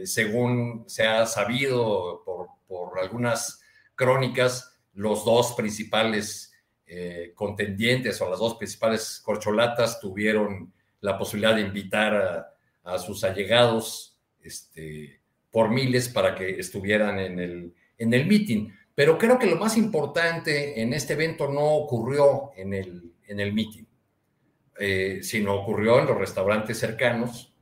según 0.03 0.83
se 0.87 1.07
ha 1.07 1.25
sabido 1.25 2.21
por, 2.25 2.47
por, 2.67 2.99
algunas 2.99 3.61
crónicas, 3.95 4.77
los 4.93 5.23
dos 5.23 5.53
principales 5.53 6.51
contendientes 7.33 8.19
o 8.19 8.29
las 8.29 8.39
dos 8.39 8.55
principales 8.55 9.21
corcholatas 9.23 10.01
tuvieron 10.01 10.73
la 10.99 11.17
posibilidad 11.17 11.55
de 11.55 11.61
invitar 11.61 12.13
a 12.13 12.52
a 12.83 12.97
sus 12.99 13.23
allegados 13.23 14.17
este, 14.41 15.19
por 15.51 15.69
miles 15.69 16.09
para 16.09 16.35
que 16.35 16.59
estuvieran 16.59 17.19
en 17.19 17.39
el, 17.39 17.73
en 17.97 18.13
el 18.13 18.25
meeting. 18.25 18.69
Pero 18.95 19.17
creo 19.17 19.39
que 19.39 19.47
lo 19.47 19.55
más 19.55 19.77
importante 19.77 20.81
en 20.81 20.93
este 20.93 21.13
evento 21.13 21.49
no 21.49 21.61
ocurrió 21.75 22.51
en 22.55 22.73
el, 22.73 23.13
en 23.27 23.39
el 23.39 23.53
meeting, 23.53 23.85
eh, 24.79 25.19
sino 25.23 25.55
ocurrió 25.55 25.99
en 25.99 26.07
los 26.07 26.17
restaurantes 26.17 26.77
cercanos, 26.77 27.53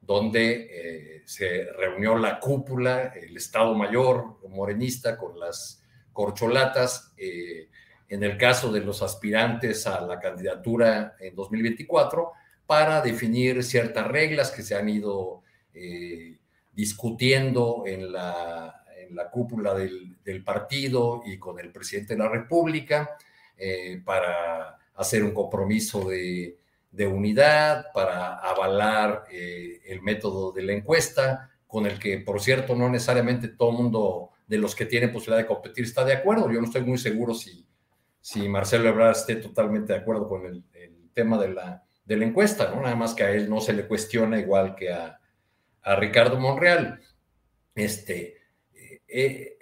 donde 0.00 0.68
eh, 0.70 1.22
se 1.26 1.64
reunió 1.72 2.16
la 2.16 2.40
cúpula, 2.40 3.12
el 3.14 3.36
Estado 3.36 3.74
Mayor 3.74 4.38
morenista 4.48 5.18
con 5.18 5.38
las 5.38 5.82
corcholatas. 6.12 7.12
Eh, 7.16 7.68
en 8.08 8.22
el 8.22 8.38
caso 8.38 8.72
de 8.72 8.80
los 8.80 9.02
aspirantes 9.02 9.86
a 9.86 10.00
la 10.00 10.18
candidatura 10.18 11.16
en 11.20 11.34
2024, 11.34 12.32
para 12.68 13.00
definir 13.00 13.64
ciertas 13.64 14.06
reglas 14.08 14.50
que 14.50 14.62
se 14.62 14.74
han 14.74 14.90
ido 14.90 15.42
eh, 15.72 16.36
discutiendo 16.70 17.84
en 17.86 18.12
la, 18.12 18.84
cúpula 19.32 19.72
del, 19.72 20.44
partido 20.44 21.22
y 21.24 21.38
con 21.38 21.58
el 21.58 21.72
presidente 21.72 22.12
de 22.12 22.18
la 22.18 22.28
República, 22.28 23.16
eh, 23.56 24.02
para 24.04 24.76
hacer 24.96 25.24
un 25.24 25.32
compromiso 25.32 26.10
de, 26.10 26.58
unidad, 27.06 27.86
para 27.94 28.34
avalar 28.34 29.24
eh, 29.32 29.80
el 29.86 30.02
método 30.02 30.52
de 30.52 30.62
la 30.64 30.74
encuesta, 30.74 31.50
con 31.66 31.86
el 31.86 31.98
que, 31.98 32.18
por 32.18 32.38
cierto, 32.38 32.76
no 32.76 32.90
necesariamente 32.90 33.48
todo 33.48 33.70
el 33.70 33.76
mundo 33.78 34.30
de 34.46 34.58
los 34.58 34.74
que 34.74 34.84
tienen 34.84 35.10
posibilidad 35.10 35.38
de 35.42 35.46
competir 35.46 35.86
está 35.86 36.04
de 36.04 36.12
acuerdo. 36.12 36.52
Yo 36.52 36.60
no 36.60 36.66
estoy 36.66 36.82
muy 36.82 36.98
seguro 36.98 37.32
si, 37.32 37.66
si 38.20 38.46
Marcelo 38.46 38.90
Ebrard 38.90 39.12
esté 39.16 39.36
totalmente 39.36 39.94
de 39.94 40.00
acuerdo 40.00 40.28
con 40.28 40.44
el 40.44 40.62
tema 41.14 41.38
de 41.38 41.48
la, 41.54 41.87
de 42.08 42.16
la 42.16 42.24
encuesta, 42.24 42.70
¿no? 42.74 42.80
Nada 42.80 42.96
más 42.96 43.12
que 43.12 43.22
a 43.22 43.30
él 43.30 43.50
no 43.50 43.60
se 43.60 43.74
le 43.74 43.86
cuestiona 43.86 44.38
igual 44.38 44.74
que 44.74 44.90
a, 44.90 45.20
a 45.82 45.96
Ricardo 45.96 46.40
Monreal. 46.40 47.02
Este, 47.74 48.38
eh, 49.06 49.58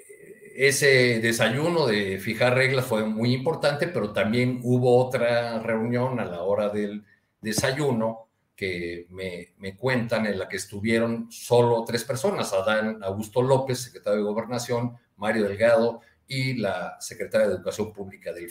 ese 0.54 1.18
desayuno 1.18 1.86
de 1.86 2.20
fijar 2.20 2.54
reglas 2.54 2.86
fue 2.86 3.04
muy 3.04 3.34
importante, 3.34 3.88
pero 3.88 4.12
también 4.12 4.60
hubo 4.62 4.96
otra 5.04 5.58
reunión 5.58 6.20
a 6.20 6.24
la 6.24 6.42
hora 6.42 6.68
del 6.68 7.04
desayuno 7.40 8.28
que 8.54 9.06
me, 9.10 9.52
me, 9.58 9.76
cuentan 9.76 10.24
en 10.26 10.38
la 10.38 10.48
que 10.48 10.56
estuvieron 10.56 11.30
solo 11.30 11.84
tres 11.84 12.04
personas, 12.04 12.52
Adán 12.52 13.00
Augusto 13.02 13.42
López, 13.42 13.80
secretario 13.80 14.20
de 14.20 14.24
Gobernación, 14.24 14.96
Mario 15.16 15.48
Delgado 15.48 16.00
y 16.28 16.54
la 16.54 16.96
secretaria 17.00 17.48
de 17.48 17.54
Educación 17.54 17.92
Pública 17.92 18.32
del 18.32 18.50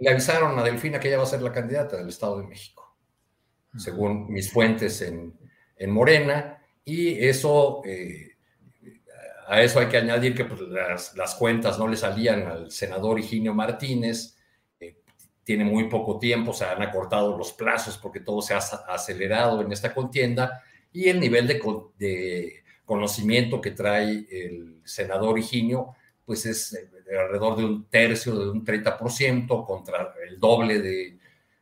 Le 0.00 0.10
avisaron 0.10 0.58
a 0.58 0.62
Delfina 0.62 0.98
que 0.98 1.08
ella 1.08 1.18
va 1.18 1.24
a 1.24 1.26
ser 1.26 1.42
la 1.42 1.52
candidata 1.52 1.98
del 1.98 2.08
Estado 2.08 2.40
de 2.40 2.46
México, 2.46 2.96
según 3.76 4.32
mis 4.32 4.50
fuentes 4.50 5.02
en, 5.02 5.38
en 5.76 5.90
Morena, 5.90 6.58
y 6.84 7.22
eso, 7.22 7.82
eh, 7.84 8.32
a 9.46 9.60
eso 9.60 9.78
hay 9.78 9.88
que 9.88 9.98
añadir 9.98 10.34
que 10.34 10.46
pues, 10.46 10.62
las, 10.62 11.14
las, 11.16 11.34
cuentas 11.34 11.78
no 11.78 11.86
le 11.86 11.98
salían 11.98 12.46
al 12.46 12.70
senador 12.70 13.20
Higinio 13.20 13.52
Martínez, 13.52 14.38
eh, 14.80 14.96
tiene 15.44 15.64
muy 15.64 15.90
poco 15.90 16.18
tiempo, 16.18 16.54
se 16.54 16.64
han 16.64 16.80
acortado 16.80 17.36
los 17.36 17.52
plazos 17.52 17.98
porque 17.98 18.20
todo 18.20 18.40
se 18.40 18.54
ha 18.54 18.58
acelerado 18.58 19.60
en 19.60 19.70
esta 19.70 19.92
contienda, 19.92 20.62
y 20.92 21.10
el 21.10 21.20
nivel 21.20 21.46
de, 21.46 21.60
de 21.98 22.64
conocimiento 22.86 23.60
que 23.60 23.72
trae 23.72 24.26
el 24.30 24.80
senador 24.84 25.38
Higinio, 25.38 25.94
pues 26.24 26.46
es 26.46 26.74
alrededor 27.18 27.56
de 27.56 27.64
un 27.64 27.84
tercio, 27.86 28.38
de 28.38 28.50
un 28.50 28.64
30% 28.64 29.66
contra 29.66 30.14
el 30.28 30.38
doble 30.38 30.80
de, 30.80 31.18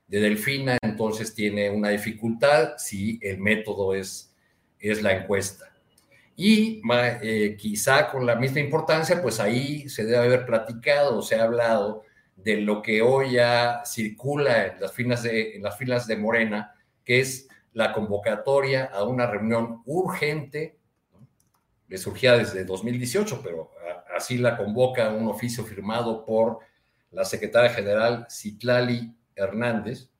de, 0.06 0.20
Delfina, 0.20 0.78
entonces 0.82 1.34
tiene 1.34 1.70
una 1.70 1.90
dificultad 1.90 2.74
si 2.76 3.18
el 3.22 3.38
método 3.38 3.94
es, 3.94 4.34
es 4.78 5.02
la 5.02 5.12
encuesta. 5.12 5.66
Y 6.36 6.80
eh, 7.22 7.56
quizá 7.58 8.10
con 8.10 8.24
la 8.24 8.36
misma 8.36 8.60
importancia, 8.60 9.20
pues 9.20 9.40
ahí 9.40 9.88
se 9.88 10.04
debe 10.04 10.18
haber 10.18 10.46
platicado, 10.46 11.20
se 11.20 11.34
ha 11.34 11.44
hablado 11.44 12.04
de 12.36 12.60
lo 12.60 12.80
que 12.80 13.02
hoy 13.02 13.32
ya 13.32 13.82
circula 13.84 14.66
en 14.66 14.80
las 14.80 14.92
filas 14.92 15.24
de, 15.24 15.56
en 15.56 15.62
las 15.62 15.76
filas 15.76 16.06
de 16.06 16.16
Morena, 16.16 16.74
que 17.04 17.20
es 17.20 17.48
la 17.72 17.92
convocatoria 17.92 18.84
a 18.84 19.02
una 19.02 19.26
reunión 19.26 19.82
urgente, 19.86 20.78
¿no? 21.12 21.26
le 21.88 21.98
surgía 21.98 22.36
desde 22.36 22.64
2018, 22.64 23.40
pero 23.42 23.72
así 24.18 24.38
la 24.38 24.56
convoca 24.56 25.08
un 25.10 25.28
oficio 25.28 25.64
firmado 25.64 26.24
por 26.24 26.58
la 27.10 27.24
secretaria 27.24 27.70
general 27.70 28.26
Citlali 28.30 29.14
Hernández. 29.34 30.10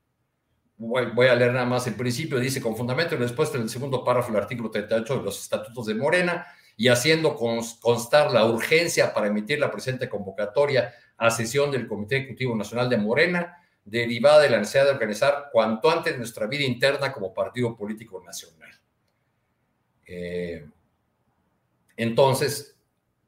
Voy, 0.77 1.27
a 1.27 1.35
leer 1.35 1.51
nada 1.51 1.65
más 1.65 1.85
el 1.87 1.95
principio, 1.95 2.39
dice, 2.39 2.61
con 2.61 2.75
fundamento 2.75 3.13
en 3.13 3.21
respuesta 3.21 3.57
del 3.57 3.69
segundo 3.69 4.03
párrafo 4.03 4.31
del 4.31 4.41
artículo 4.41 4.71
38 4.71 5.17
de 5.17 5.23
los 5.23 5.41
estatutos 5.41 5.85
de 5.85 5.95
Morena 5.95 6.47
y 6.77 6.87
haciendo 6.87 7.35
constar 7.35 8.31
la 8.31 8.45
urgencia 8.45 9.13
para 9.13 9.27
emitir 9.27 9.59
la 9.59 9.69
presente 9.69 10.07
convocatoria 10.07 10.93
a 11.17 11.29
sesión 11.29 11.69
del 11.69 11.85
Comité 11.85 12.17
Ejecutivo 12.17 12.55
Nacional 12.55 12.89
de 12.89 12.95
Morena, 12.95 13.57
derivada 13.83 14.43
de 14.43 14.49
la 14.49 14.59
necesidad 14.59 14.85
de 14.85 14.91
organizar 14.91 15.49
cuanto 15.51 15.91
antes 15.91 16.17
nuestra 16.17 16.47
vida 16.47 16.63
interna 16.63 17.11
como 17.11 17.33
partido 17.33 17.75
político 17.75 18.23
nacional. 18.25 18.71
Eh, 20.07 20.65
entonces, 21.97 22.78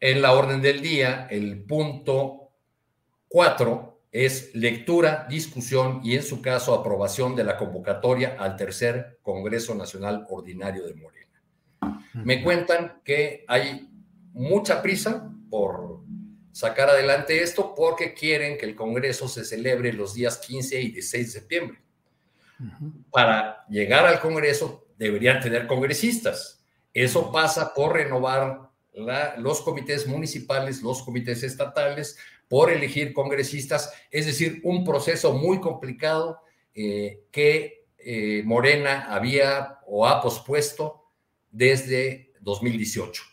en 0.01 0.21
la 0.21 0.33
orden 0.33 0.61
del 0.61 0.81
día, 0.81 1.27
el 1.29 1.63
punto 1.63 2.49
cuatro 3.27 4.01
es 4.11 4.53
lectura, 4.55 5.27
discusión 5.29 6.01
y, 6.03 6.15
en 6.15 6.23
su 6.23 6.41
caso, 6.41 6.73
aprobación 6.73 7.35
de 7.35 7.45
la 7.45 7.55
convocatoria 7.55 8.35
al 8.37 8.57
tercer 8.57 9.19
Congreso 9.21 9.75
Nacional 9.75 10.25
Ordinario 10.29 10.85
de 10.85 10.95
Morena. 10.95 11.27
Me 12.13 12.43
cuentan 12.43 12.99
que 13.05 13.45
hay 13.47 13.89
mucha 14.33 14.81
prisa 14.81 15.31
por 15.49 16.01
sacar 16.51 16.89
adelante 16.89 17.41
esto 17.41 17.73
porque 17.75 18.13
quieren 18.13 18.57
que 18.57 18.65
el 18.65 18.75
Congreso 18.75 19.27
se 19.27 19.45
celebre 19.45 19.93
los 19.93 20.15
días 20.15 20.39
15 20.39 20.81
y 20.81 20.91
16 20.91 21.25
de 21.27 21.39
septiembre. 21.39 21.81
Para 23.11 23.65
llegar 23.69 24.05
al 24.05 24.19
Congreso 24.19 24.87
deberían 24.97 25.41
tener 25.41 25.67
congresistas. 25.67 26.65
Eso 26.93 27.31
pasa 27.31 27.73
por 27.73 27.93
renovar 27.93 28.70
los 28.93 29.61
comités 29.61 30.07
municipales, 30.07 30.81
los 30.81 31.03
comités 31.03 31.43
estatales, 31.43 32.17
por 32.47 32.69
elegir 32.69 33.13
congresistas, 33.13 33.93
es 34.09 34.25
decir, 34.25 34.59
un 34.63 34.83
proceso 34.83 35.33
muy 35.33 35.61
complicado 35.61 36.41
eh, 36.73 37.23
que 37.31 37.85
eh, 37.97 38.43
Morena 38.45 39.05
había 39.13 39.79
o 39.87 40.05
ha 40.05 40.21
pospuesto 40.21 41.05
desde 41.49 42.33
2018 42.41 43.23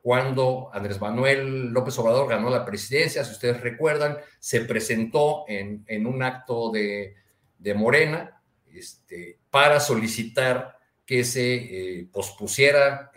cuando 0.00 0.70
Andrés 0.72 1.00
Manuel 1.00 1.70
López 1.70 1.98
Obrador 1.98 2.28
ganó 2.28 2.48
la 2.50 2.64
presidencia, 2.64 3.24
si 3.24 3.32
ustedes 3.32 3.60
recuerdan, 3.60 4.16
se 4.38 4.62
presentó 4.62 5.44
en, 5.48 6.06
un 6.06 6.22
acto 6.22 6.70
de, 6.70 7.14
Morena 7.74 8.40
este, 8.72 9.38
para 9.50 9.80
solicitar 9.80 10.78
que 11.04 11.24
se 11.24 11.54
eh, 11.56 12.08
pospusiera 12.10 13.10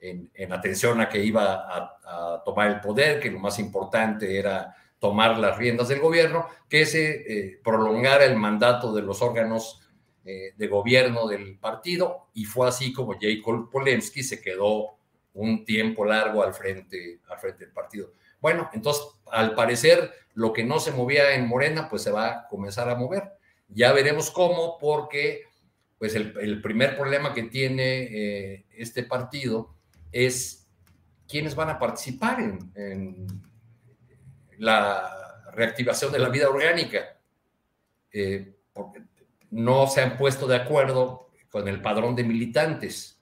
en, 0.00 0.30
en, 0.34 0.52
atención 0.52 1.00
a 1.00 1.08
que 1.08 1.22
iba 1.22 1.66
a, 1.66 2.42
tomar 2.44 2.70
el 2.70 2.80
poder, 2.80 3.20
que 3.20 3.30
lo 3.30 3.38
más 3.38 3.58
importante 3.58 4.38
era 4.38 4.74
tomar 4.98 5.38
las 5.38 5.56
riendas 5.56 5.88
del 5.88 6.00
gobierno, 6.00 6.46
que 6.68 6.86
se 6.86 7.10
eh, 7.10 7.60
prolongara 7.62 8.24
el 8.24 8.36
mandato 8.36 8.92
de 8.92 9.02
los 9.02 9.22
órganos 9.22 9.80
eh, 10.24 10.54
de 10.56 10.66
gobierno 10.66 11.26
del 11.28 11.58
partido, 11.58 12.28
y 12.34 12.44
fue 12.44 12.68
así 12.68 12.92
como 12.92 13.16
Jacob 13.20 13.70
Polemski 13.70 14.22
se 14.22 14.40
quedó 14.40 14.96
un 15.34 15.64
tiempo 15.64 16.04
largo 16.04 16.42
al 16.42 16.54
frente, 16.54 17.20
al 17.28 17.38
frente 17.38 17.64
del 17.64 17.72
partido. 17.72 18.12
Bueno, 18.40 18.70
entonces, 18.72 19.04
al 19.30 19.54
parecer, 19.54 20.12
lo 20.34 20.52
que 20.52 20.64
no 20.64 20.80
se 20.80 20.92
movía 20.92 21.34
en 21.34 21.46
Morena, 21.46 21.88
pues 21.88 22.02
se 22.02 22.10
va 22.10 22.28
a 22.28 22.48
comenzar 22.48 22.88
a 22.88 22.94
mover. 22.94 23.32
Ya 23.68 23.92
veremos 23.92 24.30
cómo, 24.30 24.78
porque 24.78 25.42
pues 25.98 26.14
el, 26.14 26.34
el 26.40 26.62
primer 26.62 26.96
problema 26.96 27.34
que 27.34 27.42
tiene 27.44 28.02
eh, 28.02 28.66
este 28.76 29.02
partido 29.02 29.74
es 30.12 30.66
quiénes 31.28 31.54
van 31.54 31.70
a 31.70 31.78
participar 31.78 32.40
en, 32.40 32.72
en, 32.74 33.26
la 34.58 35.08
reactivación 35.52 36.10
de 36.10 36.18
la 36.18 36.28
vida 36.28 36.48
orgánica, 36.48 37.16
eh, 38.12 38.54
porque 38.72 39.02
no 39.50 39.86
se 39.86 40.00
han 40.00 40.16
puesto 40.16 40.46
de 40.46 40.56
acuerdo 40.56 41.30
con 41.48 41.68
el 41.68 41.80
padrón 41.80 42.16
de 42.16 42.24
militantes. 42.24 43.20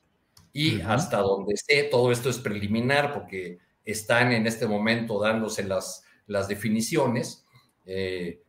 Y 0.53 0.81
hasta 0.81 1.19
donde 1.19 1.55
sé, 1.57 1.85
todo 1.85 2.11
esto 2.11 2.31
es 2.31 2.39
preliminar 2.39 3.13
porque 3.13 3.59
están 3.85 4.33
en 4.33 4.47
este 4.47 4.67
momento 4.67 5.21
dándose 5.21 5.63
las, 5.65 6.05
las 6.27 6.49
definiciones, 6.49 7.47
eh, 7.85 8.43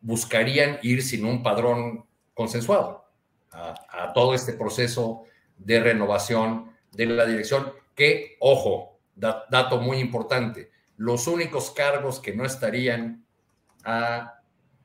buscarían 0.00 0.78
ir 0.82 1.02
sin 1.02 1.24
un 1.24 1.42
padrón 1.42 2.06
consensuado 2.34 3.04
a, 3.52 4.12
todo 4.14 4.34
este 4.34 4.54
proceso 4.54 5.24
de 5.58 5.80
renovación 5.80 6.69
de 6.92 7.06
la 7.06 7.26
dirección, 7.26 7.72
que, 7.94 8.36
ojo, 8.40 9.00
dato 9.14 9.80
muy 9.80 9.98
importante, 9.98 10.70
los 10.96 11.26
únicos 11.26 11.70
cargos 11.70 12.20
que 12.20 12.34
no 12.34 12.44
estarían 12.44 13.24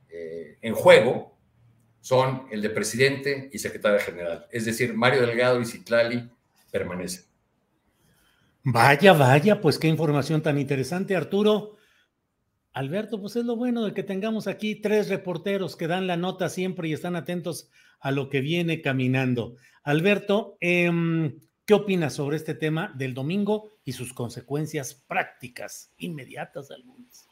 eh, 0.09 0.57
en 0.61 0.73
juego 0.73 1.37
son 2.01 2.47
el 2.51 2.61
de 2.61 2.69
presidente 2.69 3.49
y 3.51 3.59
secretario 3.59 3.99
general. 3.99 4.47
Es 4.51 4.65
decir, 4.65 4.93
Mario 4.93 5.25
Delgado 5.25 5.59
y 5.59 5.65
Citlali 5.65 6.29
permanecen. 6.71 7.25
Vaya, 8.63 9.13
vaya, 9.13 9.61
pues 9.61 9.77
qué 9.77 9.87
información 9.87 10.41
tan 10.41 10.57
interesante, 10.57 11.15
Arturo. 11.15 11.77
Alberto, 12.73 13.21
pues 13.21 13.35
es 13.35 13.45
lo 13.45 13.55
bueno 13.55 13.85
de 13.85 13.93
que 13.93 14.03
tengamos 14.03 14.47
aquí 14.47 14.75
tres 14.75 15.07
reporteros 15.07 15.75
que 15.75 15.87
dan 15.87 16.07
la 16.07 16.17
nota 16.17 16.49
siempre 16.49 16.89
y 16.89 16.93
están 16.93 17.15
atentos 17.15 17.69
a 17.99 18.11
lo 18.11 18.29
que 18.29 18.41
viene 18.41 18.81
caminando. 18.81 19.55
Alberto, 19.83 20.57
em, 20.59 21.39
¿qué 21.65 21.73
opinas 21.73 22.13
sobre 22.13 22.37
este 22.37 22.53
tema 22.53 22.93
del 22.95 23.13
domingo 23.13 23.71
y 23.83 23.93
sus 23.93 24.13
consecuencias 24.13 24.93
prácticas, 24.93 25.91
inmediatas 25.97 26.71
algunas? 26.71 27.27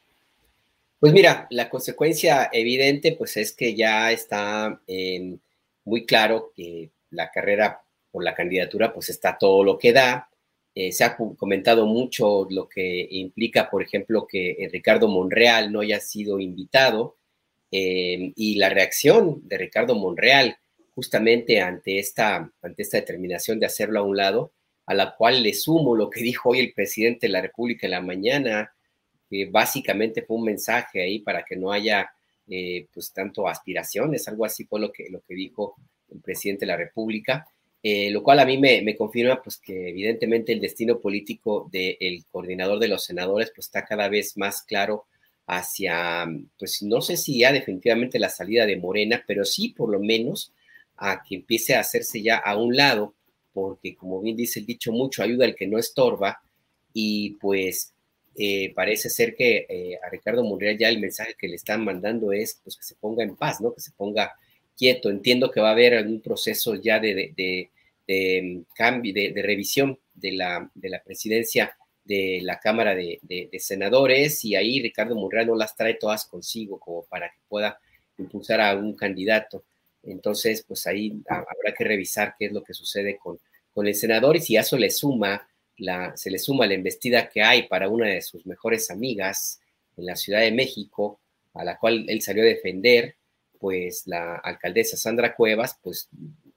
Pues 0.98 1.12
mira, 1.12 1.46
la 1.50 1.68
consecuencia 1.68 2.48
evidente 2.52 3.12
pues 3.12 3.36
es 3.36 3.52
que 3.52 3.74
ya 3.74 4.10
está 4.12 4.80
muy 5.84 6.06
claro 6.06 6.52
que 6.54 6.90
la 7.10 7.30
carrera 7.30 7.82
por 8.10 8.24
la 8.24 8.34
candidatura 8.34 8.92
pues 8.92 9.10
está 9.10 9.36
todo 9.38 9.62
lo 9.62 9.78
que 9.78 9.92
da 9.92 10.28
eh, 10.74 10.90
se 10.90 11.04
ha 11.04 11.16
comentado 11.16 11.86
mucho 11.86 12.48
lo 12.50 12.68
que 12.68 13.06
implica, 13.08 13.70
por 13.70 13.82
ejemplo, 13.82 14.26
que 14.26 14.68
Ricardo 14.72 15.06
Monreal 15.06 15.70
no 15.70 15.80
haya 15.80 16.00
sido 16.00 16.40
invitado 16.40 17.16
eh, 17.70 18.32
y 18.34 18.56
la 18.56 18.70
reacción 18.70 19.46
de 19.46 19.58
Ricardo 19.58 19.94
Monreal 19.94 20.58
justamente 20.94 21.60
ante 21.60 21.98
esta, 21.98 22.50
ante 22.62 22.82
esta 22.82 22.98
determinación 22.98 23.58
de 23.58 23.66
hacerlo 23.66 24.00
a 24.00 24.02
un 24.02 24.16
lado, 24.16 24.52
a 24.86 24.94
la 24.94 25.14
cual 25.16 25.42
le 25.42 25.54
sumo 25.54 25.96
lo 25.96 26.10
que 26.10 26.20
dijo 26.22 26.50
hoy 26.50 26.60
el 26.60 26.72
presidente 26.72 27.26
de 27.26 27.32
la 27.32 27.42
República 27.42 27.86
en 27.86 27.92
la 27.92 28.00
mañana, 28.00 28.74
que 29.28 29.46
básicamente 29.46 30.22
fue 30.22 30.36
un 30.36 30.44
mensaje 30.44 31.02
ahí 31.02 31.20
para 31.20 31.44
que 31.44 31.56
no 31.56 31.72
haya 31.72 32.10
pues 32.92 33.10
tanto 33.12 33.48
aspiraciones, 33.48 34.28
algo 34.28 34.44
así 34.44 34.64
fue 34.64 34.78
lo 34.78 34.92
que, 34.92 35.08
lo 35.08 35.22
que 35.22 35.34
dijo 35.34 35.76
el 36.10 36.20
presidente 36.20 36.66
de 36.66 36.72
la 36.72 36.76
República. 36.76 37.46
Eh, 37.86 38.10
lo 38.10 38.22
cual 38.22 38.40
a 38.40 38.46
mí 38.46 38.56
me, 38.56 38.96
confirma 38.96 39.42
pues 39.42 39.58
que 39.58 39.90
evidentemente 39.90 40.52
el 40.52 40.60
destino 40.60 41.00
político 41.00 41.68
del 41.70 42.24
coordinador 42.30 42.78
de 42.78 42.88
los 42.88 43.04
senadores 43.04 43.52
pues 43.54 43.66
está 43.66 43.84
cada 43.84 44.08
vez 44.08 44.38
más 44.38 44.62
claro 44.62 45.04
hacia, 45.46 46.26
pues 46.58 46.82
no 46.82 47.02
sé 47.02 47.18
si 47.18 47.40
ya 47.40 47.52
definitivamente 47.52 48.18
la 48.18 48.30
salida 48.30 48.64
de 48.64 48.78
Morena, 48.78 49.22
pero 49.26 49.44
sí 49.44 49.68
por 49.68 49.90
lo 49.90 50.00
menos 50.00 50.53
a 50.96 51.22
que 51.22 51.36
empiece 51.36 51.74
a 51.74 51.80
hacerse 51.80 52.22
ya 52.22 52.36
a 52.36 52.56
un 52.56 52.76
lado, 52.76 53.14
porque 53.52 53.94
como 53.94 54.20
bien 54.20 54.36
dice 54.36 54.60
el 54.60 54.66
dicho, 54.66 54.92
mucho 54.92 55.22
ayuda 55.22 55.44
al 55.44 55.54
que 55.54 55.66
no 55.66 55.78
estorba, 55.78 56.42
y 56.92 57.30
pues 57.40 57.92
eh, 58.36 58.72
parece 58.74 59.10
ser 59.10 59.34
que 59.34 59.66
eh, 59.68 59.98
a 60.04 60.08
Ricardo 60.10 60.44
Monreal 60.44 60.78
ya 60.78 60.88
el 60.88 61.00
mensaje 61.00 61.34
que 61.38 61.48
le 61.48 61.56
están 61.56 61.84
mandando 61.84 62.32
es 62.32 62.60
pues 62.62 62.76
que 62.76 62.84
se 62.84 62.94
ponga 62.96 63.22
en 63.22 63.36
paz, 63.36 63.60
¿no? 63.60 63.72
Que 63.74 63.80
se 63.80 63.92
ponga 63.92 64.34
quieto. 64.76 65.10
Entiendo 65.10 65.50
que 65.50 65.60
va 65.60 65.68
a 65.68 65.72
haber 65.72 65.94
algún 65.94 66.20
proceso 66.20 66.74
ya 66.74 66.98
de, 66.98 67.32
de 67.36 67.70
cambio, 68.74 69.14
de, 69.14 69.32
revisión 69.42 69.98
de 70.14 70.32
la, 70.32 70.70
de 70.74 70.88
la 70.90 71.02
presidencia 71.02 71.76
de 72.04 72.40
la 72.42 72.60
Cámara 72.60 72.94
de, 72.94 73.50
Senadores 73.58 74.44
y 74.44 74.54
ahí 74.56 74.80
Ricardo 74.82 75.14
Monreal 75.14 75.46
no 75.46 75.56
las 75.56 75.74
trae 75.74 75.94
todas 75.94 76.26
consigo 76.26 76.78
como 76.78 77.04
para 77.04 77.30
que 77.30 77.38
pueda 77.48 77.78
impulsar 78.18 78.60
a 78.60 78.76
un 78.76 78.94
candidato. 78.94 79.64
Entonces, 80.06 80.64
pues 80.66 80.86
ahí 80.86 81.22
habrá 81.28 81.74
que 81.76 81.84
revisar 81.84 82.34
qué 82.38 82.46
es 82.46 82.52
lo 82.52 82.62
que 82.62 82.74
sucede 82.74 83.18
con, 83.18 83.38
con 83.72 83.86
el 83.86 83.94
senador 83.94 84.36
y 84.36 84.40
si 84.40 84.56
a 84.56 84.60
eso 84.60 84.78
le 84.78 84.90
suma 84.90 85.48
la, 85.76 86.16
se 86.16 86.30
le 86.30 86.38
suma 86.38 86.66
la 86.66 86.74
embestida 86.74 87.28
que 87.28 87.42
hay 87.42 87.68
para 87.68 87.88
una 87.88 88.06
de 88.08 88.22
sus 88.22 88.46
mejores 88.46 88.90
amigas 88.90 89.60
en 89.96 90.06
la 90.06 90.16
Ciudad 90.16 90.40
de 90.40 90.52
México, 90.52 91.20
a 91.54 91.64
la 91.64 91.78
cual 91.78 92.04
él 92.08 92.22
salió 92.22 92.42
a 92.42 92.46
defender, 92.46 93.16
pues 93.58 94.06
la 94.06 94.36
alcaldesa 94.36 94.96
Sandra 94.96 95.34
Cuevas, 95.34 95.78
pues 95.82 96.08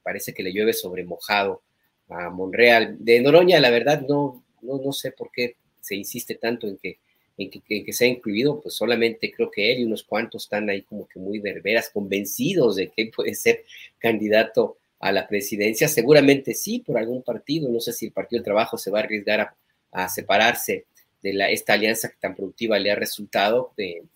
parece 0.03 0.33
que 0.33 0.43
le 0.43 0.53
llueve 0.53 0.73
sobre 0.73 1.03
mojado 1.03 1.63
a 2.09 2.29
Monreal. 2.29 2.97
De 2.99 3.19
Noroña, 3.21 3.59
la 3.59 3.69
verdad, 3.69 4.01
no, 4.07 4.43
no, 4.61 4.91
sé 4.91 5.11
por 5.11 5.31
qué 5.31 5.55
se 5.81 5.95
insiste 5.95 6.35
tanto 6.35 6.67
en 6.67 6.77
que, 6.77 6.99
en 7.37 7.49
que, 7.49 7.93
sea 7.93 8.07
incluido, 8.07 8.59
pues 8.61 8.75
solamente 8.75 9.31
creo 9.31 9.51
que 9.51 9.71
él 9.71 9.79
y 9.79 9.83
unos 9.85 10.03
cuantos 10.03 10.43
están 10.43 10.69
ahí 10.69 10.81
como 10.81 11.07
que 11.07 11.19
muy 11.19 11.39
verberas, 11.39 11.89
convencidos 11.89 12.75
de 12.75 12.89
que 12.89 13.11
puede 13.15 13.35
ser 13.35 13.63
candidato 13.99 14.77
a 14.99 15.11
la 15.11 15.27
presidencia. 15.27 15.87
Seguramente 15.87 16.53
sí, 16.53 16.79
por 16.79 16.97
algún 16.97 17.21
partido. 17.21 17.69
No 17.69 17.79
sé 17.79 17.93
si 17.93 18.07
el 18.07 18.11
Partido 18.11 18.39
del 18.39 18.45
Trabajo 18.45 18.77
se 18.77 18.89
va 18.89 18.99
a 18.99 19.03
arriesgar 19.03 19.53
a, 19.91 20.09
separarse 20.09 20.85
de 21.21 21.33
la, 21.33 21.49
esta 21.49 21.73
alianza 21.73 22.09
que 22.09 22.17
tan 22.19 22.35
productiva 22.35 22.77
le 22.79 22.91
ha 22.91 22.95
resultado 22.95 23.73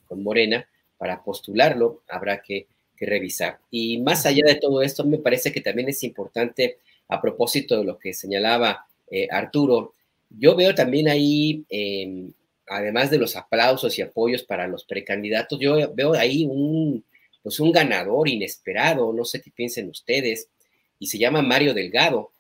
con 0.08 0.24
Morena 0.24 0.68
para 0.98 1.24
postularlo. 1.24 2.02
Habrá 2.08 2.42
que 2.42 2.68
revisar. 3.06 3.60
Y 3.70 4.00
más 4.00 4.26
allá 4.26 4.44
de 4.46 4.56
todo 4.56 4.82
esto, 4.82 5.06
me 5.06 5.18
parece 5.18 5.52
que 5.52 5.62
también 5.62 5.90
es 5.90 6.04
importante, 6.04 6.78
a 7.08 7.22
propósito 7.22 7.78
de 7.78 7.84
lo 7.84 7.98
que 7.98 8.14
señalaba 8.14 8.86
eh, 9.10 9.28
Arturo, 9.30 9.94
yo 10.30 10.56
veo 10.56 10.74
también 10.74 11.10
ahí, 11.10 11.66
em, 11.70 12.32
además 12.72 13.12
de 13.12 13.18
los 13.18 13.36
aplausos 13.36 13.98
y 13.98 14.02
apoyos 14.02 14.44
para 14.44 14.68
los 14.68 14.86
precandidatos, 14.86 15.60
yo 15.60 15.94
veo 15.94 16.14
ahí 16.14 16.46
un, 16.46 17.04
pues 17.44 17.60
un 17.60 17.72
ganador 17.72 18.30
inesperado, 18.30 19.12
no 19.12 19.26
sé 19.26 19.42
qué 19.42 19.52
piensen 19.52 19.90
ustedes, 19.90 20.50
y 20.98 21.08
se 21.08 21.18
llama 21.18 21.42
Mario 21.42 21.74
Delgado, 21.74 22.32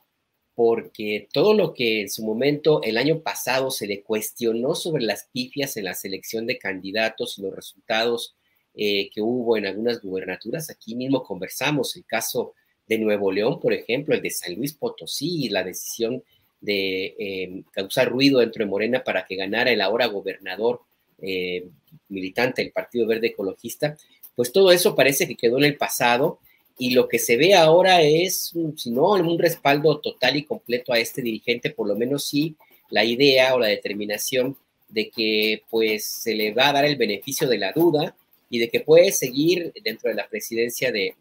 porque 0.55 1.27
todo 1.33 1.53
lo 1.53 1.73
que 1.73 2.01
en 2.01 2.09
su 2.09 2.23
momento 2.23 2.81
el 2.83 2.97
año 2.97 3.21
pasado 3.21 3.71
se 3.71 3.87
le 3.87 4.03
cuestionó 4.03 4.75
sobre 4.75 5.03
las 5.03 5.27
pifias 5.31 5.75
en 5.77 5.85
la 5.85 5.95
selección 5.95 6.45
de 6.45 6.57
candidatos 6.57 7.37
y 7.37 7.41
los 7.41 7.55
resultados 7.55 8.35
eh, 8.73 9.09
que 9.09 9.21
hubo 9.21 9.57
en 9.57 9.65
algunas 9.65 10.01
gubernaturas. 10.01 10.69
Aquí 10.69 10.95
mismo 10.95 11.23
conversamos 11.23 11.95
el 11.95 12.05
caso 12.05 12.53
de 12.87 12.99
Nuevo 12.99 13.31
León, 13.31 13.59
por 13.59 13.73
ejemplo, 13.73 14.15
el 14.15 14.21
de 14.21 14.29
San 14.29 14.55
Luis 14.55 14.73
Potosí, 14.73 15.49
la 15.49 15.63
decisión 15.63 16.23
de 16.61 17.15
eh, 17.17 17.63
causar 17.71 18.09
ruido 18.09 18.39
dentro 18.39 18.63
de 18.63 18.69
Morena 18.69 19.03
para 19.03 19.25
que 19.25 19.35
ganara 19.35 19.71
el 19.71 19.81
ahora 19.81 20.05
gobernador 20.05 20.81
eh, 21.21 21.65
militante 22.09 22.61
del 22.61 22.71
Partido 22.71 23.07
Verde 23.07 23.27
Ecologista, 23.27 23.97
pues 24.35 24.51
todo 24.51 24.71
eso 24.71 24.95
parece 24.95 25.27
que 25.27 25.35
quedó 25.35 25.57
en 25.57 25.65
el 25.65 25.77
pasado 25.77 26.39
y 26.77 26.91
lo 26.91 27.07
que 27.07 27.19
se 27.19 27.37
ve 27.37 27.53
ahora 27.53 28.01
es, 28.01 28.53
si 28.77 28.89
no, 28.91 29.11
un 29.11 29.39
respaldo 29.39 29.99
total 29.99 30.37
y 30.37 30.43
completo 30.43 30.93
a 30.93 30.99
este 30.99 31.21
dirigente, 31.21 31.69
por 31.69 31.87
lo 31.87 31.95
menos 31.95 32.25
sí 32.25 32.55
la 32.89 33.03
idea 33.03 33.55
o 33.55 33.59
la 33.59 33.67
determinación 33.67 34.55
de 34.89 35.09
que 35.09 35.63
pues 35.69 36.05
se 36.05 36.35
le 36.35 36.53
va 36.53 36.69
a 36.69 36.73
dar 36.73 36.85
el 36.85 36.97
beneficio 36.97 37.47
de 37.47 37.57
la 37.57 37.71
duda 37.71 38.15
y 38.49 38.59
de 38.59 38.69
que 38.69 38.81
puede 38.81 39.11
seguir 39.11 39.71
dentro 39.83 40.09
de 40.09 40.15
la 40.15 40.27
presidencia 40.27 40.91
de, 40.91 41.15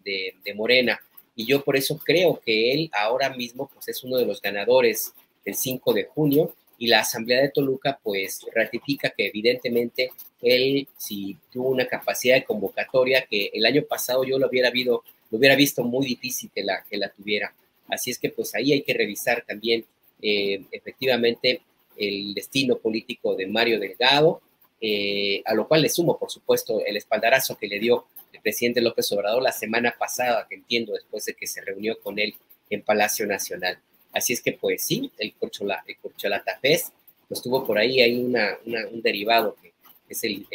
Morena. 0.54 1.00
Y 1.36 1.46
yo 1.46 1.62
por 1.62 1.76
eso 1.76 1.96
creo 1.98 2.40
que 2.44 2.72
él 2.72 2.90
ahora 2.92 3.30
mismo 3.30 3.70
pues, 3.72 3.88
es 3.88 4.02
uno 4.02 4.16
de 4.16 4.26
los 4.26 4.42
ganadores 4.42 5.14
del 5.44 5.54
5 5.54 5.92
de 5.92 6.04
junio 6.04 6.54
y 6.78 6.86
la 6.86 7.00
Asamblea 7.00 7.42
de 7.42 7.50
Toluca 7.50 7.98
pues 8.02 8.46
ratifica 8.54 9.10
que 9.10 9.26
evidentemente 9.26 10.12
él 10.40 10.88
si 10.96 11.36
tuvo 11.52 11.68
una 11.68 11.86
capacidad 11.86 12.36
de 12.36 12.44
convocatoria 12.44 13.26
que 13.26 13.50
el 13.52 13.66
año 13.66 13.82
pasado 13.82 14.24
yo 14.24 14.38
lo 14.38 14.48
hubiera, 14.48 14.70
visto, 14.70 15.04
lo 15.30 15.38
hubiera 15.38 15.54
visto 15.56 15.84
muy 15.84 16.06
difícil 16.06 16.50
que 16.54 16.62
la, 16.62 16.82
que 16.88 16.96
la 16.96 17.10
tuviera. 17.10 17.54
Así 17.88 18.10
es 18.10 18.18
que 18.18 18.30
pues 18.30 18.54
ahí 18.54 18.72
hay 18.72 18.82
que 18.82 18.94
revisar 18.94 19.44
también 19.46 19.84
eh, 20.22 20.62
efectivamente 20.70 21.60
el 21.96 22.32
destino 22.34 22.78
político 22.78 23.34
de 23.34 23.46
Mario 23.46 23.78
Delgado, 23.78 24.40
eh, 24.80 25.42
a 25.44 25.54
lo 25.54 25.68
cual 25.68 25.82
le 25.82 25.90
sumo, 25.90 26.18
por 26.18 26.30
supuesto, 26.30 26.82
el 26.84 26.96
espaldarazo 26.96 27.58
que 27.58 27.68
le 27.68 27.78
dio 27.78 28.06
el 28.32 28.40
presidente 28.40 28.80
López 28.80 29.10
Obrador 29.12 29.42
la 29.42 29.52
semana 29.52 29.94
pasada, 29.98 30.46
que 30.48 30.54
entiendo, 30.54 30.94
después 30.94 31.24
de 31.26 31.34
que 31.34 31.46
se 31.46 31.60
reunió 31.60 32.00
con 32.00 32.18
él 32.18 32.34
en 32.70 32.82
Palacio 32.82 33.26
Nacional. 33.26 33.78
Así 34.12 34.32
es 34.32 34.42
que, 34.42 34.52
pues 34.52 34.82
sí, 34.82 35.10
el, 35.18 35.34
Corchola, 35.34 35.82
el 35.86 35.96
Corcholata 35.96 36.58
Fest, 36.60 36.92
pues 37.28 37.40
tuvo 37.42 37.64
por 37.64 37.78
ahí, 37.78 38.00
hay 38.00 38.20
una, 38.20 38.58
un 38.64 39.00
derivado 39.02 39.56
que 39.60 39.72
es 40.08 40.24
el, 40.24 40.46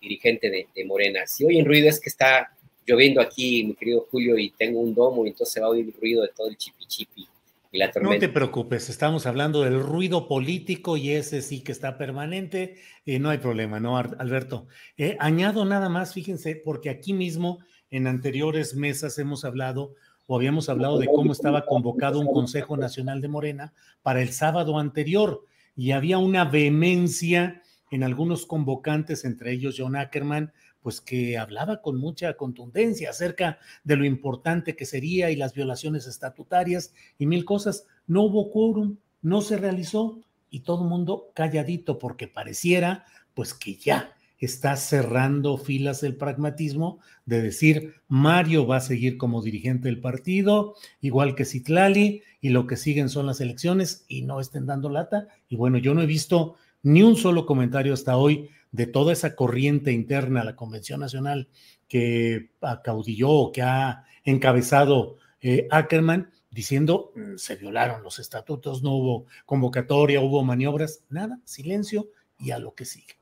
dirigente 0.00 0.50
de, 0.50 0.84
Morena. 0.84 1.26
Si 1.26 1.44
en 1.44 1.64
ruido 1.64 1.88
es 1.88 2.00
que 2.00 2.08
está 2.08 2.50
lloviendo 2.86 3.20
aquí, 3.20 3.64
mi 3.64 3.74
querido 3.74 4.06
Julio, 4.10 4.38
y 4.38 4.50
tengo 4.50 4.80
un 4.80 4.94
domo, 4.94 5.24
y 5.24 5.30
entonces 5.30 5.62
va 5.62 5.66
a 5.66 5.70
oír 5.70 5.86
el 5.86 5.92
ruido 5.92 6.22
de 6.22 6.28
todo 6.28 6.48
el 6.48 6.56
chipi 6.56 6.86
chipi 6.86 7.28
y 7.72 7.78
la 7.78 7.90
tormenta. 7.90 8.14
No 8.14 8.20
te 8.20 8.28
preocupes, 8.28 8.88
estamos 8.88 9.26
hablando 9.26 9.62
del 9.62 9.80
ruido 9.80 10.28
político 10.28 10.96
y 10.96 11.10
ese 11.10 11.42
sí 11.42 11.60
que 11.60 11.72
está 11.72 11.98
permanente, 11.98 12.76
y 13.04 13.18
no 13.18 13.30
hay 13.30 13.38
problema, 13.38 13.80
¿no, 13.80 13.96
Alberto? 13.96 14.66
Eh, 14.96 15.16
añado 15.20 15.64
nada 15.64 15.88
más, 15.88 16.14
fíjense, 16.14 16.56
porque 16.56 16.90
aquí 16.90 17.12
mismo 17.12 17.60
en 17.90 18.06
anteriores 18.06 18.74
mesas 18.74 19.18
hemos 19.18 19.44
hablado 19.44 19.94
o 20.26 20.36
habíamos 20.36 20.68
hablado 20.68 20.98
de 20.98 21.06
cómo 21.06 21.32
estaba 21.32 21.66
convocado 21.66 22.20
un 22.20 22.32
Consejo 22.32 22.76
Nacional 22.76 23.20
de 23.20 23.28
Morena 23.28 23.72
para 24.02 24.22
el 24.22 24.32
sábado 24.32 24.78
anterior 24.78 25.44
y 25.76 25.90
había 25.90 26.18
una 26.18 26.44
vehemencia 26.44 27.62
en 27.90 28.02
algunos 28.02 28.46
convocantes, 28.46 29.24
entre 29.24 29.52
ellos 29.52 29.76
John 29.78 29.96
Ackerman, 29.96 30.52
pues 30.80 31.00
que 31.00 31.38
hablaba 31.38 31.80
con 31.80 31.98
mucha 31.98 32.34
contundencia 32.34 33.10
acerca 33.10 33.58
de 33.84 33.96
lo 33.96 34.04
importante 34.04 34.76
que 34.76 34.84
sería 34.84 35.30
y 35.30 35.36
las 35.36 35.54
violaciones 35.54 36.06
estatutarias 36.06 36.92
y 37.18 37.26
mil 37.26 37.44
cosas. 37.44 37.86
No 38.06 38.22
hubo 38.22 38.50
quórum, 38.50 38.98
no 39.22 39.40
se 39.40 39.56
realizó 39.56 40.20
y 40.50 40.60
todo 40.60 40.84
el 40.84 40.90
mundo 40.90 41.30
calladito 41.34 41.98
porque 41.98 42.28
pareciera 42.28 43.06
pues 43.32 43.54
que 43.54 43.76
ya 43.76 44.14
está 44.38 44.76
cerrando 44.76 45.56
filas 45.56 46.02
el 46.02 46.16
pragmatismo 46.16 46.98
de 47.24 47.40
decir 47.40 47.94
Mario 48.08 48.66
va 48.66 48.76
a 48.76 48.80
seguir 48.80 49.16
como 49.16 49.42
dirigente 49.42 49.88
del 49.88 50.00
partido, 50.00 50.74
igual 51.00 51.34
que 51.34 51.44
Citlali, 51.44 52.22
y 52.40 52.50
lo 52.50 52.66
que 52.66 52.76
siguen 52.76 53.08
son 53.08 53.26
las 53.26 53.40
elecciones 53.40 54.04
y 54.08 54.22
no 54.22 54.40
estén 54.40 54.66
dando 54.66 54.90
lata. 54.90 55.28
Y 55.48 55.56
bueno, 55.56 55.78
yo 55.78 55.94
no 55.94 56.02
he 56.02 56.06
visto 56.06 56.56
ni 56.82 57.02
un 57.02 57.16
solo 57.16 57.46
comentario 57.46 57.94
hasta 57.94 58.16
hoy 58.16 58.50
de 58.70 58.86
toda 58.86 59.12
esa 59.12 59.34
corriente 59.34 59.92
interna 59.92 60.42
a 60.42 60.44
la 60.44 60.56
Convención 60.56 61.00
Nacional 61.00 61.48
que 61.88 62.50
acaudilló 62.60 63.30
o 63.30 63.52
que 63.52 63.62
ha 63.62 64.04
encabezado 64.24 65.16
eh, 65.40 65.68
Ackerman, 65.70 66.30
diciendo 66.50 67.12
mm, 67.14 67.36
se 67.36 67.56
violaron 67.56 68.02
los 68.02 68.18
estatutos, 68.18 68.82
no 68.82 68.92
hubo 68.92 69.26
convocatoria, 69.46 70.20
hubo 70.20 70.42
maniobras, 70.42 71.04
nada, 71.08 71.40
silencio 71.44 72.08
y 72.38 72.50
a 72.50 72.58
lo 72.58 72.74
que 72.74 72.84
sigue. 72.84 73.14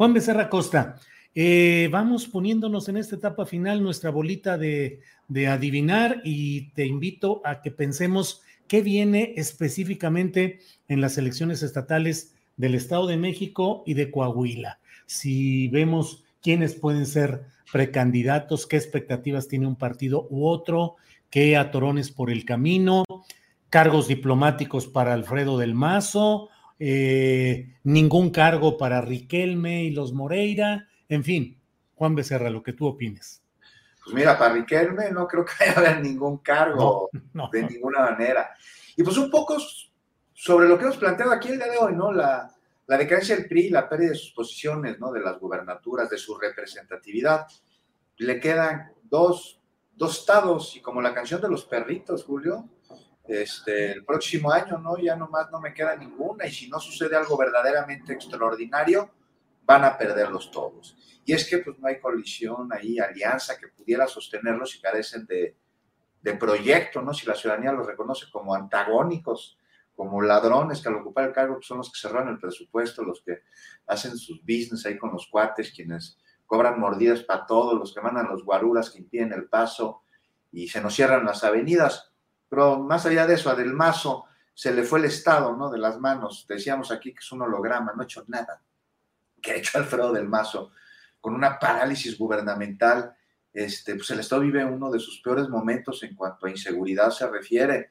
Juan 0.00 0.14
Becerra 0.14 0.48
Costa, 0.48 0.96
eh, 1.34 1.90
vamos 1.92 2.26
poniéndonos 2.26 2.88
en 2.88 2.96
esta 2.96 3.16
etapa 3.16 3.44
final 3.44 3.82
nuestra 3.82 4.08
bolita 4.08 4.56
de, 4.56 5.00
de 5.28 5.46
adivinar 5.46 6.22
y 6.24 6.70
te 6.70 6.86
invito 6.86 7.42
a 7.44 7.60
que 7.60 7.70
pensemos 7.70 8.40
qué 8.66 8.80
viene 8.80 9.34
específicamente 9.36 10.60
en 10.88 11.02
las 11.02 11.18
elecciones 11.18 11.62
estatales 11.62 12.34
del 12.56 12.76
Estado 12.76 13.08
de 13.08 13.18
México 13.18 13.82
y 13.84 13.92
de 13.92 14.10
Coahuila. 14.10 14.80
Si 15.04 15.68
vemos 15.68 16.24
quiénes 16.40 16.74
pueden 16.74 17.04
ser 17.04 17.42
precandidatos, 17.70 18.66
qué 18.66 18.78
expectativas 18.78 19.48
tiene 19.48 19.66
un 19.66 19.76
partido 19.76 20.26
u 20.30 20.46
otro, 20.46 20.96
qué 21.28 21.58
atorones 21.58 22.10
por 22.10 22.30
el 22.30 22.46
camino, 22.46 23.04
cargos 23.68 24.08
diplomáticos 24.08 24.86
para 24.86 25.12
Alfredo 25.12 25.58
del 25.58 25.74
Mazo, 25.74 26.48
eh, 26.80 27.76
ningún 27.84 28.30
cargo 28.30 28.76
para 28.76 29.00
Riquelme 29.00 29.84
y 29.84 29.90
los 29.90 30.12
Moreira, 30.12 30.88
en 31.08 31.22
fin, 31.22 31.60
Juan 31.94 32.14
Becerra, 32.14 32.50
lo 32.50 32.62
que 32.62 32.72
tú 32.72 32.86
opines. 32.86 33.44
Pues 34.02 34.16
mira, 34.16 34.36
para 34.38 34.54
Riquelme 34.54 35.10
no 35.10 35.28
creo 35.28 35.44
que 35.44 35.64
haya 35.64 36.00
ningún 36.00 36.38
cargo 36.38 37.10
de 37.52 37.62
ninguna 37.62 38.00
manera. 38.00 38.50
Y 38.96 39.02
pues 39.02 39.16
un 39.18 39.30
poco 39.30 39.58
sobre 40.32 40.66
lo 40.66 40.78
que 40.78 40.84
hemos 40.84 40.96
planteado 40.96 41.32
aquí 41.32 41.50
el 41.50 41.58
día 41.58 41.68
de 41.68 41.78
hoy, 41.78 41.94
¿no? 41.94 42.10
La, 42.10 42.50
la 42.90 42.98
decadencia 42.98 43.36
del 43.36 43.46
PRI, 43.46 43.70
la 43.70 43.88
pérdida 43.88 44.08
de 44.08 44.16
sus 44.16 44.32
posiciones, 44.32 44.98
¿no? 44.98 45.12
de 45.12 45.20
las 45.20 45.38
gubernaturas, 45.38 46.10
de 46.10 46.18
su 46.18 46.36
representatividad. 46.36 47.46
Le 48.16 48.40
quedan 48.40 48.94
dos, 49.04 49.62
dos 49.94 50.18
estados 50.18 50.74
y 50.74 50.80
como 50.80 51.00
la 51.00 51.14
canción 51.14 51.40
de 51.40 51.48
los 51.48 51.66
perritos, 51.66 52.24
Julio, 52.24 52.68
este, 53.30 53.92
el 53.92 54.04
próximo 54.04 54.50
año, 54.50 54.78
¿no? 54.78 54.98
Ya 54.98 55.16
nomás 55.16 55.50
no 55.50 55.60
me 55.60 55.72
queda 55.72 55.96
ninguna 55.96 56.46
y 56.46 56.52
si 56.52 56.68
no 56.68 56.80
sucede 56.80 57.16
algo 57.16 57.36
verdaderamente 57.36 58.12
extraordinario, 58.12 59.10
van 59.64 59.84
a 59.84 59.96
perderlos 59.96 60.50
todos. 60.50 60.96
Y 61.24 61.32
es 61.32 61.48
que 61.48 61.58
pues 61.58 61.78
no 61.78 61.88
hay 61.88 62.00
colisión 62.00 62.72
ahí, 62.72 62.98
alianza 62.98 63.56
que 63.56 63.68
pudiera 63.68 64.06
sostenerlos 64.06 64.74
y 64.74 64.80
carecen 64.80 65.26
de, 65.26 65.56
de 66.22 66.34
proyecto, 66.34 67.02
¿no? 67.02 67.14
Si 67.14 67.26
la 67.26 67.34
ciudadanía 67.34 67.72
los 67.72 67.86
reconoce 67.86 68.26
como 68.32 68.54
antagónicos 68.54 69.56
como 70.00 70.22
ladrones 70.22 70.80
que 70.80 70.88
al 70.88 70.94
ocupar 70.94 71.26
el 71.26 71.34
cargo 71.34 71.56
pues, 71.56 71.66
son 71.66 71.76
los 71.76 71.92
que 71.92 71.98
cerran 72.00 72.26
el 72.28 72.38
presupuesto, 72.38 73.04
los 73.04 73.20
que 73.22 73.42
hacen 73.86 74.16
sus 74.16 74.40
business 74.40 74.86
ahí 74.86 74.96
con 74.96 75.12
los 75.12 75.26
cuates, 75.26 75.72
quienes 75.72 76.18
cobran 76.46 76.80
mordidas 76.80 77.22
para 77.22 77.44
todos, 77.44 77.78
los 77.78 77.92
que 77.92 78.00
mandan 78.00 78.28
los 78.28 78.42
guaruras 78.42 78.88
que 78.88 79.00
impiden 79.00 79.34
el 79.34 79.44
paso 79.44 80.00
y 80.52 80.68
se 80.68 80.80
nos 80.80 80.94
cierran 80.94 81.26
las 81.26 81.44
avenidas. 81.44 82.09
Pero 82.50 82.80
más 82.80 83.06
allá 83.06 83.26
de 83.26 83.34
eso, 83.34 83.48
a 83.48 83.54
Del 83.54 83.72
Mazo 83.72 84.26
se 84.52 84.74
le 84.74 84.82
fue 84.82 84.98
el 84.98 85.06
Estado, 85.06 85.56
¿no? 85.56 85.70
De 85.70 85.78
las 85.78 85.98
manos. 85.98 86.44
Decíamos 86.46 86.92
aquí 86.92 87.14
que 87.14 87.20
es 87.20 87.32
un 87.32 87.40
holograma, 87.40 87.94
no 87.94 88.02
ha 88.02 88.04
hecho 88.04 88.24
nada. 88.28 88.60
¿Qué 89.40 89.52
ha 89.52 89.56
hecho 89.56 89.78
Alfredo 89.78 90.12
Del 90.12 90.28
Mazo? 90.28 90.72
Con 91.18 91.34
una 91.34 91.58
parálisis 91.58 92.18
gubernamental, 92.18 93.16
este, 93.54 93.94
pues 93.94 94.10
el 94.10 94.20
Estado 94.20 94.42
vive 94.42 94.64
uno 94.64 94.90
de 94.90 94.98
sus 94.98 95.22
peores 95.22 95.48
momentos 95.48 96.02
en 96.02 96.14
cuanto 96.14 96.46
a 96.46 96.50
inseguridad 96.50 97.10
se 97.10 97.26
refiere 97.28 97.90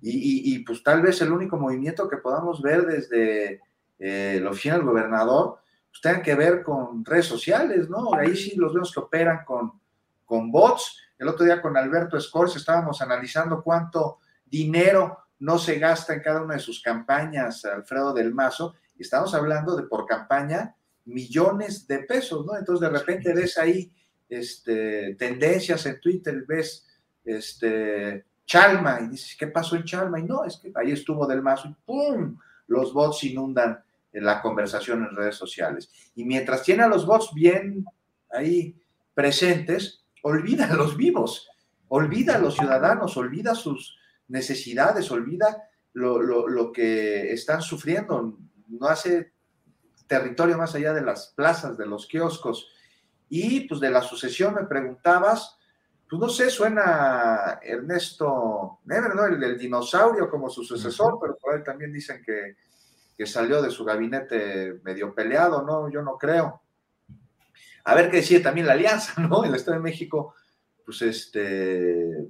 y, 0.00 0.58
pues 0.60 0.82
tal 0.82 1.02
vez 1.02 1.20
el 1.22 1.32
único 1.32 1.56
movimiento 1.56 2.08
que 2.08 2.18
podamos 2.18 2.62
ver 2.62 2.86
desde 2.86 3.60
eh, 3.98 4.38
la 4.42 4.50
oficina 4.50 4.76
del 4.76 4.84
gobernador, 4.84 5.58
pues 5.88 6.00
tenga 6.00 6.22
que 6.22 6.34
ver 6.34 6.62
con 6.62 7.04
redes 7.04 7.26
sociales, 7.26 7.88
¿no? 7.88 8.14
Ahí 8.14 8.36
sí 8.36 8.54
los 8.56 8.72
vemos 8.72 8.92
que 8.92 9.00
operan 9.00 9.44
con, 9.44 9.80
con 10.24 10.52
bots. 10.52 11.02
El 11.18 11.28
otro 11.28 11.44
día 11.44 11.62
con 11.62 11.76
Alberto 11.76 12.20
Scores 12.20 12.56
estábamos 12.56 13.00
analizando 13.00 13.62
cuánto 13.62 14.18
dinero 14.44 15.18
no 15.38 15.58
se 15.58 15.78
gasta 15.78 16.14
en 16.14 16.20
cada 16.20 16.42
una 16.42 16.54
de 16.54 16.60
sus 16.60 16.82
campañas, 16.82 17.64
Alfredo 17.64 18.12
del 18.12 18.34
Mazo, 18.34 18.74
y 18.96 19.02
estamos 19.02 19.34
hablando 19.34 19.76
de 19.76 19.84
por 19.84 20.06
campaña 20.06 20.74
millones 21.04 21.86
de 21.86 22.00
pesos, 22.00 22.44
¿no? 22.44 22.56
Entonces 22.56 22.88
de 22.88 22.98
repente 22.98 23.32
ves 23.32 23.58
ahí 23.58 23.92
este, 24.28 25.14
tendencias 25.14 25.86
en 25.86 26.00
Twitter, 26.00 26.44
ves 26.46 26.86
este, 27.24 28.24
Chalma, 28.44 29.00
y 29.02 29.08
dices, 29.08 29.36
¿qué 29.38 29.46
pasó 29.48 29.76
en 29.76 29.84
Chalma? 29.84 30.18
Y 30.18 30.24
no, 30.24 30.44
es 30.44 30.56
que 30.58 30.72
ahí 30.74 30.92
estuvo 30.92 31.26
Del 31.26 31.42
Mazo 31.42 31.68
y 31.68 31.76
¡pum! 31.84 32.38
Los 32.66 32.92
bots 32.92 33.24
inundan 33.24 33.82
la 34.12 34.40
conversación 34.40 35.04
en 35.04 35.14
redes 35.14 35.36
sociales. 35.36 35.90
Y 36.14 36.24
mientras 36.24 36.62
tiene 36.62 36.82
a 36.82 36.88
los 36.88 37.06
bots 37.06 37.32
bien 37.34 37.84
ahí 38.30 38.74
presentes, 39.14 40.05
olvida 40.22 40.66
a 40.66 40.74
los 40.74 40.96
vivos, 40.96 41.48
olvida 41.88 42.36
a 42.36 42.38
los 42.38 42.56
ciudadanos, 42.56 43.16
olvida 43.16 43.54
sus 43.54 43.98
necesidades, 44.28 45.10
olvida 45.10 45.68
lo, 45.92 46.20
lo 46.20 46.72
que 46.72 47.32
están 47.32 47.62
sufriendo, 47.62 48.38
no 48.68 48.86
hace 48.86 49.32
territorio 50.06 50.58
más 50.58 50.74
allá 50.74 50.92
de 50.92 51.02
las 51.02 51.32
plazas, 51.36 51.76
de 51.76 51.86
los 51.86 52.06
kioscos. 52.06 52.70
Y 53.28 53.60
pues 53.68 53.80
de 53.80 53.90
la 53.90 54.02
sucesión 54.02 54.54
me 54.54 54.64
preguntabas, 54.64 55.58
pues 56.08 56.20
no 56.20 56.28
sé, 56.28 56.50
suena 56.50 57.58
Ernesto 57.62 58.80
Never, 58.84 59.14
¿no? 59.14 59.24
El 59.24 59.40
del 59.40 59.58
dinosaurio 59.58 60.30
como 60.30 60.48
su 60.48 60.62
sucesor, 60.62 61.18
pero 61.20 61.36
por 61.36 61.54
ahí 61.54 61.64
también 61.64 61.92
dicen 61.92 62.22
que, 62.24 62.56
salió 63.26 63.62
de 63.62 63.70
su 63.70 63.84
gabinete 63.84 64.78
medio 64.84 65.14
peleado, 65.14 65.62
¿no? 65.62 65.90
Yo 65.90 66.02
no 66.02 66.18
creo. 66.18 66.60
A 67.86 67.94
ver 67.94 68.10
qué 68.10 68.18
decide 68.18 68.40
también 68.40 68.66
la 68.66 68.74
alianza, 68.74 69.14
¿no? 69.22 69.44
El 69.44 69.54
Estado 69.54 69.78
de 69.78 69.82
México, 69.82 70.34
pues 70.84 71.02
este, 71.02 72.26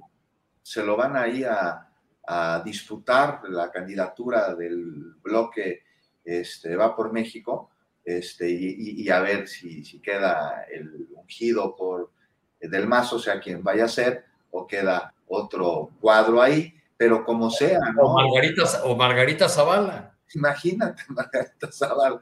se 0.61 0.83
lo 0.83 0.95
van 0.95 1.17
ahí 1.17 1.43
a, 1.43 1.89
a 2.27 2.61
disputar 2.63 3.41
la 3.49 3.71
candidatura 3.71 4.53
del 4.53 5.15
bloque 5.21 5.83
este, 6.27 6.75
Va 6.75 6.93
por 6.93 7.13
México, 7.13 7.71
este, 8.03 8.49
y, 8.49 9.09
a 9.09 9.21
ver 9.21 9.47
si, 9.47 9.83
si 9.85 10.01
queda 10.01 10.65
el 10.69 11.07
ungido 11.15 11.75
por 11.75 12.11
del 12.59 12.87
Mazo 12.87 13.17
sea 13.17 13.39
quien 13.39 13.63
vaya 13.63 13.85
a 13.85 13.89
ser, 13.89 14.25
o 14.51 14.67
queda 14.67 15.13
otro 15.27 15.91
cuadro 16.01 16.41
ahí, 16.41 16.73
pero 16.97 17.23
como 17.23 17.49
sea, 17.49 17.79
¿no? 17.95 18.01
O 18.03 18.13
Margarita, 18.15 18.63
o 18.83 18.95
Margarita 18.95 19.47
Zavala. 19.47 20.17
Imagínate, 20.35 21.03
Margarita 21.09 21.71
Zavala. 21.71 22.19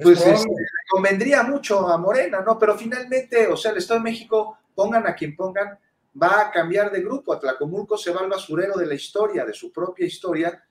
Pues 0.00 0.24
este, 0.24 0.48
convendría 0.88 1.42
mucho 1.42 1.88
a 1.88 1.98
Morena, 1.98 2.40
¿no? 2.40 2.58
Pero 2.58 2.78
finalmente, 2.78 3.48
o 3.48 3.56
sea, 3.56 3.72
el 3.72 3.78
Estado 3.78 4.00
de 4.00 4.04
México, 4.04 4.58
pongan 4.74 5.06
a 5.06 5.14
quien 5.14 5.34
pongan, 5.34 5.78
va 6.20 6.42
a 6.42 6.50
cambiar 6.50 6.90
de 6.92 7.02
grupo. 7.02 7.32
Atlacomulco 7.32 7.98
se 7.98 8.12
va 8.12 8.20
al 8.20 8.28
basurero 8.28 8.76
de 8.76 8.86
la 8.86 8.94
historia, 8.94 9.44
de 9.44 9.52
su 9.52 9.72
propia 9.72 10.06
historia, 10.06 10.62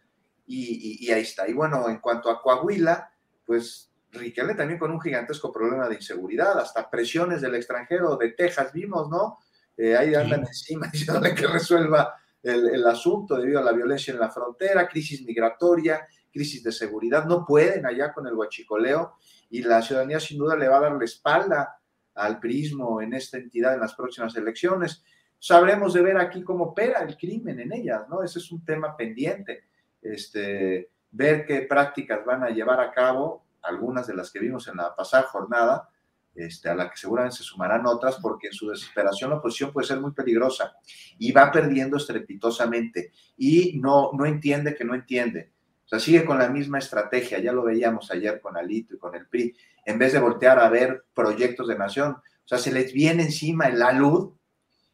y, 0.46 1.06
y 1.06 1.12
ahí 1.12 1.24
está. 1.24 1.48
Y 1.48 1.54
bueno, 1.54 1.90
en 1.90 2.00
cuanto 2.00 2.30
a 2.30 2.42
Coahuila, 2.42 3.12
pues 3.46 3.88
Riquelme 4.12 4.56
también 4.56 4.80
con 4.80 4.92
un 4.92 5.02
gigantesco 5.02 5.52
problema 5.52 5.88
de 5.88 5.96
inseguridad, 5.96 6.58
hasta 6.60 6.90
presiones 6.90 7.42
del 7.42 7.56
extranjero, 7.56 8.16
de 8.16 8.32
Texas 8.32 8.72
vimos, 8.72 9.10
¿no? 9.10 9.40
Eh, 9.76 9.96
ahí 9.96 10.16
andan 10.16 10.42
encima 10.42 10.88
diciéndole 10.92 11.36
que 11.36 11.48
resuelva 11.48 12.16
el, 12.42 12.86
asunto 12.88 13.36
debido 13.36 13.60
a 13.60 13.64
la 13.64 13.74
violencia 13.74 14.14
en 14.14 14.20
la 14.20 14.30
frontera, 14.30 14.88
crisis 14.88 15.24
migratoria, 15.26 16.08
crisis 16.38 16.64
de 16.64 16.72
seguridad, 16.72 17.26
no 17.26 17.46
pueden 17.46 17.86
allá 17.86 18.14
con 18.14 18.28
el 18.28 18.36
huachicoleo 18.36 19.16
y 19.50 19.64
la 19.64 19.82
ciudadanía 19.82 20.20
sin 20.20 20.38
duda 20.38 20.56
le 20.56 20.68
va 20.68 20.78
a 20.78 20.82
dar 20.82 20.92
la 20.94 21.06
espalda 21.06 21.80
al 22.14 22.40
prismo 22.40 23.02
en 23.02 23.14
esta 23.14 23.38
entidad 23.38 23.74
en 23.74 23.80
las 23.80 23.96
próximas 23.96 24.36
elecciones. 24.36 25.04
sabremos 25.40 25.94
de 25.94 26.02
ver 26.02 26.18
aquí 26.18 26.44
cómo 26.44 26.66
opera 26.66 27.00
el 27.02 27.16
crimen 27.18 27.60
en 27.60 27.72
ellas, 27.72 28.08
¿no? 28.10 28.24
Ese 28.24 28.40
es 28.40 28.52
un 28.52 28.64
tema 28.64 28.96
pendiente. 28.96 29.66
Este, 30.02 30.90
ver 31.12 31.46
qué 31.46 31.62
prácticas 31.62 32.26
van 32.26 32.44
a 32.44 32.50
llevar 32.50 32.80
a 32.80 32.92
cabo, 32.92 33.46
algunas 33.62 34.08
de 34.08 34.16
las 34.16 34.32
que 34.32 34.40
vimos 34.40 34.68
en 34.68 34.78
la 34.78 34.96
pasada 34.96 35.24
jornada, 35.24 35.90
este, 36.34 36.70
a 36.70 36.76
la 36.76 36.90
que 36.90 36.98
seguramente 36.98 37.38
se 37.38 37.44
sumarán 37.44 37.86
otras, 37.86 38.18
porque 38.22 38.48
en 38.48 38.54
su 38.54 38.70
desesperación 38.70 39.32
la 39.32 39.38
oposición 39.38 39.74
puede 39.74 39.88
ser 39.88 40.00
muy 40.00 40.12
peligrosa 40.12 40.76
y 41.18 41.32
va 41.32 41.52
perdiendo 41.52 41.98
estrepitosamente 41.98 43.12
y 43.38 43.80
no, 43.80 44.12
no 44.14 44.26
entiende 44.26 44.76
que 44.76 44.86
no 44.86 44.94
entiende. 44.94 45.52
O 45.88 45.90
sea, 45.90 46.00
sigue 46.00 46.26
con 46.26 46.38
la 46.38 46.50
misma 46.50 46.80
estrategia, 46.80 47.40
ya 47.40 47.54
lo 47.54 47.64
veíamos 47.64 48.12
ayer 48.12 48.42
con 48.42 48.58
Alito 48.58 48.94
y 48.94 48.98
con 48.98 49.16
el 49.16 49.26
PRI, 49.26 49.56
en 49.86 49.98
vez 49.98 50.12
de 50.12 50.20
voltear 50.20 50.60
a 50.60 50.68
ver 50.68 51.06
proyectos 51.14 51.70
de 51.70 51.78
nación. 51.78 52.12
O 52.12 52.48
sea, 52.48 52.58
se 52.58 52.74
les 52.74 52.92
viene 52.92 53.24
encima 53.24 53.70
la 53.70 53.94
luz 53.94 54.34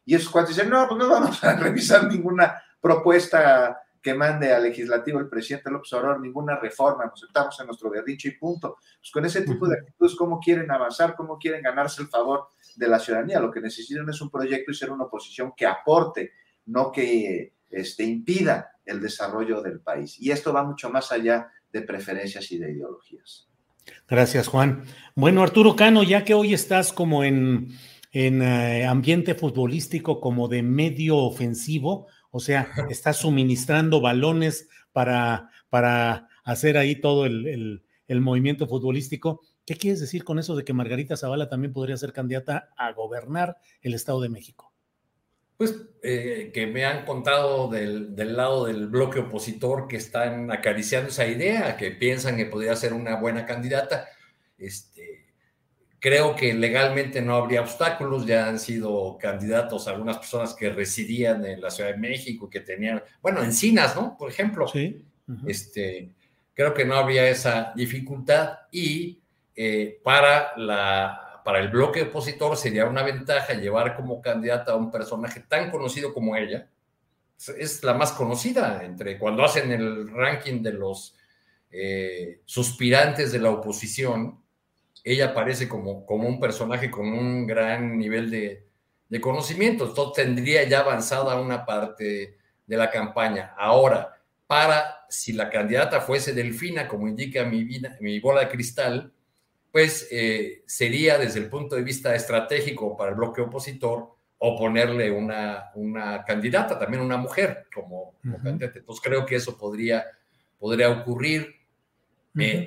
y 0.04 0.14
esos 0.14 0.30
cuates 0.30 0.54
dicen, 0.54 0.70
no, 0.70 0.86
pues 0.86 0.96
no 0.96 1.08
vamos 1.08 1.42
a 1.42 1.56
revisar 1.56 2.06
ninguna 2.06 2.62
propuesta 2.80 3.80
que 4.00 4.14
mande 4.14 4.52
al 4.52 4.62
legislativo 4.62 5.18
el 5.18 5.28
presidente 5.28 5.68
López 5.68 5.92
Obrador, 5.94 6.20
ninguna 6.20 6.60
reforma, 6.60 7.06
nos 7.06 7.18
sentamos 7.18 7.58
en 7.58 7.66
nuestro 7.66 7.90
berrinche 7.90 8.28
y 8.28 8.38
punto. 8.38 8.76
Pues 9.00 9.10
con 9.10 9.24
ese 9.24 9.42
tipo 9.42 9.66
de 9.66 9.78
actitudes, 9.78 10.14
¿cómo 10.14 10.38
quieren 10.38 10.70
avanzar? 10.70 11.16
¿Cómo 11.16 11.38
quieren 11.38 11.60
ganarse 11.60 12.02
el 12.02 12.08
favor 12.08 12.50
de 12.76 12.86
la 12.86 13.00
ciudadanía? 13.00 13.40
Lo 13.40 13.50
que 13.50 13.60
necesitan 13.60 14.08
es 14.08 14.20
un 14.20 14.30
proyecto 14.30 14.70
y 14.70 14.74
ser 14.74 14.92
una 14.92 15.04
oposición 15.04 15.54
que 15.56 15.66
aporte, 15.66 16.34
no 16.66 16.92
que 16.92 17.54
este, 17.74 18.04
impida 18.04 18.70
el 18.84 19.00
desarrollo 19.00 19.62
del 19.62 19.80
país. 19.80 20.16
Y 20.20 20.30
esto 20.30 20.52
va 20.52 20.64
mucho 20.64 20.90
más 20.90 21.12
allá 21.12 21.50
de 21.72 21.82
preferencias 21.82 22.50
y 22.52 22.58
de 22.58 22.72
ideologías. 22.72 23.48
Gracias, 24.08 24.48
Juan. 24.48 24.84
Bueno, 25.14 25.42
Arturo 25.42 25.76
Cano, 25.76 26.02
ya 26.02 26.24
que 26.24 26.34
hoy 26.34 26.54
estás 26.54 26.92
como 26.92 27.24
en, 27.24 27.68
en 28.12 28.42
eh, 28.42 28.86
ambiente 28.86 29.34
futbolístico, 29.34 30.20
como 30.20 30.48
de 30.48 30.62
medio 30.62 31.16
ofensivo, 31.18 32.06
o 32.30 32.40
sea, 32.40 32.68
está 32.90 33.12
suministrando 33.12 34.00
balones 34.00 34.68
para, 34.92 35.50
para 35.68 36.28
hacer 36.44 36.76
ahí 36.76 37.00
todo 37.00 37.26
el, 37.26 37.82
movimiento 38.08 38.66
futbolístico. 38.66 39.40
¿Qué 39.66 39.76
quieres 39.76 40.00
decir 40.00 40.24
con 40.24 40.38
eso 40.38 40.54
de 40.54 40.64
que 40.64 40.72
Margarita 40.72 41.16
Zavala 41.16 41.48
también 41.48 41.72
podría 41.72 41.96
ser 41.96 42.12
candidata 42.12 42.68
a 42.76 42.92
gobernar 42.92 43.56
el 43.80 43.94
Estado 43.94 44.20
de 44.20 44.28
México? 44.28 44.73
Pues 45.70 45.82
eh, 46.02 46.50
que 46.52 46.66
me 46.66 46.84
han 46.84 47.04
contado 47.04 47.68
del, 47.68 48.14
del, 48.14 48.36
lado 48.36 48.66
del 48.66 48.88
bloque 48.88 49.20
opositor 49.20 49.88
que 49.88 49.96
están 49.96 50.52
acariciando 50.52 51.08
esa 51.08 51.26
idea, 51.26 51.76
que 51.76 51.90
piensan 51.90 52.36
que 52.36 52.46
podría 52.46 52.76
ser 52.76 52.92
una 52.92 53.16
buena 53.16 53.46
candidata. 53.46 54.08
Este, 54.58 55.24
Creo 56.04 56.36
que 56.36 56.52
legalmente 56.52 57.22
no 57.22 57.34
habría 57.34 57.62
obstáculos, 57.62 58.26
ya 58.26 58.46
han 58.46 58.58
sido 58.58 59.16
candidatos 59.18 59.88
algunas 59.88 60.18
personas 60.18 60.52
que 60.52 60.68
residían 60.68 61.46
en 61.46 61.62
la 61.62 61.70
Ciudad 61.70 61.92
de 61.92 61.96
México, 61.96 62.50
que 62.50 62.60
tenían, 62.60 63.02
bueno, 63.22 63.42
encinas, 63.42 63.96
¿no? 63.96 64.14
Por 64.18 64.30
ejemplo. 64.30 64.68
Sí. 64.68 65.02
este, 65.46 66.10
creo 66.52 66.74
que 66.74 66.84
no 66.84 66.96
habría 66.96 67.26
esa 67.26 67.72
dificultad 67.74 68.58
y 68.70 69.18
eh, 69.56 69.98
para, 70.04 70.54
la, 70.58 71.23
para 71.44 71.60
el 71.60 71.68
bloque 71.68 72.02
opositor 72.02 72.56
sería 72.56 72.86
una 72.86 73.02
ventaja 73.02 73.52
llevar 73.54 73.94
como 73.96 74.20
candidata 74.20 74.72
a 74.72 74.76
un 74.76 74.90
personaje 74.90 75.40
tan 75.40 75.70
conocido 75.70 76.12
como 76.12 76.34
ella. 76.36 76.68
Es 77.58 77.84
la 77.84 77.94
más 77.94 78.12
conocida 78.12 78.82
entre 78.84 79.18
cuando 79.18 79.44
hacen 79.44 79.70
el 79.70 80.10
ranking 80.10 80.62
de 80.62 80.72
los 80.72 81.14
eh, 81.70 82.40
suspirantes 82.44 83.30
de 83.32 83.38
la 83.40 83.50
oposición 83.50 84.42
ella 85.04 85.26
aparece 85.26 85.68
como, 85.68 86.06
como 86.06 86.26
un 86.26 86.40
personaje 86.40 86.90
con 86.90 87.06
un 87.06 87.46
gran 87.46 87.98
nivel 87.98 88.30
de, 88.30 88.66
de 89.10 89.20
conocimiento. 89.20 89.86
Entonces 89.86 90.24
tendría 90.24 90.64
ya 90.64 90.80
avanzada 90.80 91.38
una 91.38 91.66
parte 91.66 92.38
de 92.66 92.76
la 92.76 92.90
campaña. 92.90 93.52
Ahora, 93.58 94.18
para 94.46 95.04
si 95.10 95.34
la 95.34 95.50
candidata 95.50 96.00
fuese 96.00 96.32
Delfina, 96.32 96.88
como 96.88 97.06
indica 97.06 97.44
mi, 97.44 97.68
mi 98.00 98.18
bola 98.18 98.40
de 98.40 98.48
cristal, 98.48 99.12
pues 99.74 100.08
eh, 100.10 100.62
sería 100.66 101.18
desde 101.18 101.40
el 101.40 101.50
punto 101.50 101.74
de 101.74 101.82
vista 101.82 102.14
estratégico 102.14 102.96
para 102.96 103.10
el 103.10 103.16
bloque 103.16 103.42
opositor 103.42 104.14
oponerle 104.38 105.10
una, 105.10 105.72
una 105.74 106.24
candidata, 106.24 106.78
también 106.78 107.02
una 107.02 107.16
mujer 107.16 107.66
como, 107.74 108.14
candidata. 108.42 108.78
Entonces 108.78 109.04
creo 109.04 109.26
que 109.26 109.34
eso 109.34 109.58
podría, 109.58 110.06
podría 110.58 110.90
ocurrir. 110.90 111.56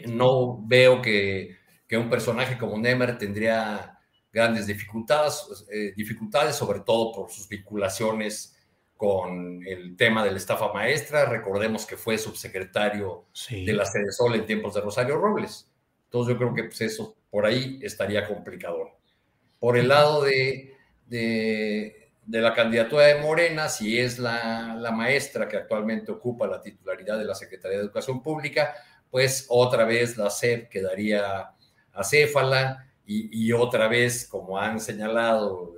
no 0.07 0.61
veo 0.67 1.01
que 1.01 1.57
que 1.87 1.97
un 1.97 2.09
personaje 2.09 2.57
como 2.57 2.77
Nemer 2.77 3.17
tendría 3.17 3.97
grandes 4.31 4.67
dificultades, 4.67 5.65
eh, 5.71 5.93
dificultades, 5.95 6.55
sobre 6.55 6.81
todo 6.81 7.13
por 7.13 7.31
sus 7.31 7.47
vinculaciones 7.47 8.55
con 8.97 9.65
el 9.65 9.95
tema 9.95 10.23
de 10.23 10.31
la 10.31 10.37
estafa 10.37 10.73
maestra. 10.73 11.25
Recordemos 11.25 11.85
que 11.85 11.95
fue 11.95 12.17
subsecretario 12.17 13.27
de 13.49 13.73
la 13.73 13.85
Sede 13.85 14.11
Sol 14.11 14.35
en 14.35 14.45
tiempos 14.45 14.73
de 14.73 14.81
Rosario 14.81 15.17
Robles. 15.17 15.69
Entonces 16.07 16.33
yo 16.33 16.37
creo 16.37 16.53
que 16.53 16.63
pues, 16.65 16.81
eso 16.81 17.15
por 17.29 17.45
ahí 17.45 17.79
estaría 17.81 18.27
complicado. 18.27 18.97
Por 19.59 19.77
el 19.77 19.87
lado 19.87 20.23
de, 20.23 20.73
de, 21.07 22.11
la 22.27 22.53
candidatura 22.53 23.05
de 23.05 23.21
Morena, 23.21 23.69
si 23.69 23.99
es 23.99 24.19
la, 24.19 24.75
la 24.75 24.91
maestra 24.91 25.47
que 25.47 25.57
actualmente 25.57 26.11
ocupa 26.11 26.47
la 26.47 26.61
titularidad 26.61 27.17
de 27.17 27.25
la 27.25 27.35
Secretaría 27.35 27.77
de 27.77 27.83
Educación 27.83 28.21
Pública, 28.21 28.75
pues 29.09 29.45
otra 29.49 29.85
vez 29.85 30.17
la 30.17 30.29
SEP 30.29 30.69
quedaría 30.69 31.51
acéfala 31.93 32.87
y, 33.09 33.53
otra 33.53 33.87
vez, 33.87 34.27
como 34.27 34.59
han 34.59 34.81
señalado 34.81 35.75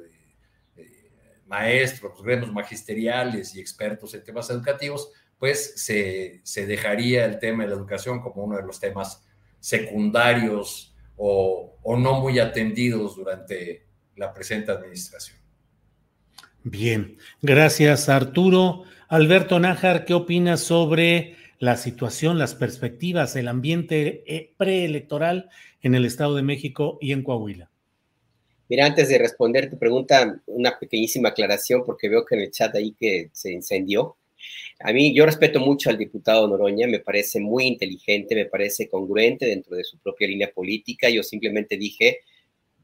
eh, 0.75 1.11
maestros, 1.45 2.23
gremios 2.23 2.51
magisteriales 2.51 3.53
y 3.53 3.59
expertos 3.59 4.15
en 4.15 4.23
temas 4.23 4.49
educativos, 4.49 5.11
pues 5.37 5.73
se, 5.75 6.41
dejaría 6.65 7.25
el 7.25 7.37
tema 7.37 7.63
de 7.63 7.69
la 7.69 7.75
educación 7.75 8.19
como 8.19 8.43
uno 8.43 8.57
de 8.57 8.63
los 8.63 8.79
temas 8.79 9.23
secundarios 9.59 10.95
o, 11.17 11.77
o 11.83 11.97
no 11.97 12.21
muy 12.21 12.39
atendidos 12.39 13.15
durante 13.15 13.85
la 14.15 14.33
presente 14.33 14.71
administración. 14.71 15.37
Bien, 16.63 17.17
gracias 17.41 18.09
Arturo. 18.09 18.83
Alberto 19.07 19.59
Nájar, 19.59 20.05
¿qué 20.05 20.13
opinas 20.13 20.59
sobre 20.59 21.35
la 21.59 21.75
situación, 21.75 22.39
las 22.39 22.55
perspectivas, 22.55 23.35
el 23.35 23.49
ambiente 23.49 24.23
eh, 24.25 24.53
preelectoral 24.57 25.49
en 25.81 25.93
el 25.93 26.05
Estado 26.05 26.35
de 26.35 26.41
México 26.41 26.97
y 27.01 27.11
en 27.11 27.21
Coahuila. 27.21 27.69
Mira, 28.69 28.85
antes 28.85 29.09
de 29.09 29.17
responder 29.17 29.69
tu 29.69 29.77
pregunta, 29.77 30.41
una 30.45 30.79
pequeñísima 30.79 31.29
aclaración, 31.29 31.83
porque 31.85 32.07
veo 32.07 32.25
que 32.25 32.35
en 32.35 32.41
el 32.41 32.51
chat 32.51 32.73
ahí 32.75 32.95
que 32.97 33.29
se 33.33 33.51
incendió. 33.51 34.15
A 34.79 34.93
mí, 34.93 35.13
yo 35.13 35.25
respeto 35.25 35.59
mucho 35.59 35.89
al 35.89 35.97
diputado 35.97 36.47
Noroña, 36.47 36.87
me 36.87 36.99
parece 36.99 37.39
muy 37.39 37.65
inteligente, 37.65 38.35
me 38.35 38.45
parece 38.45 38.87
congruente 38.87 39.45
dentro 39.45 39.75
de 39.75 39.83
su 39.83 39.97
propia 39.99 40.27
línea 40.27 40.51
política. 40.51 41.09
Yo 41.09 41.23
simplemente 41.23 41.77
dije, 41.77 42.19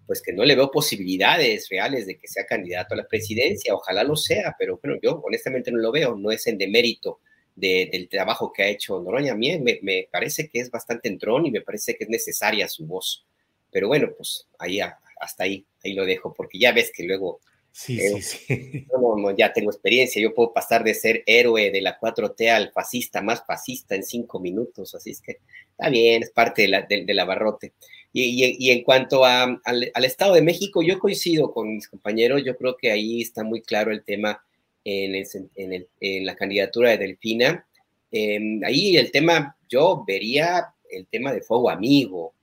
pues 0.06 0.22
que 0.22 0.34
no 0.34 0.44
le 0.44 0.56
veo 0.56 0.72
posibilidades 0.72 1.70
reales 1.70 2.06
de 2.06 2.18
que 2.18 2.28
sea 2.28 2.46
candidato 2.46 2.94
a 2.94 2.98
la 2.98 3.08
presidencia, 3.08 3.74
ojalá 3.74 4.04
lo 4.04 4.16
sea, 4.16 4.56
pero 4.58 4.80
bueno, 4.84 5.00
yo 5.02 5.22
honestamente 5.24 5.72
no 5.72 5.80
lo 5.80 5.92
veo, 5.92 6.16
no 6.16 6.32
es 6.32 6.46
en 6.48 6.58
demérito 6.58 7.20
del 7.56 8.10
trabajo 8.10 8.52
que 8.52 8.64
ha 8.64 8.68
hecho 8.68 9.02
Noroña. 9.02 9.32
A 9.32 9.36
mí 9.36 9.58
me, 9.60 10.08
parece 10.12 10.50
que 10.50 10.60
es 10.60 10.70
bastante 10.70 11.08
entrón 11.08 11.46
y 11.46 11.52
me 11.52 11.62
parece 11.62 11.96
que 11.96 12.04
es 12.04 12.10
necesaria 12.10 12.68
su 12.68 12.86
voz. 12.86 13.26
Pero 13.72 13.88
bueno, 13.88 14.10
pues 14.16 14.48
ahí 14.60 14.80
hasta 14.82 15.44
ahí, 15.46 15.66
ahí 15.84 15.94
lo 15.94 16.06
dejo, 16.06 16.34
porque 16.34 16.60
ya 16.60 16.72
ves 16.72 16.92
que 16.94 17.04
luego... 17.04 17.40
Sí, 17.78 18.00
sí, 18.00 18.22
sí. 18.22 18.88
No, 18.90 19.36
ya 19.36 19.52
tengo 19.52 19.70
experiencia, 19.70 20.22
yo 20.22 20.34
puedo 20.34 20.54
pasar 20.54 20.82
de 20.86 20.94
ser 20.94 21.24
héroe 21.26 21.72
de 21.72 21.82
la 21.82 22.00
4T 22.00 22.50
al 22.50 22.72
fascista, 22.72 23.22
más 23.22 23.44
fascista 23.46 23.96
en 23.96 24.04
cinco 24.04 24.40
minutos, 24.40 24.96
así 24.96 25.12
es 25.12 25.22
que 25.22 25.40
está 25.72 25.90
bien, 25.90 26.24
es 26.24 26.32
parte 26.32 26.62
de 26.62 26.68
la, 26.70 26.82
del 26.84 27.20
abarrote. 27.20 27.74
Y, 28.14 28.56
y, 28.58 28.72
en 28.72 28.82
cuanto 28.82 29.26
a, 29.26 29.60
al, 29.66 29.92
al 29.94 30.06
Estado 30.06 30.36
de 30.36 30.42
México, 30.42 30.82
yo 30.82 31.00
coincido 31.00 31.52
con 31.52 31.76
mis 31.76 31.90
compañeros, 31.90 32.44
yo 32.46 32.56
creo 32.56 32.78
que 32.78 32.92
ahí 32.92 33.22
está 33.22 33.44
muy 33.44 33.62
claro 33.62 33.92
el 33.92 34.06
tema 34.06 34.42
en, 34.86 36.26
la 36.26 36.36
candidatura 36.36 36.92
de 36.92 36.98
Delfina. 37.00 37.68
Em, 38.12 38.62
ahí 38.64 38.96
el 38.96 39.12
tema, 39.12 39.58
yo 39.68 40.04
vería 40.08 40.74
el 40.90 41.08
tema 41.08 41.34
de 41.34 41.42
fuego 41.42 41.70
amigo, 41.70 42.34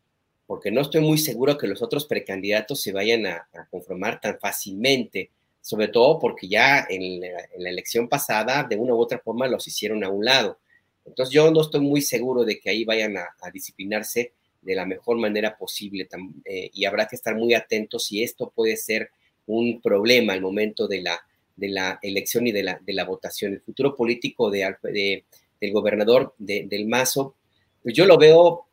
porque 0.52 0.70
no 0.70 0.82
estoy 0.82 1.00
muy 1.00 1.16
seguro 1.16 1.56
que 1.56 1.66
los 1.66 1.80
otros 1.80 2.04
precandidatos 2.04 2.82
se 2.82 2.92
vayan 2.92 3.24
a, 3.24 3.48
conformar 3.70 4.20
tan 4.20 4.38
fácilmente, 4.38 5.30
sobre 5.62 5.88
todo 5.88 6.18
porque 6.18 6.46
ya 6.46 6.86
en 6.90 7.22
la, 7.22 7.70
elección 7.70 8.06
pasada, 8.06 8.62
de 8.62 8.76
una 8.76 8.92
u 8.92 8.98
otra 8.98 9.18
forma, 9.18 9.48
los 9.48 9.66
hicieron 9.66 10.04
a 10.04 10.10
un 10.10 10.26
lado. 10.26 10.58
Entonces 11.06 11.32
yo 11.32 11.50
no 11.50 11.62
estoy 11.62 11.80
muy 11.80 12.02
seguro 12.02 12.44
de 12.44 12.60
que 12.60 12.68
ahí 12.68 12.84
vayan 12.84 13.16
a, 13.16 13.30
disciplinarse 13.50 14.34
de 14.60 14.74
la 14.74 14.84
mejor 14.84 15.16
manera 15.16 15.56
posible 15.56 16.06
eh, 16.44 16.68
y 16.74 16.84
habrá 16.84 17.08
que 17.08 17.16
estar 17.16 17.34
muy 17.34 17.54
atentos 17.54 18.04
si 18.04 18.22
esto 18.22 18.52
puede 18.54 18.76
ser 18.76 19.08
un 19.46 19.80
problema 19.80 20.34
al 20.34 20.42
momento 20.42 20.86
de 20.86 21.00
la, 21.00 21.18
de 21.56 21.68
la 21.70 21.98
elección 22.02 22.46
y 22.46 22.52
de 22.52 22.62
la, 22.62 22.78
de 22.78 22.92
la 22.92 23.06
votación. 23.06 23.54
El 23.54 23.62
futuro 23.62 23.96
político 23.96 24.50
de, 24.50 25.24
del 25.58 25.72
gobernador 25.72 26.34
del 26.36 26.86
Mazo, 26.88 27.36
pues 27.82 27.94
yo 27.94 28.04
lo 28.04 28.18
veo 28.18 28.66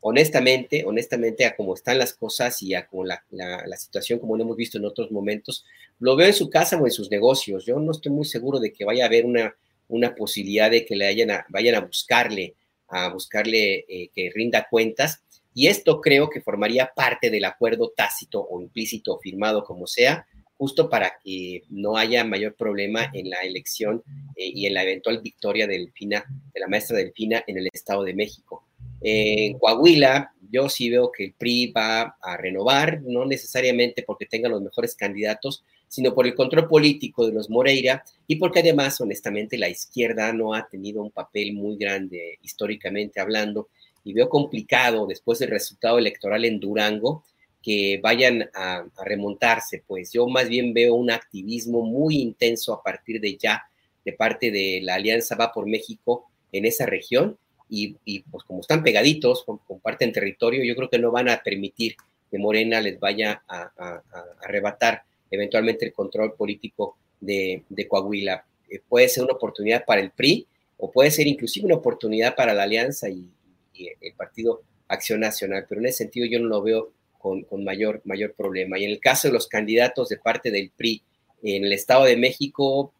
honestamente, 0.00 0.84
honestamente, 0.84 1.44
a 1.44 1.54
cómo 1.54 1.74
están 1.74 1.98
las 1.98 2.14
cosas 2.14 2.62
y 2.62 2.74
a 2.74 2.86
como 2.86 3.04
la, 3.04 3.22
la, 3.30 3.76
situación, 3.76 4.18
como 4.18 4.36
lo 4.36 4.44
hemos 4.44 4.56
visto 4.56 4.78
en 4.78 4.84
otros 4.84 5.10
momentos, 5.10 5.64
lo 5.98 6.16
veo 6.16 6.28
en 6.28 6.34
su 6.34 6.48
casa 6.48 6.76
o 6.76 6.86
en 6.86 6.92
sus 6.92 7.10
negocios. 7.10 7.66
Yo 7.66 7.78
no 7.78 7.92
estoy 7.92 8.12
muy 8.12 8.24
seguro 8.24 8.58
de 8.58 8.72
que 8.72 8.84
vaya 8.84 9.04
a 9.04 9.06
haber 9.06 9.26
una, 9.26 9.54
una 9.88 10.14
posibilidad 10.14 10.70
de 10.70 10.84
que 10.86 10.96
le 10.96 11.06
hayan 11.06 11.30
vayan 11.48 11.74
a 11.74 11.80
buscarle, 11.80 12.54
a 12.88 13.08
buscarle 13.12 13.84
eh, 13.88 14.10
que 14.14 14.30
rinda 14.34 14.66
cuentas. 14.70 15.22
Y 15.52 15.66
esto 15.66 16.00
creo 16.00 16.30
que 16.30 16.40
formaría 16.40 16.92
parte 16.94 17.28
del 17.28 17.44
acuerdo 17.44 17.92
tácito 17.94 18.40
o 18.40 18.60
implícito 18.62 19.18
firmado, 19.18 19.64
como 19.64 19.86
sea, 19.86 20.26
justo 20.56 20.88
para 20.88 21.18
que 21.22 21.64
no 21.68 21.96
haya 21.96 22.24
mayor 22.24 22.54
problema 22.54 23.10
en 23.12 23.30
la 23.30 23.40
elección 23.40 24.02
eh, 24.36 24.50
y 24.54 24.66
en 24.66 24.74
la 24.74 24.84
eventual 24.84 25.20
victoria 25.20 25.66
de, 25.66 25.78
de 25.98 26.60
la 26.60 26.68
maestra 26.68 26.96
Delfina 26.96 27.42
en 27.46 27.58
el 27.58 27.68
Estado 27.72 28.04
de 28.04 28.14
México. 28.14 28.64
En 29.00 29.58
Coahuila, 29.58 30.32
yo 30.50 30.68
sí 30.68 30.90
veo 30.90 31.10
que 31.10 31.24
el 31.24 31.32
PRI 31.32 31.72
va 31.72 32.16
a 32.20 32.36
renovar, 32.36 33.02
no 33.02 33.24
necesariamente 33.24 34.02
porque 34.02 34.26
tenga 34.26 34.48
los 34.48 34.60
mejores 34.60 34.94
candidatos, 34.94 35.64
sino 35.88 36.14
por 36.14 36.26
el 36.26 36.34
control 36.34 36.68
político 36.68 37.26
de 37.26 37.32
los 37.32 37.50
Moreira 37.50 38.04
y 38.26 38.36
porque 38.36 38.60
además, 38.60 39.00
honestamente, 39.00 39.58
la 39.58 39.68
izquierda 39.68 40.32
no 40.32 40.54
ha 40.54 40.68
tenido 40.68 41.02
un 41.02 41.10
papel 41.10 41.52
muy 41.52 41.76
grande 41.76 42.38
históricamente 42.42 43.20
hablando 43.20 43.68
y 44.04 44.12
veo 44.12 44.28
complicado 44.28 45.06
después 45.06 45.38
del 45.38 45.50
resultado 45.50 45.98
electoral 45.98 46.44
en 46.44 46.60
Durango 46.60 47.24
que 47.62 48.00
vayan 48.02 48.48
a, 48.54 48.84
remontarse, 49.04 49.82
pues 49.86 50.12
yo 50.12 50.26
más 50.26 50.48
bien 50.48 50.72
veo 50.72 50.94
un 50.94 51.10
activismo 51.10 51.82
muy 51.82 52.18
intenso 52.18 52.72
a 52.72 52.82
partir 52.82 53.20
de 53.20 53.36
ya 53.36 53.64
de 54.04 54.12
parte 54.12 54.50
de 54.50 54.80
la 54.82 54.94
Alianza 54.94 55.34
Va 55.36 55.52
por 55.52 55.66
México 55.66 56.30
en 56.52 56.64
esa 56.64 56.86
región 56.86 57.36
y, 57.70 58.20
pues 58.30 58.44
como 58.44 58.60
están 58.60 58.82
pegaditos, 58.82 59.44
comparten 59.66 60.12
territorio, 60.12 60.64
yo 60.64 60.74
creo 60.74 60.90
que 60.90 60.98
no 60.98 61.12
van 61.12 61.28
a 61.28 61.40
permitir 61.42 61.94
que 62.30 62.38
Morena 62.38 62.80
les 62.80 62.98
vaya 62.98 63.42
a, 63.48 64.02
arrebatar 64.42 65.02
eventualmente 65.30 65.86
el 65.86 65.92
control 65.92 66.34
político 66.34 66.96
de, 67.20 67.62
Coahuila. 67.88 68.44
Eh, 68.68 68.80
puede 68.88 69.08
ser 69.08 69.24
una 69.24 69.34
oportunidad 69.34 69.84
para 69.84 70.00
el 70.00 70.10
PRI 70.10 70.46
o 70.78 70.90
puede 70.90 71.10
ser 71.10 71.26
inclusive 71.26 71.66
una 71.66 71.76
oportunidad 71.76 72.34
para 72.34 72.54
la 72.54 72.64
Alianza 72.64 73.08
y, 73.08 73.28
el 73.74 74.12
Partido 74.12 74.60
Acción 74.88 75.20
Nacional, 75.20 75.64
pero 75.66 75.80
en 75.80 75.86
ese 75.86 75.98
sentido 75.98 76.26
yo 76.26 76.38
no 76.38 76.48
lo 76.48 76.60
veo 76.60 76.92
con, 77.18 77.44
con, 77.44 77.64
mayor, 77.64 78.02
mayor 78.04 78.34
problema. 78.34 78.78
Y 78.78 78.84
en 78.84 78.90
el 78.90 79.00
caso 79.00 79.28
de 79.28 79.32
los 79.32 79.46
candidatos 79.46 80.10
de 80.10 80.18
parte 80.18 80.50
del 80.50 80.70
PRI 80.76 81.02
en 81.42 81.64
el 81.64 81.72
Estado 81.72 82.04
de 82.04 82.18
México, 82.18 82.92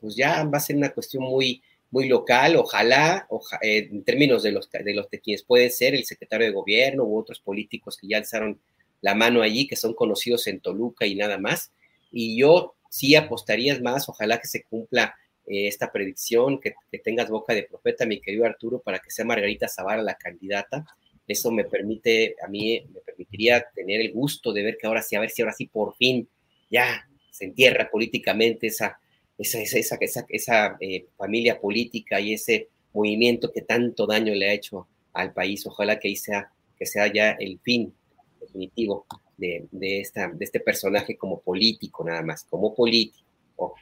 pues 0.00 0.14
ya 0.14 0.44
va 0.44 0.58
a 0.58 0.60
ser 0.60 0.76
una 0.76 0.90
cuestión 0.90 1.24
muy, 1.24 1.60
muy 1.90 2.08
local, 2.08 2.56
ojalá, 2.56 3.26
eh, 3.62 3.88
en 3.90 4.04
términos 4.04 4.42
de 4.42 4.52
los, 4.52 4.70
de 4.70 4.94
los 4.94 5.08
de 5.10 5.20
quienes 5.20 5.42
pueden 5.42 5.70
ser 5.70 5.94
el 5.94 6.04
secretario 6.04 6.46
de 6.46 6.52
gobierno 6.52 7.04
u 7.04 7.18
otros 7.18 7.40
políticos 7.40 7.96
que 7.96 8.08
ya 8.08 8.18
alzaron 8.18 8.60
la 9.00 9.14
mano 9.14 9.42
allí, 9.42 9.66
que 9.66 9.76
son 9.76 9.94
conocidos 9.94 10.46
en 10.48 10.60
Toluca 10.60 11.06
y 11.06 11.14
nada 11.14 11.38
más. 11.38 11.72
Y 12.10 12.38
yo 12.38 12.74
sí 12.90 13.14
apostaría 13.14 13.78
más, 13.80 14.08
ojalá 14.08 14.38
que 14.38 14.48
se 14.48 14.64
cumpla 14.64 15.14
eh, 15.46 15.66
esta 15.66 15.90
predicción, 15.90 16.60
que, 16.60 16.74
tengas 17.02 17.30
boca 17.30 17.54
de 17.54 17.62
profeta, 17.62 18.04
mi 18.04 18.20
querido 18.20 18.44
Arturo, 18.44 18.80
para 18.80 18.98
que 18.98 19.10
sea 19.10 19.24
Margarita 19.24 19.68
Zavala 19.68 20.02
la 20.02 20.14
candidata. 20.14 20.84
Eso 21.26 21.50
me 21.50 21.64
permite, 21.64 22.36
a 22.44 22.48
mí 22.48 22.82
me 22.92 23.00
permitiría 23.00 23.64
tener 23.74 24.00
el 24.00 24.12
gusto 24.12 24.52
de 24.52 24.62
ver 24.62 24.78
que 24.78 24.86
ahora 24.86 25.02
sí, 25.02 25.16
a 25.16 25.20
ver 25.20 25.30
si 25.30 25.42
ahora 25.42 25.54
sí 25.54 25.66
por 25.66 25.94
fin 25.96 26.28
ya 26.70 27.06
se 27.30 27.44
entierra 27.44 27.88
políticamente 27.90 28.66
esa, 28.66 28.98
esa, 29.38 29.60
esa, 29.60 29.96
esa, 30.00 30.26
esa 30.28 30.76
eh, 30.80 31.06
familia 31.16 31.60
política 31.60 32.20
y 32.20 32.34
ese 32.34 32.68
movimiento 32.92 33.52
que 33.52 33.62
tanto 33.62 34.06
daño 34.06 34.34
le 34.34 34.50
ha 34.50 34.52
hecho 34.52 34.88
al 35.12 35.32
país. 35.32 35.66
Ojalá 35.66 35.98
que 35.98 36.08
ahí 36.08 36.16
sea, 36.16 36.50
que 36.76 36.86
sea 36.86 37.12
ya 37.12 37.30
el 37.32 37.60
fin 37.60 37.94
definitivo 38.40 39.06
de, 39.36 39.66
de, 39.70 40.00
esta, 40.00 40.28
de 40.28 40.44
este 40.44 40.60
personaje 40.60 41.16
como 41.16 41.40
político, 41.40 42.04
nada 42.04 42.22
más, 42.22 42.44
como 42.44 42.74
político. 42.74 43.74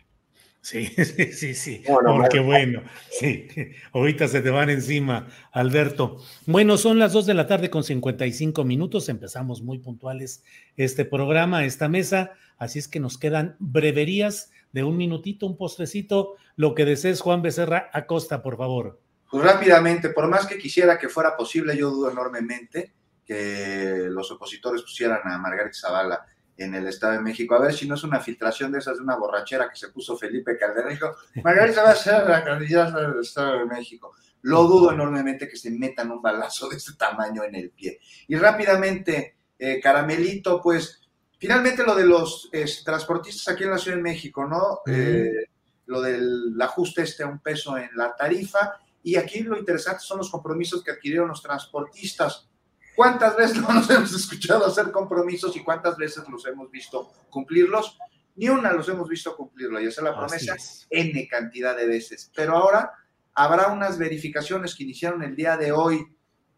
Sí, 0.66 0.86
sí, 1.04 1.32
sí, 1.32 1.54
sí. 1.54 1.82
Porque 1.86 2.40
bueno, 2.40 2.82
sí, 3.08 3.46
ahorita 3.92 4.26
se 4.26 4.40
te 4.40 4.50
van 4.50 4.68
encima, 4.68 5.28
Alberto. 5.52 6.18
Bueno, 6.44 6.76
son 6.76 6.98
las 6.98 7.12
2 7.12 7.24
de 7.26 7.34
la 7.34 7.46
tarde 7.46 7.70
con 7.70 7.84
55 7.84 8.64
minutos. 8.64 9.08
Empezamos 9.08 9.62
muy 9.62 9.78
puntuales 9.78 10.42
este 10.76 11.04
programa, 11.04 11.64
esta 11.64 11.88
mesa. 11.88 12.32
Así 12.58 12.80
es 12.80 12.88
que 12.88 12.98
nos 12.98 13.16
quedan 13.16 13.54
breverías 13.60 14.50
de 14.72 14.84
un 14.84 14.96
minutito, 14.96 15.46
un 15.46 15.56
postrecito, 15.56 16.34
lo 16.56 16.74
que 16.74 16.84
desees, 16.84 17.20
Juan 17.20 17.42
Becerra 17.42 17.90
Acosta, 17.92 18.42
por 18.42 18.56
favor. 18.56 19.00
Pues 19.30 19.44
rápidamente, 19.44 20.10
por 20.10 20.28
más 20.28 20.46
que 20.46 20.58
quisiera 20.58 20.98
que 20.98 21.08
fuera 21.08 21.36
posible, 21.36 21.76
yo 21.76 21.90
dudo 21.90 22.10
enormemente 22.10 22.94
que 23.24 24.06
los 24.08 24.30
opositores 24.30 24.82
pusieran 24.82 25.20
a 25.24 25.38
Margarita 25.38 25.76
Zavala 25.78 26.26
en 26.56 26.74
el 26.74 26.86
Estado 26.86 27.14
de 27.14 27.20
México. 27.20 27.54
A 27.54 27.60
ver 27.60 27.74
si 27.74 27.88
no 27.88 27.96
es 27.96 28.04
una 28.04 28.20
filtración 28.20 28.72
de 28.72 28.78
esas 28.78 28.98
de 28.98 29.02
una 29.02 29.16
borrachera 29.16 29.68
que 29.68 29.76
se 29.76 29.88
puso 29.88 30.16
Felipe 30.16 30.56
Calderón. 30.56 30.90
Dijo, 30.90 31.14
Margarita 31.42 31.82
va 31.82 31.90
a 31.90 31.96
ser 31.96 32.26
la 32.26 32.44
candidata 32.44 33.00
del 33.00 33.20
Estado 33.20 33.58
de 33.58 33.66
México. 33.66 34.14
Lo 34.42 34.62
dudo 34.64 34.92
enormemente 34.92 35.48
que 35.48 35.56
se 35.56 35.70
metan 35.70 36.10
un 36.10 36.22
balazo 36.22 36.68
de 36.68 36.76
este 36.76 36.92
tamaño 36.94 37.42
en 37.42 37.56
el 37.56 37.70
pie. 37.70 37.98
Y 38.28 38.36
rápidamente, 38.36 39.36
eh, 39.58 39.80
Caramelito, 39.80 40.60
pues 40.62 41.02
finalmente 41.38 41.84
lo 41.84 41.94
de 41.94 42.06
los 42.06 42.50
transportistas 42.84 43.54
aquí 43.54 43.64
en 43.64 43.70
la 43.70 43.78
Ciudad 43.78 43.96
de 43.96 44.02
México, 44.02 44.46
¿no? 44.46 44.80
Eh, 44.86 45.46
lo 45.86 46.00
del 46.00 46.60
ajuste 46.60 47.02
este 47.02 47.22
a 47.22 47.26
un 47.28 47.38
peso 47.40 47.76
en 47.76 47.90
la 47.94 48.14
tarifa. 48.14 48.80
Y 49.02 49.16
aquí 49.16 49.40
lo 49.40 49.56
interesante 49.56 50.00
son 50.00 50.18
los 50.18 50.30
compromisos 50.30 50.82
que 50.82 50.90
adquirieron 50.90 51.28
los 51.28 51.42
transportistas 51.42 52.48
¿Cuántas 52.96 53.36
veces 53.36 53.58
no 53.62 53.72
nos 53.72 53.88
hemos 53.90 54.12
escuchado 54.14 54.66
hacer 54.66 54.90
compromisos 54.90 55.54
y 55.54 55.62
cuántas 55.62 55.96
veces 55.96 56.24
los 56.28 56.44
hemos 56.46 56.70
visto 56.70 57.12
cumplirlos? 57.30 57.98
Ni 58.34 58.48
una 58.48 58.72
los 58.72 58.88
hemos 58.88 59.08
visto 59.08 59.36
cumplirlo 59.36 59.80
y 59.80 59.86
hacer 59.86 60.04
la 60.04 60.16
promesa 60.16 60.56
N 60.90 61.28
cantidad 61.28 61.76
de 61.76 61.86
veces. 61.86 62.32
Pero 62.34 62.56
ahora 62.56 62.90
habrá 63.34 63.68
unas 63.68 63.98
verificaciones 63.98 64.74
que 64.74 64.84
iniciaron 64.84 65.22
el 65.22 65.36
día 65.36 65.56
de 65.56 65.72
hoy, 65.72 66.06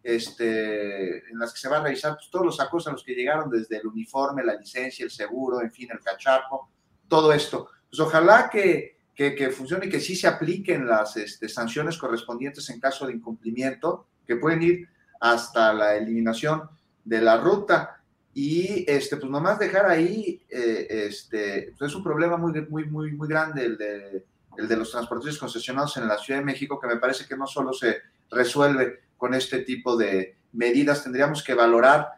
este, 0.08 1.18
en 1.30 1.38
las 1.38 1.52
que 1.52 1.60
se 1.60 1.68
va 1.68 1.76
a 1.76 1.82
revisar 1.82 2.14
pues, 2.14 2.30
todos 2.30 2.46
los 2.46 2.60
acuerdos 2.60 2.88
a 2.88 2.92
los 2.92 3.04
que 3.04 3.14
llegaron, 3.14 3.50
desde 3.50 3.76
el 3.76 3.86
uniforme, 3.86 4.42
la 4.42 4.54
licencia, 4.54 5.04
el 5.04 5.10
seguro, 5.10 5.60
en 5.60 5.70
fin, 5.70 5.90
el 5.92 6.00
cacharpo, 6.00 6.70
todo 7.06 7.30
esto. 7.30 7.68
Pues 7.90 8.00
ojalá 8.00 8.48
que, 8.48 8.96
que, 9.14 9.50
funcione 9.50 9.84
y 9.84 9.90
que 9.90 10.00
sí 10.00 10.16
se 10.16 10.26
apliquen 10.26 10.86
las 10.86 11.18
este, 11.18 11.46
sanciones 11.46 11.98
correspondientes 11.98 12.70
en 12.70 12.80
caso 12.80 13.06
de 13.06 13.12
incumplimiento, 13.12 14.06
que 14.26 14.36
pueden 14.36 14.62
ir 14.62 14.88
hasta 15.20 15.74
la 15.74 15.96
eliminación 15.96 16.62
de 17.04 17.20
la 17.20 17.36
ruta. 17.36 18.00
Y 18.32 18.90
este, 18.90 19.18
pues 19.18 19.30
nomás 19.30 19.58
dejar 19.58 19.84
ahí, 19.90 20.40
eh, 20.48 20.86
este, 20.88 21.74
pues 21.76 21.90
es 21.90 21.94
un 21.94 22.02
problema 22.02 22.38
muy, 22.38 22.58
muy, 22.70 22.86
muy, 22.86 23.12
muy 23.12 23.28
grande 23.28 23.62
el 23.62 23.76
de, 23.76 24.24
el 24.56 24.66
de 24.66 24.76
los 24.76 24.90
transportistas 24.90 25.38
concesionados 25.38 25.98
en 25.98 26.08
la 26.08 26.16
Ciudad 26.16 26.40
de 26.40 26.46
México, 26.46 26.80
que 26.80 26.86
me 26.86 26.96
parece 26.96 27.26
que 27.26 27.36
no 27.36 27.46
solo 27.46 27.74
se 27.74 27.98
resuelve 28.30 29.07
con 29.18 29.34
este 29.34 29.58
tipo 29.58 29.98
de 29.98 30.38
medidas, 30.52 31.02
tendríamos 31.02 31.42
que 31.42 31.52
valorar 31.52 32.08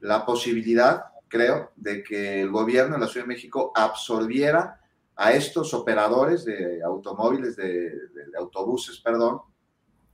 la 0.00 0.26
posibilidad, 0.26 1.04
creo, 1.28 1.72
de 1.76 2.02
que 2.02 2.42
el 2.42 2.50
gobierno 2.50 2.96
de 2.96 3.00
la 3.00 3.08
Ciudad 3.08 3.24
de 3.24 3.34
México 3.34 3.72
absorbiera 3.74 4.80
a 5.16 5.32
estos 5.32 5.72
operadores 5.72 6.44
de 6.44 6.82
automóviles, 6.82 7.56
de 7.56 7.90
autobuses, 8.36 9.00
perdón, 9.00 9.40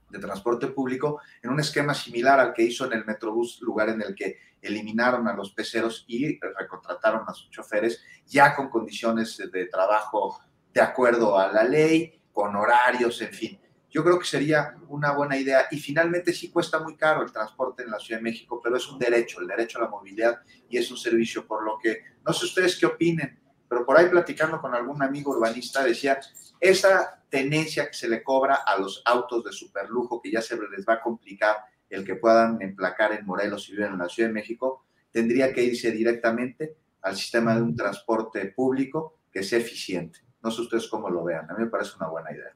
de 0.09 0.19
transporte 0.19 0.67
público 0.67 1.19
en 1.41 1.51
un 1.51 1.59
esquema 1.59 1.93
similar 1.93 2.39
al 2.39 2.53
que 2.53 2.63
hizo 2.63 2.85
en 2.85 2.93
el 2.93 3.05
Metrobús, 3.05 3.59
lugar 3.61 3.89
en 3.89 4.01
el 4.01 4.15
que 4.15 4.37
eliminaron 4.61 5.27
a 5.27 5.35
los 5.35 5.51
peceros 5.51 6.05
y 6.07 6.39
recontrataron 6.39 7.23
a 7.27 7.33
sus 7.33 7.49
choferes 7.49 8.01
ya 8.25 8.55
con 8.55 8.69
condiciones 8.69 9.37
de 9.51 9.65
trabajo 9.65 10.39
de 10.73 10.81
acuerdo 10.81 11.37
a 11.37 11.51
la 11.51 11.63
ley, 11.63 12.21
con 12.31 12.55
horarios, 12.55 13.21
en 13.21 13.33
fin. 13.33 13.59
Yo 13.95 14.03
creo 14.03 14.19
que 14.19 14.25
sería 14.25 14.75
una 14.89 15.13
buena 15.13 15.37
idea 15.37 15.67
y 15.71 15.79
finalmente 15.79 16.33
sí 16.33 16.51
cuesta 16.51 16.79
muy 16.79 16.97
caro 16.97 17.23
el 17.23 17.31
transporte 17.31 17.83
en 17.83 17.91
la 17.91 17.97
Ciudad 17.97 18.19
de 18.19 18.23
México, 18.23 18.59
pero 18.61 18.75
es 18.75 18.85
un 18.89 18.99
derecho, 18.99 19.39
el 19.39 19.47
derecho 19.47 19.77
a 19.77 19.83
la 19.83 19.87
movilidad 19.87 20.41
y 20.69 20.77
es 20.77 20.91
un 20.91 20.97
servicio, 20.97 21.47
por 21.47 21.63
lo 21.63 21.77
que 21.81 22.01
no 22.25 22.33
sé 22.33 22.43
ustedes 22.43 22.77
qué 22.77 22.87
opinen, 22.87 23.39
pero 23.69 23.85
por 23.85 23.97
ahí 23.97 24.09
platicando 24.09 24.59
con 24.59 24.75
algún 24.75 25.01
amigo 25.01 25.31
urbanista 25.31 25.81
decía, 25.81 26.19
esa 26.59 27.23
tenencia 27.29 27.87
que 27.87 27.93
se 27.93 28.09
le 28.09 28.21
cobra 28.21 28.55
a 28.67 28.77
los 28.77 29.01
autos 29.05 29.45
de 29.45 29.53
superlujo, 29.53 30.21
que 30.21 30.29
ya 30.29 30.41
se 30.41 30.57
les 30.57 30.85
va 30.85 30.95
a 30.95 31.01
complicar 31.01 31.55
el 31.89 32.03
que 32.03 32.15
puedan 32.15 32.61
emplacar 32.61 33.13
en 33.13 33.25
Morelos 33.25 33.69
y 33.69 33.77
viven 33.77 33.93
en 33.93 33.99
la 33.99 34.09
Ciudad 34.09 34.27
de 34.27 34.33
México, 34.33 34.87
tendría 35.09 35.53
que 35.53 35.63
irse 35.63 35.91
directamente 35.91 36.75
al 37.01 37.15
sistema 37.15 37.55
de 37.55 37.61
un 37.61 37.73
transporte 37.73 38.45
público 38.47 39.19
que 39.31 39.41
sea 39.41 39.59
eficiente. 39.59 40.19
No 40.43 40.51
sé 40.51 40.63
ustedes 40.63 40.89
cómo 40.89 41.09
lo 41.09 41.23
vean, 41.23 41.49
a 41.49 41.53
mí 41.53 41.63
me 41.63 41.69
parece 41.69 41.93
una 41.95 42.09
buena 42.09 42.33
idea. 42.33 42.53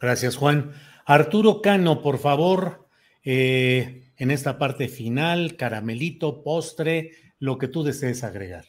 Gracias, 0.00 0.36
Juan. 0.36 0.72
Arturo 1.04 1.60
Cano, 1.60 2.02
por 2.02 2.18
favor, 2.18 2.88
eh, 3.22 4.12
en 4.16 4.30
esta 4.30 4.58
parte 4.58 4.88
final, 4.88 5.56
caramelito, 5.56 6.42
postre, 6.42 7.12
lo 7.38 7.58
que 7.58 7.68
tú 7.68 7.82
desees 7.82 8.24
agregar. 8.24 8.66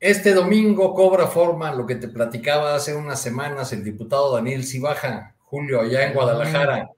Este 0.00 0.34
domingo 0.34 0.92
cobra 0.94 1.28
forma 1.28 1.72
lo 1.72 1.86
que 1.86 1.94
te 1.94 2.08
platicaba 2.08 2.74
hace 2.74 2.94
unas 2.94 3.20
semanas 3.22 3.72
el 3.72 3.84
diputado 3.84 4.34
Daniel 4.34 4.64
Cibaja, 4.64 5.34
Julio, 5.38 5.80
allá 5.80 6.06
en 6.06 6.14
Guadalajara. 6.14 6.90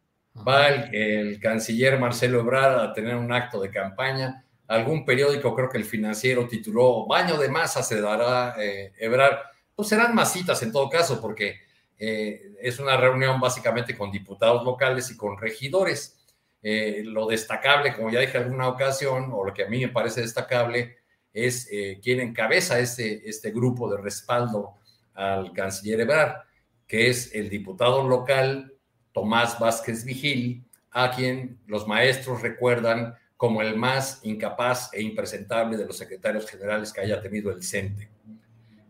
va 0.47 0.69
el, 0.69 1.39
canciller 1.39 1.99
Marcelo 1.99 2.41
Ebrard 2.41 2.81
a 2.81 2.93
tener 2.93 3.15
un 3.15 3.33
acto 3.33 3.61
de 3.61 3.71
campaña. 3.71 4.45
Algún 4.69 5.05
periódico, 5.05 5.55
creo 5.55 5.69
que 5.69 5.79
el 5.79 5.85
financiero, 5.85 6.49
tituló 6.49 7.07
Baño 7.07 7.37
de 7.39 7.49
masa 7.49 7.83
se 7.83 8.01
dará 8.01 8.57
eh, 8.59 8.93
Ebrard. 8.99 9.37
Pues 9.75 9.89
serán 9.89 10.15
masitas 10.15 10.63
en 10.63 10.73
todo 10.73 10.89
caso, 10.89 11.21
porque 11.21 11.66
eh, 11.99 12.55
es 12.61 12.79
una 12.79 12.97
reunión 12.97 13.41
básicamente 13.41 13.97
con 13.97 14.11
diputados 14.11 14.65
locales 14.65 15.11
y 15.11 15.17
con 15.17 15.39
regidores. 15.39 16.19
Eh, 16.63 17.03
lo 17.05 17.27
destacable, 17.27 17.95
como 17.95 18.11
ya 18.11 18.21
dije 18.21 18.39
en 18.39 18.45
alguna 18.45 18.69
ocasión, 18.69 19.31
o 19.33 19.45
lo 19.45 19.55
que 19.55 19.65
a 19.65 19.69
mí 19.69 19.81
me 19.81 19.93
parece 19.93 20.21
destacable, 20.21 20.99
es 21.33 21.69
eh, 21.71 22.01
quien 22.03 22.21
encabeza 22.21 22.79
este, 22.79 23.29
este 23.29 23.51
grupo 23.51 23.91
de 23.91 24.01
respaldo 24.01 24.75
al 25.15 25.53
canciller 25.53 26.01
Ebrard, 26.01 26.43
que 26.87 27.09
es 27.09 27.35
el 27.35 27.49
diputado 27.49 28.07
local 28.07 28.75
Tomás 29.13 29.59
Vázquez 29.59 30.05
Vigil, 30.05 30.65
a 30.91 31.11
quien 31.11 31.59
los 31.67 31.87
maestros 31.87 32.43
recuerdan 32.43 33.15
como 33.37 33.61
el 33.61 33.77
más 33.77 34.21
incapaz 34.25 34.91
e 34.95 35.03
impresentable 35.03 35.77
de 35.77 35.85
los 35.85 35.99
secretarios 35.99 36.49
generales 36.49 36.93
que 36.93 37.03
haya 37.03 37.21
tenido 37.21 37.51
el 37.51 37.63
CENTE. 37.63 38.09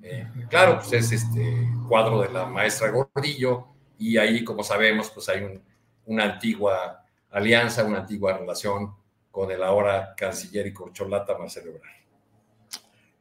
Eh, 0.02 0.26
claro, 0.48 0.78
pues 0.78 0.92
es 0.92 1.12
este 1.12 1.68
cuadro 1.88 2.22
de 2.22 2.30
la 2.30 2.46
maestra 2.46 2.90
Gordillo 2.90 3.68
y 3.98 4.16
ahí, 4.18 4.44
como 4.44 4.62
sabemos, 4.62 5.10
pues 5.10 5.28
hay 5.28 5.60
una 6.04 6.24
antigua 6.24 7.04
alianza, 7.30 7.84
una 7.84 7.98
antigua 7.98 8.38
relación 8.38 8.94
con 9.30 9.50
el 9.50 9.62
ahora 9.62 10.14
canciller 10.16 10.66
y 10.66 10.72
corcholata 10.72 11.36
Marcelo 11.36 11.70
Ebrard. 11.70 11.96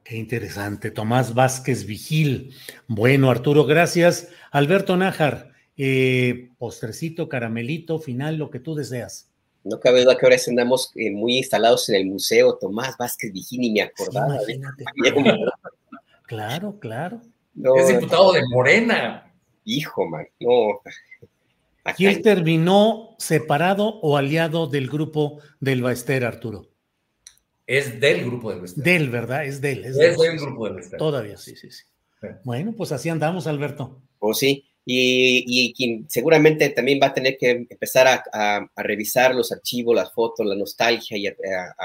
Qué 0.03 0.17
interesante, 0.17 0.91
Tomás 0.91 1.33
Vázquez 1.33 1.85
Vigil. 1.85 2.53
Bueno, 2.87 3.31
Arturo, 3.31 3.65
gracias. 3.65 4.29
Alberto 4.51 4.95
Nájar, 4.95 5.51
eh, 5.77 6.51
postrecito, 6.59 7.27
caramelito, 7.27 7.97
final, 7.97 8.37
lo 8.37 8.51
que 8.51 8.59
tú 8.59 8.75
deseas. 8.75 9.31
No 9.63 9.79
cabe 9.79 10.03
duda 10.03 10.15
que 10.15 10.27
ahora 10.27 10.37
andamos 10.47 10.91
eh, 10.93 11.09
muy 11.09 11.37
instalados 11.37 11.89
en 11.89 11.95
el 11.95 12.05
museo 12.05 12.55
Tomás 12.61 12.95
Vázquez 12.99 13.33
Vigil 13.33 13.63
y 13.63 13.71
me 13.71 13.81
acordaba. 13.81 14.37
Claro, 16.27 16.79
claro. 16.79 17.21
es 17.77 17.87
diputado 17.87 18.33
de 18.33 18.41
Morena. 18.49 19.33
Hijo, 19.63 20.07
man, 20.07 20.27
no. 20.39 20.81
¿Y 21.97 22.05
él 22.07 22.21
terminó 22.21 23.15
separado 23.19 23.99
o 24.01 24.17
aliado 24.17 24.67
del 24.67 24.89
grupo 24.89 25.39
del 25.59 25.81
Baester, 25.81 26.25
Arturo? 26.25 26.69
Es 27.67 27.99
del 27.99 28.25
grupo 28.25 28.51
del 28.51 28.61
Baester. 28.61 28.83
Del, 28.83 29.09
¿verdad? 29.09 29.45
Es 29.45 29.61
del. 29.61 29.85
Es, 29.85 29.97
del 29.97 30.37
grupo 30.37 30.65
del 30.65 30.75
Baester. 30.75 30.99
Todavía, 30.99 31.37
sí, 31.37 31.55
sí, 31.55 31.71
sí, 31.71 31.83
Bueno, 32.43 32.73
pues 32.75 32.91
así 32.91 33.09
andamos, 33.09 33.47
Alberto. 33.47 34.01
Pues 34.19 34.37
sí. 34.37 34.65
Y, 34.87 35.43
y, 35.47 35.73
quien 35.73 36.07
seguramente 36.07 36.69
también 36.69 36.99
va 37.01 37.07
a 37.07 37.13
tener 37.13 37.37
que 37.39 37.65
empezar 37.67 38.23
a, 38.31 38.69
revisar 38.75 39.33
los 39.33 39.51
archivos, 39.51 39.95
las 39.95 40.13
fotos, 40.13 40.45
la 40.45 40.55
nostalgia 40.55 41.17
y 41.17 41.25
a, 41.25 41.35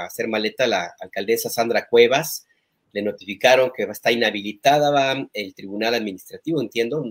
hacer 0.05 0.27
maleta 0.27 0.67
la 0.67 0.93
alcaldesa 0.99 1.49
Sandra 1.49 1.87
Cuevas. 1.87 2.45
Le 2.93 3.01
notificaron 3.01 3.71
que 3.75 3.83
estar 3.83 4.11
inhabilitada 4.11 5.27
el 5.33 5.53
tribunal 5.53 5.95
administrativo, 5.95 6.61
entiendo, 6.61 7.03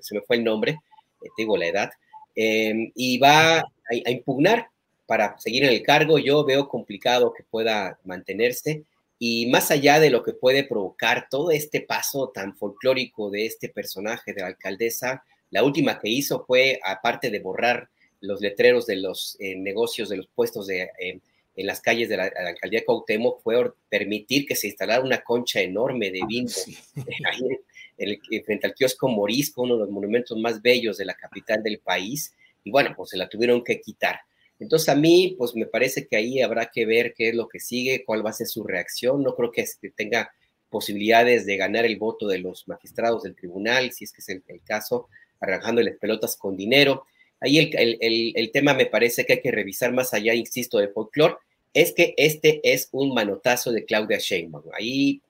se 0.00 0.14
me 0.14 0.20
fue 0.22 0.36
el 0.36 0.44
nombre, 0.44 0.78
eh, 1.22 1.28
tengo 1.36 1.56
la 1.56 1.66
edad, 1.66 1.90
Em, 2.34 2.90
y 2.94 3.18
va 3.18 3.58
a, 3.58 4.10
impugnar 4.10 4.68
para 5.06 5.38
seguir 5.38 5.64
en 5.64 5.70
el 5.70 5.82
cargo. 5.82 6.18
Yo 6.18 6.44
veo 6.44 6.68
complicado 6.68 7.32
que 7.32 7.44
pueda 7.44 7.98
mantenerse 8.04 8.84
y 9.18 9.46
más 9.46 9.70
allá 9.70 10.00
de 10.00 10.10
lo 10.10 10.22
que 10.22 10.32
puede 10.32 10.64
provocar 10.64 11.28
todo 11.30 11.50
este 11.52 11.80
paso 11.80 12.30
tan 12.34 12.56
folclórico 12.56 13.30
de 13.30 13.46
este 13.46 13.68
personaje 13.68 14.32
de 14.32 14.40
la 14.40 14.48
alcaldesa, 14.48 15.24
la 15.50 15.62
última 15.62 16.00
que 16.00 16.08
hizo 16.08 16.44
fue, 16.44 16.80
aparte 16.84 17.30
de 17.30 17.38
borrar 17.38 17.88
los 18.20 18.40
letreros 18.40 18.86
de 18.86 18.96
los 18.96 19.36
eh, 19.38 19.54
negocios, 19.56 20.08
de 20.08 20.16
los 20.16 20.26
puestos 20.26 20.66
de, 20.66 20.90
em, 20.98 21.20
en 21.56 21.66
las 21.66 21.80
calles 21.80 22.08
de 22.08 22.16
la, 22.16 22.24
alcaldía 22.24 22.80
de 22.80 22.84
Cuauhtémoc, 22.84 23.42
fue 23.42 23.72
permitir 23.88 24.46
que 24.46 24.56
se 24.56 24.68
instalara 24.68 25.02
una 25.02 25.22
concha 25.22 25.60
enorme 25.60 26.10
de 26.10 26.20
vino 26.26 26.50
ahí 27.30 28.40
frente 28.44 28.66
al 28.66 28.74
kiosco 28.74 29.08
Morisco, 29.08 29.62
uno 29.62 29.74
de 29.74 29.80
los 29.80 29.90
monumentos 29.90 30.36
más 30.38 30.60
bellos 30.60 30.96
de 30.96 31.04
la 31.04 31.14
capital 31.14 31.62
del 31.62 31.78
país, 31.78 32.34
y 32.64 32.70
bueno, 32.70 32.92
pues 32.96 33.10
se 33.10 33.16
la 33.16 33.28
tuvieron 33.28 33.62
que 33.62 33.80
quitar. 33.80 34.20
Entonces 34.58 34.88
a 34.88 34.94
mí, 34.94 35.34
pues 35.36 35.54
me 35.54 35.66
parece 35.66 36.06
que 36.06 36.16
ahí 36.16 36.40
habrá 36.40 36.66
que 36.66 36.86
ver 36.86 37.14
qué 37.14 37.28
es 37.28 37.34
lo 37.34 37.48
que 37.48 37.60
sigue, 37.60 38.04
cuál 38.04 38.24
va 38.24 38.30
a 38.30 38.34
ser 38.34 38.46
su 38.46 38.64
reacción. 38.64 39.22
No 39.22 39.34
creo 39.34 39.50
que 39.50 39.62
este, 39.62 39.90
tenga 39.90 40.32
posibilidades 40.70 41.46
de 41.46 41.56
ganar 41.56 41.84
el 41.84 41.98
voto 41.98 42.26
de 42.26 42.38
los 42.38 42.66
magistrados 42.66 43.22
del 43.22 43.36
tribunal, 43.36 43.92
si 43.92 44.04
es 44.04 44.12
que 44.12 44.20
es 44.20 44.28
el, 44.28 44.42
caso, 44.64 45.08
arrancándoles 45.40 45.98
pelotas 45.98 46.36
con 46.36 46.56
dinero. 46.56 47.06
Ahí 47.44 47.58
el, 47.58 47.98
el, 48.00 48.32
el, 48.34 48.50
tema 48.52 48.72
me 48.72 48.86
parece 48.86 49.26
que 49.26 49.34
hay 49.34 49.40
que 49.42 49.50
revisar 49.50 49.92
más 49.92 50.14
allá, 50.14 50.32
insisto, 50.32 50.78
de 50.78 50.88
folclore, 50.88 51.34
es 51.74 51.92
que 51.92 52.14
este 52.16 52.62
es 52.64 52.88
un 52.90 53.12
manotazo 53.12 53.70
de 53.70 53.84
Claudia 53.84 54.16
Sheinbaum. 54.16 54.64
Ahí, 54.72 55.20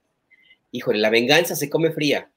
híjole, 0.70 1.00
la 1.00 1.10
venganza 1.10 1.56
se 1.56 1.68
come 1.68 1.90
fría 1.90 2.30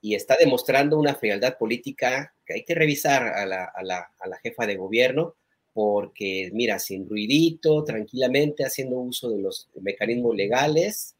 y 0.00 0.14
está 0.14 0.36
demostrando 0.38 0.96
una 0.96 1.16
frialdad 1.16 1.58
política 1.58 2.32
que 2.46 2.54
hay 2.54 2.64
que 2.64 2.76
revisar 2.76 3.24
a 3.26 3.44
la, 3.46 3.64
a 3.64 3.82
la, 3.82 4.12
a 4.20 4.28
la 4.28 4.38
jefa 4.38 4.64
de 4.64 4.76
gobierno, 4.76 5.34
porque, 5.72 6.50
mira, 6.52 6.78
sin 6.78 7.08
ruidito, 7.08 7.82
tranquilamente, 7.82 8.64
haciendo 8.64 8.96
uso 8.96 9.30
de 9.30 9.40
los 9.40 9.68
mecanismos 9.80 10.36
legales, 10.36 11.16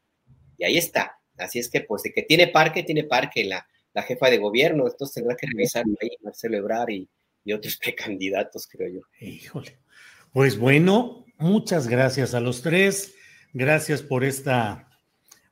y 0.57 0.63
ahí 0.63 0.77
está. 0.77 1.19
Así 1.37 1.59
es 1.59 1.69
que, 1.69 1.81
pues, 1.81 2.03
de 2.03 2.13
que 2.13 2.23
tiene 2.23 2.47
parque, 2.47 2.83
tiene 2.83 3.03
parque 3.03 3.43
la, 3.43 3.67
la 3.93 4.03
jefa 4.03 4.29
de 4.29 4.37
gobierno, 4.37 4.87
entonces 4.87 5.15
tendrá 5.15 5.35
que 5.35 5.47
revisar 5.47 5.83
ahí 6.01 6.11
Marcelo 6.21 6.57
y, 6.87 7.09
y 7.43 7.53
otros 7.53 7.77
precandidatos, 7.81 8.67
creo 8.67 8.89
yo. 8.89 9.01
Híjole. 9.19 9.79
Pues 10.33 10.57
bueno, 10.57 11.25
muchas 11.37 11.87
gracias 11.87 12.33
a 12.33 12.39
los 12.39 12.61
tres. 12.61 13.15
Gracias 13.53 14.01
por 14.01 14.23
esta 14.23 14.87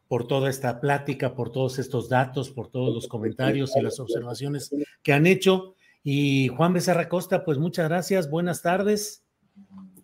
por 0.08 0.28
toda 0.28 0.50
esta 0.50 0.82
plática, 0.82 1.36
por 1.36 1.52
todos 1.52 1.78
estos 1.78 2.10
datos, 2.10 2.50
por 2.50 2.72
todos 2.72 2.96
los 2.96 3.08
comentarios 3.08 3.76
y 3.76 3.82
las 3.82 4.00
observaciones 4.00 4.72
que 5.04 5.14
han 5.14 5.28
hecho. 5.28 5.76
Y 6.04 6.48
Juan 6.48 6.74
Becerra 6.74 7.08
Costa, 7.08 7.46
pues 7.46 7.60
muchas 7.60 7.88
gracias, 7.88 8.28
buenas 8.28 8.64
tardes. 8.64 9.24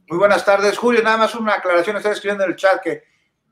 Muy 0.08 0.20
buenas 0.20 0.46
tardes, 0.46 0.78
Julio. 0.78 1.02
Nada 1.02 1.18
más 1.18 1.34
una 1.34 1.56
aclaración, 1.56 1.98
está 1.98 2.12
escribiendo 2.12 2.44
en 2.44 2.52
el 2.52 2.56
chat 2.56 2.80
que, 2.84 3.02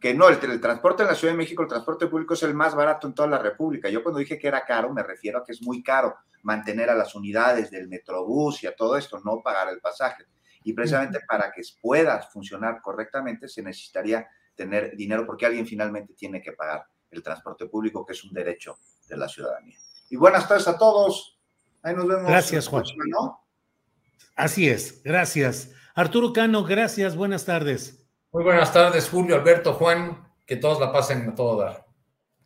que 0.04 0.14
no, 0.14 0.28
el, 0.28 0.38
el, 0.52 0.60
transporte 0.60 1.04
en 1.04 1.08
la 1.08 1.16
Ciudad 1.16 1.34
de 1.34 1.38
México, 1.38 1.64
el 1.64 1.70
transporte 1.70 2.08
público 2.08 2.34
es 2.34 2.44
el 2.44 2.54
más 2.54 2.76
barato 2.76 3.08
en 3.08 3.14
toda 3.14 3.30
la 3.30 3.38
República. 3.38 3.88
Yo 3.88 4.04
cuando 4.04 4.20
dije 4.20 4.38
que 4.38 4.50
era 4.50 4.66
caro, 4.66 4.92
me 4.92 5.02
refiero 5.02 5.40
a 5.40 5.46
que 5.46 5.54
es 5.54 5.62
muy 5.62 5.82
caro 5.82 6.14
mantener 6.42 6.90
a 6.90 6.94
las 6.94 7.16
unidades 7.16 7.72
del 7.72 7.88
Metrobús 7.88 8.62
y 8.64 8.68
a 8.68 8.76
todo 8.76 8.98
esto, 8.98 9.22
no 9.24 9.40
pagar 9.42 9.70
el 9.70 9.80
pasaje. 9.80 10.26
Y 10.66 10.74
precisamente 10.74 11.22
para 11.26 11.54
que 11.54 11.62
pueda 11.82 12.22
funcionar 12.22 12.82
correctamente 12.82 13.48
se 13.48 13.64
necesitaría 13.64 14.28
tener 14.54 14.94
dinero 14.98 15.26
porque 15.26 15.46
alguien 15.46 15.66
finalmente 15.66 16.14
tiene 16.16 16.42
que 16.42 16.52
pagar 16.52 16.86
el 17.10 17.24
transporte 17.24 17.68
público, 17.68 18.06
que 18.06 18.12
es 18.12 18.26
un 18.26 18.34
derecho 18.34 18.80
de 19.08 19.16
la 19.16 19.30
ciudadanía. 19.30 19.78
Y 20.10 20.18
buenas 20.18 20.50
tardes 20.50 20.68
a 20.68 20.78
todos. 20.78 21.40
Ahí 21.82 21.96
nos 21.96 22.10
vemos. 22.10 22.30
Gracias, 22.30 22.68
Juan. 22.68 22.84
Así 24.36 24.68
es, 24.68 25.02
gracias. 25.02 25.72
Arturo 25.96 26.34
Cano, 26.34 26.66
gracias, 26.66 27.16
buenas 27.16 27.46
tardes. 27.46 28.03
Muy 28.34 28.44
buenas 28.44 28.74
tardes, 28.74 29.10
Julio, 29.10 29.36
Alberto, 29.36 29.74
Juan, 29.74 30.28
que 30.48 30.56
todos 30.56 30.80
la 30.80 30.92
pasen 30.92 31.30
a 31.30 31.36
todo 31.36 31.62
dar. 31.62 31.86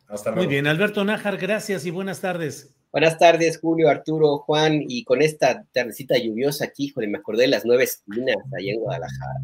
Hasta 0.06 0.28
luego. 0.28 0.44
Muy 0.44 0.46
bien, 0.46 0.66
Alberto 0.66 1.02
Nájar, 1.02 1.38
gracias 1.38 1.86
y 1.86 1.90
buenas 1.90 2.20
tardes. 2.20 2.74
Buenas 2.92 3.16
tardes, 3.16 3.58
Julio, 3.58 3.88
Arturo, 3.88 4.36
Juan, 4.40 4.82
y 4.86 5.04
con 5.04 5.22
esta 5.22 5.64
tardecita 5.72 6.18
lluviosa 6.18 6.66
aquí, 6.66 6.88
híjole, 6.88 7.08
me 7.08 7.16
acordé 7.16 7.44
de 7.44 7.48
las 7.48 7.64
nueve 7.64 7.84
esquinas 7.84 8.36
allá 8.54 8.70
en 8.70 8.80
Guadalajara. 8.80 9.40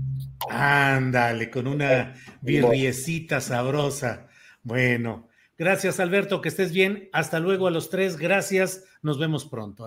Ándale, 0.50 1.50
con 1.50 1.66
una 1.66 2.14
birriecita 2.42 3.40
sabrosa. 3.40 4.28
Bueno, 4.62 5.28
gracias, 5.56 5.98
Alberto, 5.98 6.42
que 6.42 6.50
estés 6.50 6.72
bien. 6.72 7.08
Hasta 7.14 7.40
luego 7.40 7.68
a 7.68 7.70
los 7.70 7.88
tres, 7.88 8.18
gracias. 8.18 8.84
Nos 9.00 9.18
vemos 9.18 9.46
pronto. 9.46 9.86